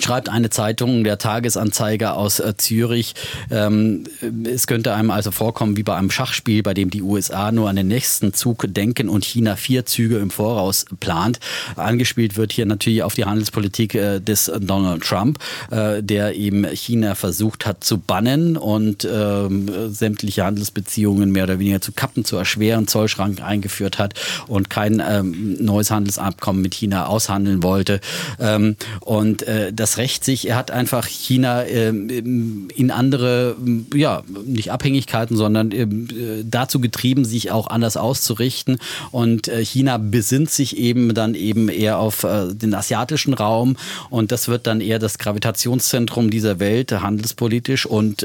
[0.00, 3.14] Schreibt eine Zeitung, der Tagesanzeiger aus äh, Zürich.
[3.50, 4.04] Ähm,
[4.44, 7.76] es könnte einem also vorkommen wie bei einem Schachspiel, bei dem die USA nur an
[7.76, 11.40] den nächsten Zug denken und China vier Züge im Voraus plant.
[11.76, 15.38] Angespielt wird hier natürlich auf die Handelspolitik äh, des Donald Trump,
[15.70, 21.82] äh, der eben China versucht hat zu bannen und ähm, sämtliche Handelsbeziehungen mehr oder weniger
[21.82, 24.14] zu kappen, zu erschweren, Zollschranken eingeführt hat
[24.46, 28.00] und kein ähm, neues Handelsabkommen mit China aushandeln wollte.
[28.40, 30.48] Ähm, und äh, das rächt sich.
[30.48, 33.56] Er hat einfach China ähm, in andere,
[33.92, 38.78] ja, nicht Abhängigkeiten, sondern ähm, äh, dazu getrieben, sich auch anders auszurichten.
[39.10, 43.76] Und äh, China besinnt sich eben dann eben eher auf äh, den asiatischen Raum.
[44.08, 47.84] Und das wird dann eher das Gravitationszentrum dieser Welt, handelspolitisch.
[47.84, 48.24] Und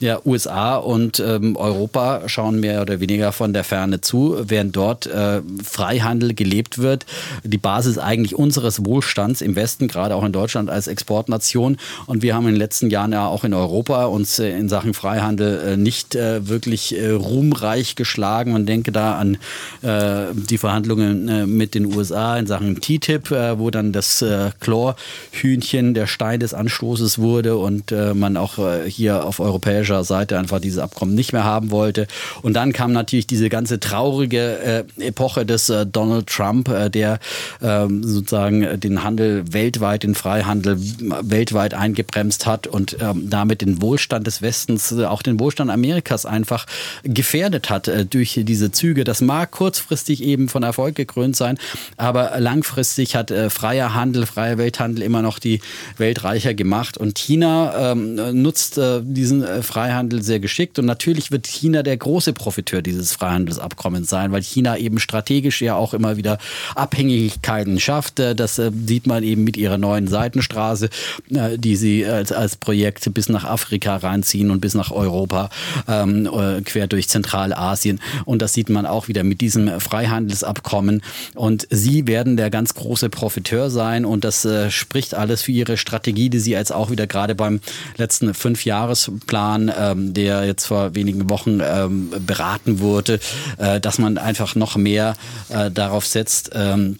[0.00, 5.06] Ja, USA und ähm, Europa schauen mehr oder weniger von der Ferne zu, während dort
[5.06, 7.04] äh, Freihandel gelebt wird.
[7.42, 11.78] Die Basis eigentlich unseres Wohlstands im Westen, gerade auch in Deutschland als Exportnation.
[12.06, 14.94] Und wir haben in den letzten Jahren ja auch in Europa uns äh, in Sachen
[14.94, 18.52] Freihandel äh, nicht äh, wirklich äh, ruhmreich geschlagen.
[18.52, 19.36] Man denke da an
[19.82, 24.24] äh, die Verhandlungen mit den USA in Sachen TTIP, wo dann das
[24.60, 29.40] Chlorhühnchen der Stein des Anstoßes wurde und man auch hier auf
[29.88, 32.06] europäischer Seite einfach dieses Abkommen nicht mehr haben wollte.
[32.42, 37.18] Und dann kam natürlich diese ganze traurige Epoche des Donald Trump, der
[37.62, 44.26] ähm, sozusagen den Handel weltweit, den Freihandel weltweit eingebremst hat und ähm, damit den Wohlstand
[44.26, 46.66] des Westens, auch den Wohlstand Amerikas einfach
[47.02, 49.04] gefährdet hat äh, durch diese Züge.
[49.04, 51.58] Das mag kurzfristig eben von Erfolg gekrönt sein,
[51.96, 55.60] aber langfristig hat äh, freier Handel, freier Welthandel immer noch die
[55.96, 56.98] Welt reicher gemacht.
[56.98, 60.80] Und China ähm, nutzt äh, diesen äh, Freihandel sehr geschickt.
[60.80, 65.76] Und natürlich wird China der große Profiteur dieses Freihandelsabkommens sein, weil China eben strategisch ja
[65.76, 66.38] auch immer wieder
[66.74, 68.18] Abhängigkeiten schafft.
[68.18, 70.90] Äh, das äh, sieht man eben mit ihrer neuen Seitenstraße,
[71.28, 75.48] die sie als, als Projekt bis nach Afrika reinziehen und bis nach Europa.
[75.86, 78.00] Ähm, äh, quer durch Zentralasien.
[78.24, 81.02] Und das sieht man auch wieder mit diesem Freihandelsabkommen.
[81.36, 84.04] Und sie werden der ganz große Profiteur sein.
[84.04, 87.60] Und das äh, spricht alles für ihre Strategie, die sie jetzt auch wieder gerade beim
[87.96, 93.20] letzten Fünfjahresplan, ähm, der jetzt vor wenigen Wochen ähm, beraten wurde,
[93.58, 95.14] äh, dass man einfach noch mehr
[95.48, 96.98] äh, darauf setzt, ähm,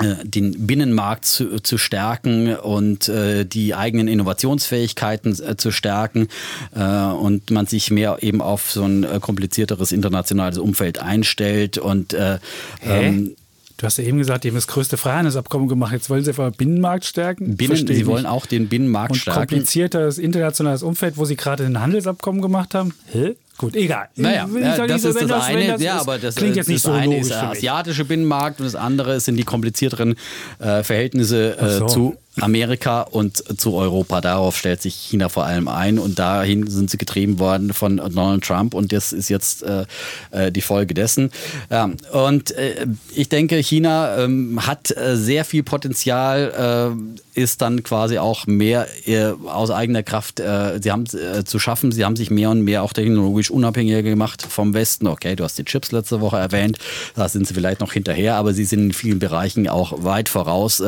[0.00, 6.28] äh, den Binnenmarkt zu, zu stärken und äh, die eigenen Innovationsfähigkeiten äh, zu stärken
[6.76, 12.14] äh, und man sich mehr eben auf so ein äh, komplizierteres internationales Umfeld einstellt und
[12.14, 12.38] äh,
[12.84, 13.34] ähm,
[13.78, 15.92] Du hast ja eben gesagt, die haben das größte Freihandelsabkommen gemacht.
[15.92, 17.56] Jetzt wollen sie einfach Binnenmarkt stärken.
[17.56, 19.38] Binnen, sie wollen auch den Binnenmarkt und stärken.
[19.38, 22.92] kompliziertes internationales Umfeld, wo sie gerade ein Handelsabkommen gemacht haben.
[23.06, 23.36] Hä?
[23.58, 24.08] Gut, egal.
[24.14, 25.66] Naja, ja, das ist das eine.
[25.66, 28.76] Das ja, aber das klingt jetzt nicht so eine ist der asiatische Binnenmarkt und das
[28.76, 30.14] andere sind die komplizierteren
[30.60, 31.86] äh, Verhältnisse äh, so.
[31.86, 34.20] zu Amerika und zu Europa.
[34.20, 38.44] Darauf stellt sich China vor allem ein und dahin sind sie getrieben worden von Donald
[38.44, 39.86] Trump und das ist jetzt äh,
[40.30, 41.30] äh die Folge dessen.
[41.68, 46.94] Ja, und äh, ich denke, China ähm, hat äh, sehr viel Potenzial,
[47.38, 52.16] ist dann quasi auch mehr äh, aus eigener Kraft, sie haben zu schaffen, sie haben
[52.16, 55.06] sich mehr und mehr auch technologisch unabhängiger gemacht vom Westen.
[55.06, 56.78] Okay, du hast die Chips letzte Woche erwähnt,
[57.14, 60.80] da sind sie vielleicht noch hinterher, aber sie sind in vielen Bereichen auch weit voraus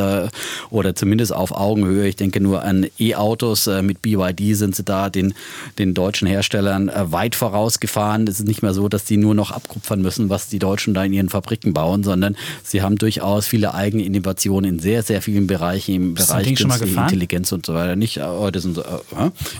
[0.70, 2.06] oder zumindest auf Augenhöhe.
[2.06, 3.66] Ich denke nur an E-Autos.
[3.66, 5.34] Äh, mit BYD sind sie da den,
[5.78, 8.26] den deutschen Herstellern äh, weit vorausgefahren.
[8.26, 11.04] Es ist nicht mehr so, dass die nur noch abkupfern müssen, was die Deutschen da
[11.04, 15.46] in ihren Fabriken bauen, sondern sie haben durchaus viele eigene Innovationen in sehr, sehr vielen
[15.46, 17.96] Bereichen, im Bereich künstliche Intelligenz und so weiter.
[17.96, 18.82] Nicht, äh, das sind, äh,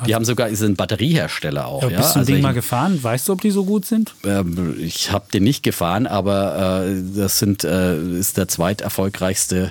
[0.07, 1.83] die haben sogar, sind Batteriehersteller auch.
[1.83, 3.03] Ja, bist du also Ding ich, mal gefahren?
[3.03, 4.15] Weißt du, ob die so gut sind?
[4.25, 9.71] Ähm, ich habe den nicht gefahren, aber äh, das sind, äh, ist der zweiterfolgreichste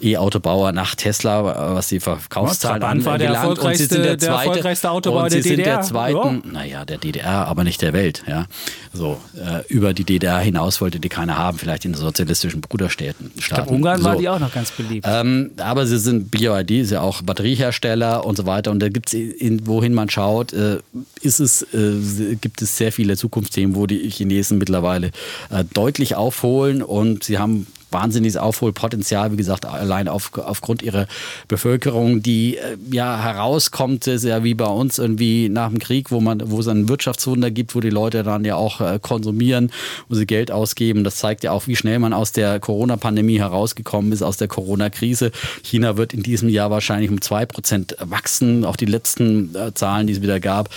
[0.00, 3.06] E-Autobauer nach Tesla, was die Verkaufszahlen angeht.
[3.06, 5.64] war der erfolgreichste, und der, der erfolgreichste Autobauer der DDR.
[5.64, 6.52] Der zweiten, ja.
[6.52, 8.22] naja, der DDR, aber nicht der Welt.
[8.26, 8.46] Ja.
[8.92, 13.30] So, äh, über die DDR hinaus wollte die keiner haben, vielleicht in den sozialistischen Bruderstädten.
[13.36, 14.04] Ich glaube, Ungarn so.
[14.04, 15.06] war die auch noch ganz beliebt.
[15.08, 18.70] Ähm, aber sie sind, BYD ist ja auch Batteriehersteller und so weiter.
[18.70, 19.20] Und da gibt es,
[19.64, 20.78] wohin man schaut, äh,
[21.22, 25.10] ist es, äh, gibt es sehr viele Zukunftsthemen, wo die Chinesen mittlerweile
[25.50, 31.06] äh, deutlich aufholen und sie haben wahnsinniges Aufholpotenzial, wie gesagt, allein auf, aufgrund ihrer
[31.48, 36.20] Bevölkerung, die äh, ja herauskommt, ist ja wie bei uns irgendwie nach dem Krieg, wo
[36.20, 39.70] man, wo es ein Wirtschaftswunder gibt, wo die Leute dann ja auch äh, konsumieren,
[40.08, 41.04] wo sie Geld ausgeben.
[41.04, 45.30] Das zeigt ja auch, wie schnell man aus der Corona-Pandemie herausgekommen ist, aus der Corona-Krise.
[45.62, 48.64] China wird in diesem Jahr wahrscheinlich um zwei Prozent wachsen.
[48.64, 50.68] Auch die letzten äh, Zahlen, die es wieder gab,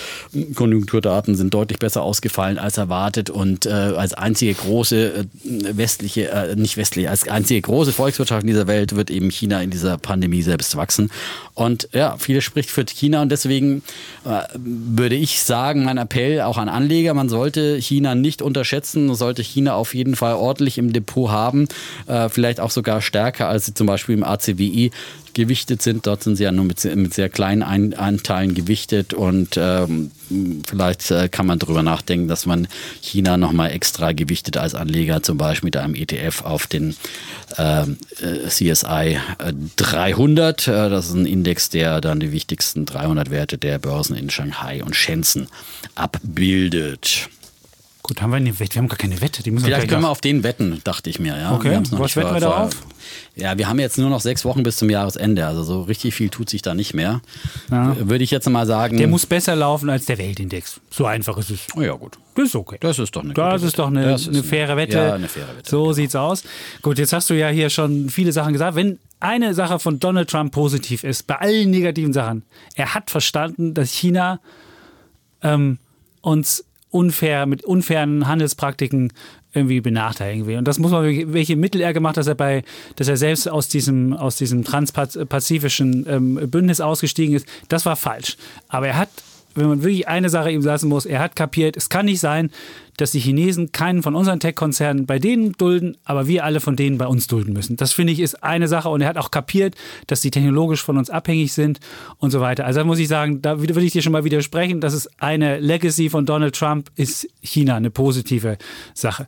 [0.55, 5.25] Konjunkturdaten sind deutlich besser ausgefallen als erwartet und äh, als einzige große äh,
[5.77, 9.69] westliche, äh, nicht westliche, als einzige große Volkswirtschaft in dieser Welt wird eben China in
[9.69, 11.09] dieser Pandemie selbst wachsen.
[11.53, 13.21] Und ja, viele spricht für China.
[13.21, 13.83] Und deswegen
[14.25, 19.41] äh, würde ich sagen, mein Appell auch an Anleger, man sollte China nicht unterschätzen, sollte
[19.41, 21.67] China auf jeden Fall ordentlich im Depot haben,
[22.07, 24.91] äh, vielleicht auch sogar stärker als sie zum Beispiel im ACWI
[25.37, 26.07] gewichtet sind.
[26.07, 30.11] Dort sind sie ja nur mit, mit sehr kleinen Ein Anteilen gewichtet und ähm,
[30.67, 32.67] vielleicht äh, kann man darüber nachdenken, dass man
[33.01, 36.95] China nochmal extra gewichtet als Anleger, zum Beispiel mit einem ETF auf den
[37.57, 39.19] ähm, äh, CSI
[39.75, 40.67] 300.
[40.67, 44.83] Äh, das ist ein Index, der dann die wichtigsten 300 Werte der Börsen in Shanghai
[44.83, 45.47] und Shenzhen
[45.93, 47.29] abbildet.
[48.03, 48.75] Gut, haben wir eine Wette?
[48.75, 49.43] Wir haben gar keine Wette.
[49.43, 51.37] Die müssen Vielleicht können wir auf den wetten, dachte ich mir.
[51.37, 51.53] Ja.
[51.53, 52.71] Okay, wir noch was wetten wir da auf?
[53.35, 55.45] Ja, wir haben jetzt nur noch sechs Wochen bis zum Jahresende.
[55.45, 57.21] Also so richtig viel tut sich da nicht mehr.
[57.69, 57.95] Ja.
[57.99, 58.97] Würde ich jetzt mal sagen.
[58.97, 60.79] Der muss besser laufen als der Weltindex.
[60.89, 61.67] So einfach ist es.
[61.75, 62.17] Oh ja, gut.
[62.35, 62.77] Das ist okay.
[62.79, 64.97] Das ist doch eine, das ist doch eine, ist eine faire Wette.
[64.97, 65.69] Ja, eine faire Wette.
[65.69, 66.43] So sieht's aus.
[66.81, 68.75] Gut, jetzt hast du ja hier schon viele Sachen gesagt.
[68.75, 72.43] Wenn eine Sache von Donald Trump positiv ist, bei allen negativen Sachen,
[72.75, 74.39] er hat verstanden, dass China
[75.41, 75.79] ähm,
[76.21, 79.11] uns unfair, mit unfairen Handelspraktiken
[79.53, 80.57] irgendwie benachteiligen will.
[80.57, 82.63] Und das muss man, welche Mittel er gemacht hat, dass er bei,
[82.95, 88.37] dass er selbst aus diesem, aus diesem transpazifischen ähm, Bündnis ausgestiegen ist, das war falsch.
[88.67, 89.09] Aber er hat
[89.57, 92.51] wenn man wirklich eine Sache ihm lassen muss, er hat kapiert, es kann nicht sein,
[92.97, 96.97] dass die Chinesen keinen von unseren Tech-Konzernen bei denen dulden, aber wir alle von denen
[96.97, 97.75] bei uns dulden müssen.
[97.75, 99.75] Das finde ich ist eine Sache und er hat auch kapiert,
[100.07, 101.79] dass die technologisch von uns abhängig sind
[102.17, 102.65] und so weiter.
[102.65, 105.59] Also da muss ich sagen, da würde ich dir schon mal widersprechen, dass es eine
[105.59, 108.57] Legacy von Donald Trump ist China eine positive
[108.93, 109.27] Sache.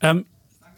[0.00, 0.24] Ähm,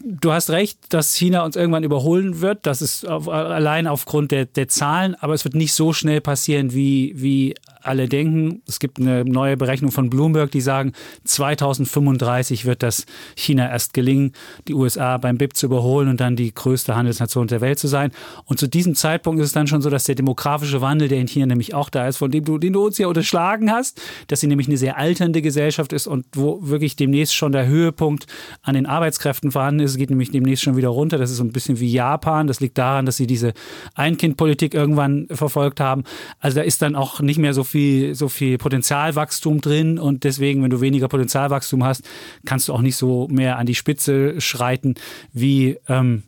[0.05, 2.67] du hast recht, dass China uns irgendwann überholen wird.
[2.67, 6.75] Das ist auf, allein aufgrund der, der Zahlen, aber es wird nicht so schnell passieren,
[6.75, 7.55] wie, wie
[7.87, 8.63] alle denken.
[8.67, 10.93] Es gibt eine neue Berechnung von Bloomberg, die sagen,
[11.25, 13.07] 2035 wird das
[13.37, 14.33] China erst gelingen,
[14.69, 18.11] die USA beim BIP zu überholen und dann die größte Handelsnation der Welt zu sein.
[18.45, 21.29] Und zu diesem Zeitpunkt ist es dann schon so, dass der demografische Wandel, der in
[21.29, 24.41] China nämlich auch da ist, von dem du, den du uns ja unterschlagen hast, dass
[24.41, 28.27] sie nämlich eine sehr alternde Gesellschaft ist und wo wirklich demnächst schon der Höhepunkt
[28.63, 29.93] an den Arbeitskräften vorhanden ist.
[29.93, 31.19] Es geht nämlich demnächst schon wieder runter.
[31.19, 32.47] Das ist so ein bisschen wie Japan.
[32.47, 33.53] Das liegt daran, dass sie diese
[33.95, 36.05] Einkindpolitik irgendwann verfolgt haben.
[36.41, 37.74] Also da ist dann auch nicht mehr so viel,
[38.15, 42.03] so viel Potenzialwachstum drin und deswegen, wenn du weniger Potenzialwachstum hast,
[42.45, 44.95] kannst du auch nicht so mehr an die Spitze schreiten
[45.33, 46.23] wie ähm,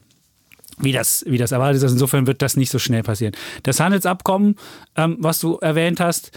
[0.79, 1.93] wie das, wie das erwartet ist.
[1.93, 3.35] Insofern wird das nicht so schnell passieren.
[3.63, 4.57] Das Handelsabkommen,
[4.95, 6.33] ähm, was du erwähnt hast,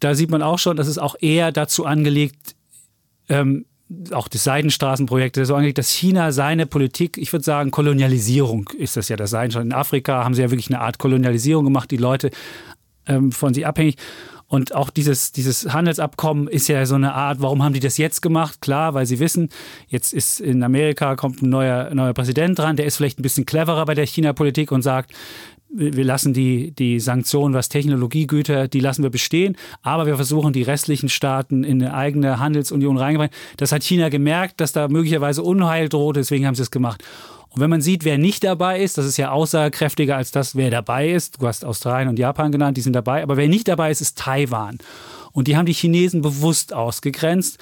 [0.00, 2.54] da sieht man auch schon, dass es auch eher dazu angelegt,
[3.28, 3.66] ähm,
[4.10, 9.08] auch das Seidenstraßenprojekt so angelegt, dass China seine Politik, ich würde sagen, Kolonialisierung ist das
[9.08, 9.70] ja das Seidenstraßen.
[9.70, 12.30] In Afrika haben sie ja wirklich eine Art Kolonialisierung gemacht, die Leute
[13.06, 13.96] ähm, von sich abhängig.
[14.48, 18.22] Und auch dieses, dieses Handelsabkommen ist ja so eine Art, warum haben die das jetzt
[18.22, 18.60] gemacht?
[18.60, 19.48] Klar, weil sie wissen,
[19.88, 23.44] jetzt ist in Amerika kommt ein neuer, neuer Präsident dran, der ist vielleicht ein bisschen
[23.44, 25.12] cleverer bei der China-Politik und sagt,
[25.76, 30.62] wir lassen die, die Sanktionen, was Technologiegüter, die lassen wir bestehen, aber wir versuchen die
[30.62, 33.34] restlichen Staaten in eine eigene Handelsunion reinzubringen.
[33.56, 37.04] Das hat China gemerkt, dass da möglicherweise Unheil droht, deswegen haben sie es gemacht.
[37.50, 40.70] Und wenn man sieht, wer nicht dabei ist, das ist ja aussagekräftiger als das, wer
[40.70, 41.40] dabei ist.
[41.40, 44.18] Du hast Australien und Japan genannt, die sind dabei, aber wer nicht dabei ist, ist
[44.18, 44.78] Taiwan.
[45.32, 47.58] Und die haben die Chinesen bewusst ausgegrenzt.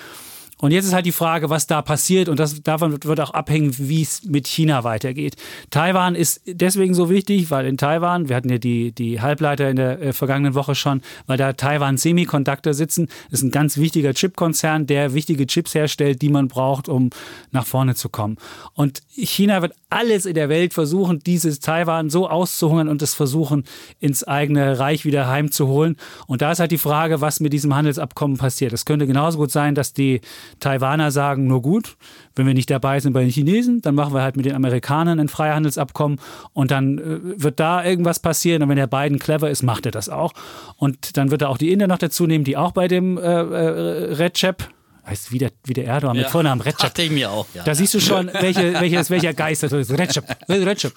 [0.58, 3.74] Und jetzt ist halt die Frage, was da passiert und das, davon wird auch abhängen,
[3.76, 5.36] wie es mit China weitergeht.
[5.70, 9.76] Taiwan ist deswegen so wichtig, weil in Taiwan, wir hatten ja die, die Halbleiter in
[9.76, 14.86] der äh, vergangenen Woche schon, weil da Taiwan Semiconductor sitzen, ist ein ganz wichtiger Chipkonzern,
[14.86, 17.10] der wichtige Chips herstellt, die man braucht, um
[17.50, 18.36] nach vorne zu kommen.
[18.74, 23.64] Und China wird alles in der Welt versuchen, dieses Taiwan so auszuhungern und es versuchen,
[24.00, 25.96] ins eigene Reich wieder heimzuholen.
[26.26, 28.72] Und da ist halt die Frage, was mit diesem Handelsabkommen passiert.
[28.72, 30.20] Es könnte genauso gut sein, dass die
[30.60, 31.96] Taiwaner sagen, nur gut,
[32.36, 35.20] wenn wir nicht dabei sind bei den Chinesen, dann machen wir halt mit den Amerikanern
[35.20, 36.18] ein Freihandelsabkommen
[36.52, 38.62] und dann äh, wird da irgendwas passieren.
[38.62, 40.32] Und wenn der Biden clever ist, macht er das auch.
[40.76, 43.22] Und dann wird er auch die Inder noch dazu nehmen, die auch bei dem äh,
[43.22, 44.68] äh, Recep,
[45.06, 46.22] heißt wie der, wie der Erdogan ja.
[46.22, 46.98] mit Vornamen Recep.
[46.98, 47.46] Ich mir auch.
[47.54, 47.64] Ja.
[47.64, 49.90] Da siehst du schon, welche, welches, welcher Geist das ist.
[49.90, 50.24] Recep.
[50.48, 50.94] Recep.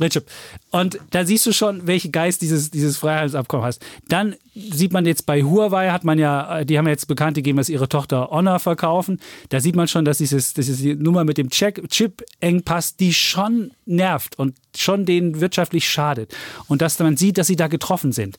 [0.00, 0.26] Recep.
[0.70, 3.84] Und da siehst du schon, welchen Geist dieses, dieses Freihandelsabkommen hast.
[4.08, 7.68] Dann sieht man jetzt bei Huawei, hat man ja, die haben jetzt bekannt gegeben, dass
[7.68, 9.20] ihre Tochter Honor verkaufen.
[9.48, 13.72] Da sieht man schon, dass dieses, das ist die Nummer mit dem Chip-Engpass, die schon
[13.86, 16.34] nervt und schon denen wirtschaftlich schadet.
[16.68, 18.36] Und dass man sieht, dass sie da getroffen sind.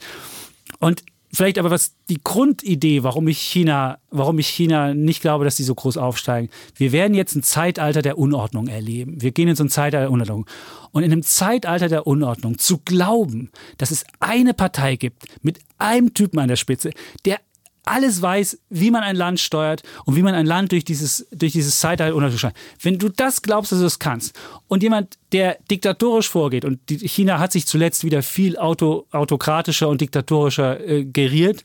[0.80, 1.04] Und
[1.34, 5.64] vielleicht aber was die Grundidee, warum ich China, warum ich China nicht glaube, dass sie
[5.64, 6.50] so groß aufsteigen.
[6.76, 9.22] Wir werden jetzt ein Zeitalter der Unordnung erleben.
[9.22, 10.46] Wir gehen in so ein Zeitalter der Unordnung.
[10.92, 16.14] Und in einem Zeitalter der Unordnung zu glauben, dass es eine Partei gibt mit einem
[16.14, 16.92] Typen an der Spitze,
[17.26, 17.40] der
[17.86, 21.52] alles weiß, wie man ein Land steuert und wie man ein Land durch dieses, durch
[21.52, 22.58] dieses Zeitalter unterscheidet.
[22.82, 27.08] Wenn du das glaubst, dass du es kannst und jemand, der diktatorisch vorgeht und die,
[27.08, 31.64] China hat sich zuletzt wieder viel auto, autokratischer und diktatorischer äh, geriert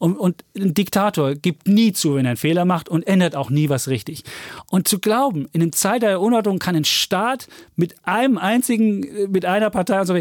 [0.00, 3.50] und, und ein Diktator gibt nie zu, wenn er einen Fehler macht und ändert auch
[3.50, 4.24] nie was richtig.
[4.70, 9.28] Und zu glauben, in einem Zeitalter der Unordnung kann ein Staat mit einem einzigen, äh,
[9.28, 10.18] mit einer Partei und so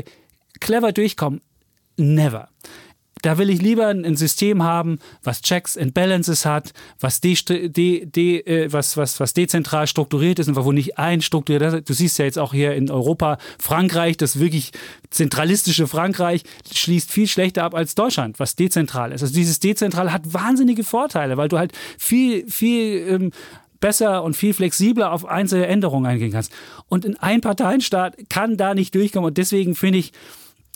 [0.59, 1.41] clever durchkommen,
[1.95, 2.49] never.
[3.21, 8.05] Da will ich lieber ein System haben, was Checks and Balances hat, was, de, de,
[8.05, 12.17] de, äh, was, was, was dezentral strukturiert ist und wo nicht ein strukturiert Du siehst
[12.19, 14.71] ja jetzt auch hier in Europa, Frankreich, das wirklich
[15.09, 19.21] zentralistische Frankreich, schließt viel schlechter ab als Deutschland, was dezentral ist.
[19.21, 23.31] Also dieses Dezentral hat wahnsinnige Vorteile, weil du halt viel, viel ähm,
[23.79, 26.51] besser und viel flexibler auf einzelne Änderungen eingehen kannst.
[26.87, 29.27] Und ein Einparteienstaat kann da nicht durchkommen.
[29.27, 30.11] Und deswegen finde ich,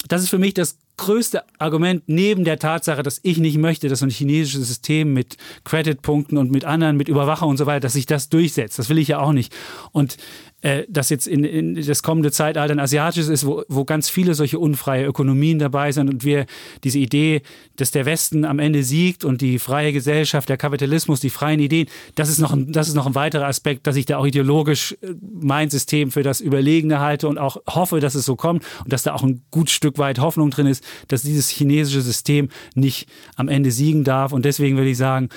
[0.08, 4.00] das ist für mich das größte Argument neben der Tatsache, dass ich nicht möchte, dass
[4.00, 7.94] so ein chinesisches System mit Creditpunkten und mit anderen, mit Überwachung und so weiter, dass
[7.94, 8.80] sich das durchsetzt.
[8.80, 9.54] Das will ich ja auch nicht.
[9.92, 10.18] Und
[10.64, 14.34] äh, dass jetzt in, in das kommende Zeitalter ein asiatisches ist, wo, wo ganz viele
[14.34, 16.46] solche unfreie Ökonomien dabei sind und wir
[16.86, 17.42] diese Idee,
[17.76, 21.88] dass der Westen am Ende siegt und die freie Gesellschaft, der Kapitalismus, die freien Ideen,
[22.16, 24.96] das ist noch ein, das ist noch ein weiterer Aspekt, dass ich da auch ideologisch
[25.02, 28.94] äh, mein System für das Überlegene halte und auch hoffe, dass es so kommt und
[28.94, 33.08] dass da auch ein gut Stück weit Hoffnung drin ist, dass dieses chinesische System nicht
[33.36, 34.32] am Ende siegen darf.
[34.32, 35.30] Und deswegen würde ich sagen,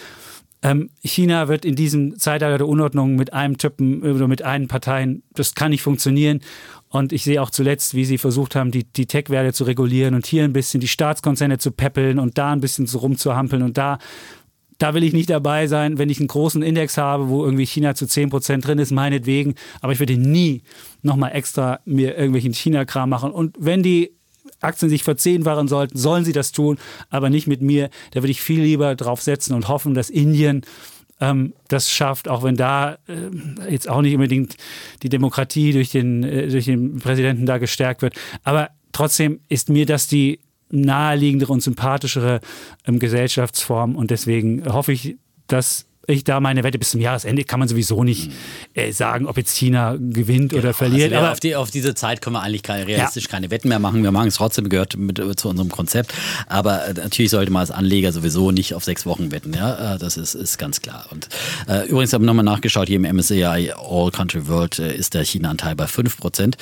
[0.62, 5.22] ähm, China wird in diesem Zeitalter der Unordnung mit einem Typen oder mit einen Parteien,
[5.34, 6.40] das kann nicht funktionieren.
[6.88, 10.26] Und ich sehe auch zuletzt, wie sie versucht haben, die, die Tech-Werte zu regulieren und
[10.26, 13.98] hier ein bisschen die Staatskonzerne zu peppeln und da ein bisschen so rumzuhampeln und da
[14.78, 17.94] da will ich nicht dabei sein, wenn ich einen großen Index habe, wo irgendwie China
[17.94, 19.54] zu 10% drin ist, meinetwegen.
[19.80, 20.62] Aber ich würde nie
[21.02, 23.30] nochmal extra mir irgendwelchen China-Kram machen.
[23.30, 24.12] Und wenn die
[24.60, 26.78] Aktien sich verzehnfachen sollten, sollen sie das tun,
[27.10, 27.90] aber nicht mit mir.
[28.12, 30.62] Da würde ich viel lieber drauf setzen und hoffen, dass Indien
[31.20, 34.56] ähm, das schafft, auch wenn da äh, jetzt auch nicht unbedingt
[35.02, 38.14] die Demokratie durch den, äh, durch den Präsidenten da gestärkt wird.
[38.44, 40.40] Aber trotzdem ist mir das die
[40.70, 42.40] naheliegendere und sympathischere
[42.86, 45.16] ähm, Gesellschaftsform und deswegen hoffe ich,
[45.46, 48.30] dass ich da meine Wette bis zum Jahresende kann man sowieso nicht
[48.74, 51.12] äh, sagen, ob jetzt China gewinnt genau, oder verliert.
[51.12, 53.30] Also aber auf, die, auf, diese Zeit können wir eigentlich keine, realistisch ja.
[53.30, 54.02] keine Wetten mehr machen.
[54.02, 56.14] Wir machen es trotzdem, gehört mit, äh, zu unserem Konzept.
[56.46, 59.52] Aber äh, natürlich sollte man als Anleger sowieso nicht auf sechs Wochen wetten.
[59.52, 59.94] Ja?
[59.94, 61.06] Äh, das ist, ist ganz klar.
[61.10, 61.28] Und
[61.68, 65.24] äh, übrigens habe ich nochmal nachgeschaut, hier im MSCI All Country World äh, ist der
[65.24, 66.56] China-Anteil bei 5 Prozent.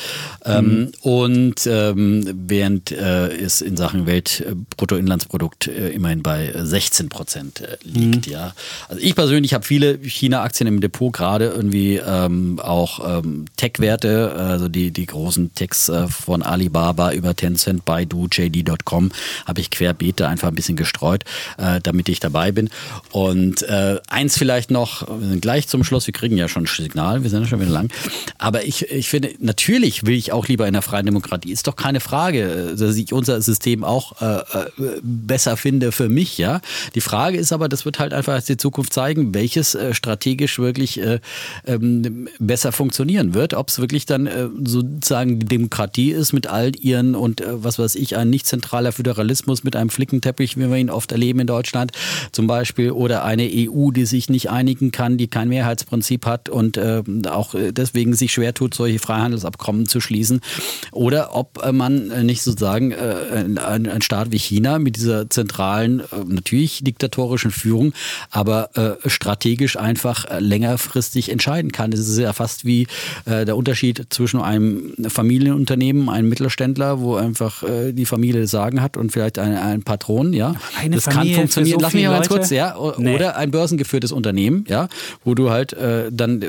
[0.45, 0.93] Ähm, mhm.
[1.03, 8.27] Und ähm, während es in Sachen Weltbruttoinlandsprodukt immerhin bei 16 Prozent liegt.
[8.27, 8.33] Mhm.
[8.33, 8.55] Ja?
[8.89, 14.32] Also ich persönlich persönlich habe viele China-Aktien im Depot, gerade irgendwie ähm, auch ähm, Tech-Werte,
[14.32, 19.11] also die, die großen Techs äh, von Alibaba über Tencent, Baidu, JD.com,
[19.44, 21.24] habe ich querbeet einfach ein bisschen gestreut,
[21.59, 22.70] äh, damit ich dabei bin.
[23.11, 27.24] Und äh, eins vielleicht noch, wir sind gleich zum Schluss, wir kriegen ja schon Signal,
[27.24, 27.90] wir sind ja schon wieder lang.
[28.39, 31.51] Aber ich, ich finde, natürlich will ich auch lieber in einer freien Demokratie.
[31.51, 34.70] Ist doch keine Frage, dass ich unser System auch äh, äh
[35.02, 36.61] besser finde für mich, ja.
[36.94, 41.01] Die Frage ist aber, das wird halt einfach die Zukunft zeigen, welches äh, strategisch wirklich
[41.01, 41.21] äh,
[41.67, 43.55] ähm, besser funktionieren wird.
[43.55, 47.79] Ob es wirklich dann äh, sozusagen die Demokratie ist mit all ihren und äh, was
[47.79, 51.47] weiß ich, ein nicht zentraler Föderalismus mit einem Flickenteppich, wie wir ihn oft erleben in
[51.47, 51.93] Deutschland
[52.33, 56.77] zum Beispiel, oder eine EU, die sich nicht einigen kann, die kein Mehrheitsprinzip hat und
[56.77, 60.41] äh, auch deswegen sich schwer tut, solche Freihandelsabkommen zu schließen.
[60.91, 67.93] Oder ob man nicht sozusagen ein, Staat wie China mit dieser zentralen, natürlich diktatorischen Führung,
[68.31, 68.71] aber
[69.15, 71.93] strategisch einfach äh, längerfristig entscheiden kann.
[71.93, 72.86] Es ist ja fast wie
[73.24, 78.97] äh, der Unterschied zwischen einem Familienunternehmen, einem Mittelständler, wo einfach äh, die Familie Sagen hat
[78.97, 80.55] und vielleicht ein, ein Patron, ja.
[80.78, 81.81] Eine das Familie kann funktionieren.
[81.81, 82.77] So Lass mich mal ganz kurz, ja.
[82.99, 83.15] Nee.
[83.15, 84.89] Oder ein börsengeführtes Unternehmen, ja,
[85.24, 86.45] wo du halt äh, dann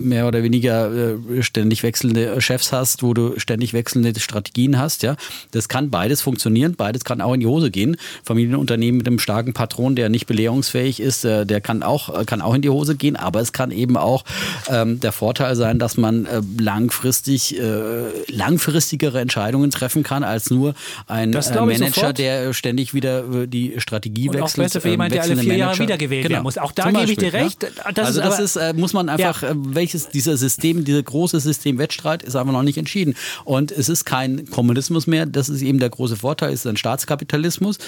[0.00, 5.16] mehr oder weniger ständig wechselnde Chefs hast, wo du ständig wechselnde Strategien hast, ja.
[5.52, 7.96] Das kann beides funktionieren, beides kann auch in die Hose gehen.
[8.24, 12.62] Familienunternehmen mit einem starken Patron, der nicht belehrungsfähig ist, der kann auch, kann auch in
[12.62, 14.24] die Hose gehen, aber es kann eben auch
[14.68, 20.74] ähm, der Vorteil sein, dass man äh, langfristig äh, langfristigere Entscheidungen treffen kann als nur
[21.06, 24.52] ein äh, Manager, der ständig wieder äh, die Strategie und wechselt.
[24.52, 26.34] Auch besser für jemanden, der alle vier Jahre wiedergewählt genau.
[26.34, 26.58] werden muss.
[26.58, 27.66] Auch da Zum gebe Beispiel, ich dir recht.
[27.94, 29.50] Das also ist das ist, äh, muss man einfach, ja.
[29.50, 33.14] Äh, welches dieser System, dieser große Systemwettstreit ist einfach noch nicht entschieden.
[33.44, 36.76] Und es ist kein Kommunismus mehr, das ist eben der große Vorteil, es ist ein
[36.76, 37.78] Staatskapitalismus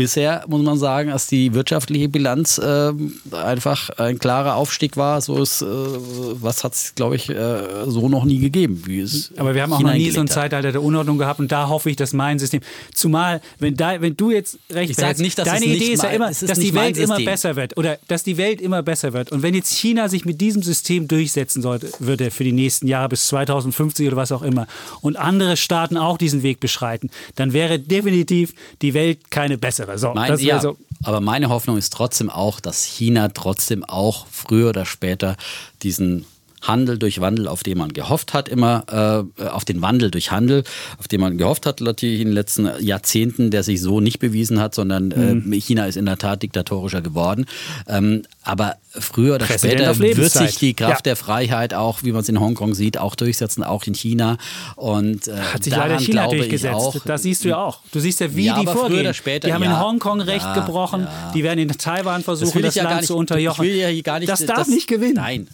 [0.00, 2.90] bisher muss man sagen, dass die wirtschaftliche Bilanz äh,
[3.32, 5.20] einfach ein klarer Aufstieg war.
[5.20, 8.82] So ist, äh, was hat es, glaube ich, äh, so noch nie gegeben.
[8.86, 11.52] Wie es Aber wir haben auch noch nie so ein Zeitalter der Unordnung gehabt und
[11.52, 12.62] da hoffe ich, dass mein System,
[12.94, 16.30] zumal, wenn, da, wenn du jetzt recht hast, nicht, dass deine Idee ist ja immer,
[16.30, 19.30] ist dass die Welt immer besser wird oder dass die Welt immer besser wird.
[19.32, 23.10] Und wenn jetzt China sich mit diesem System durchsetzen sollte, würde für die nächsten Jahre
[23.10, 24.66] bis 2050 oder was auch immer
[25.02, 29.98] und andere Staaten auch diesen Weg beschreiten, dann wäre definitiv die Welt keine bessere wäre.
[29.98, 30.76] So, mein, ja, so.
[31.02, 35.36] Aber meine Hoffnung ist trotzdem auch, dass China trotzdem auch früher oder später
[35.82, 36.24] diesen
[36.62, 40.64] Handel durch Wandel, auf den man gehofft hat, immer äh, auf den Wandel durch Handel,
[40.98, 44.60] auf den man gehofft hat, natürlich in den letzten Jahrzehnten, der sich so nicht bewiesen
[44.60, 45.52] hat, sondern mhm.
[45.52, 47.46] äh, China ist in der Tat diktatorischer geworden.
[47.88, 51.10] Ähm, aber früher oder Präsident später wird sich die Kraft ja.
[51.10, 54.36] der Freiheit auch, wie man es in Hongkong sieht, auch durchsetzen, auch in China.
[54.76, 56.74] Und äh, hat sich leider China durchgesetzt.
[56.74, 57.80] Auch, das siehst du ja auch.
[57.92, 59.12] Du siehst ja, wie ja, die vorgehen.
[59.14, 61.06] Später, die haben ja, in Hongkong Recht gebrochen.
[61.34, 63.64] Die werden in Taiwan versuchen, das, das Land nicht, zu unterjochen.
[63.64, 65.14] Ich will ja gar nicht, das darf nicht gewinnen.
[65.14, 65.48] Nein.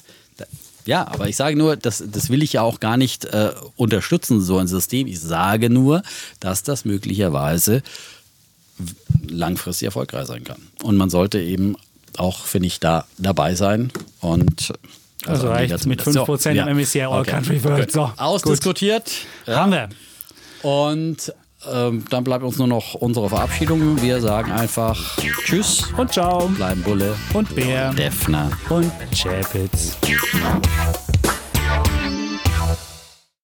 [0.87, 4.41] Ja, aber ich sage nur, das, das will ich ja auch gar nicht äh, unterstützen,
[4.41, 5.07] so ein System.
[5.07, 6.03] Ich sage nur,
[6.41, 7.83] dass das möglicherweise
[9.29, 10.63] langfristig erfolgreich sein kann.
[10.83, 11.77] Und man sollte eben
[12.17, 13.91] auch, finde ich, da dabei sein.
[14.21, 14.73] Und
[15.27, 16.67] also, also reicht mit 5% so, ja.
[16.67, 17.31] im MSCI All okay.
[17.33, 17.91] Country World.
[17.91, 19.11] So, Ausdiskutiert.
[19.47, 19.57] Ja.
[19.57, 19.89] Haben wir.
[20.63, 21.33] Und
[21.73, 24.01] ähm, dann bleibt uns nur noch unsere Verabschiedung.
[24.03, 26.49] Wir sagen einfach Tschüss und Ciao.
[26.49, 29.97] Bleiben Bulle und Bär, Defner und Chapitz.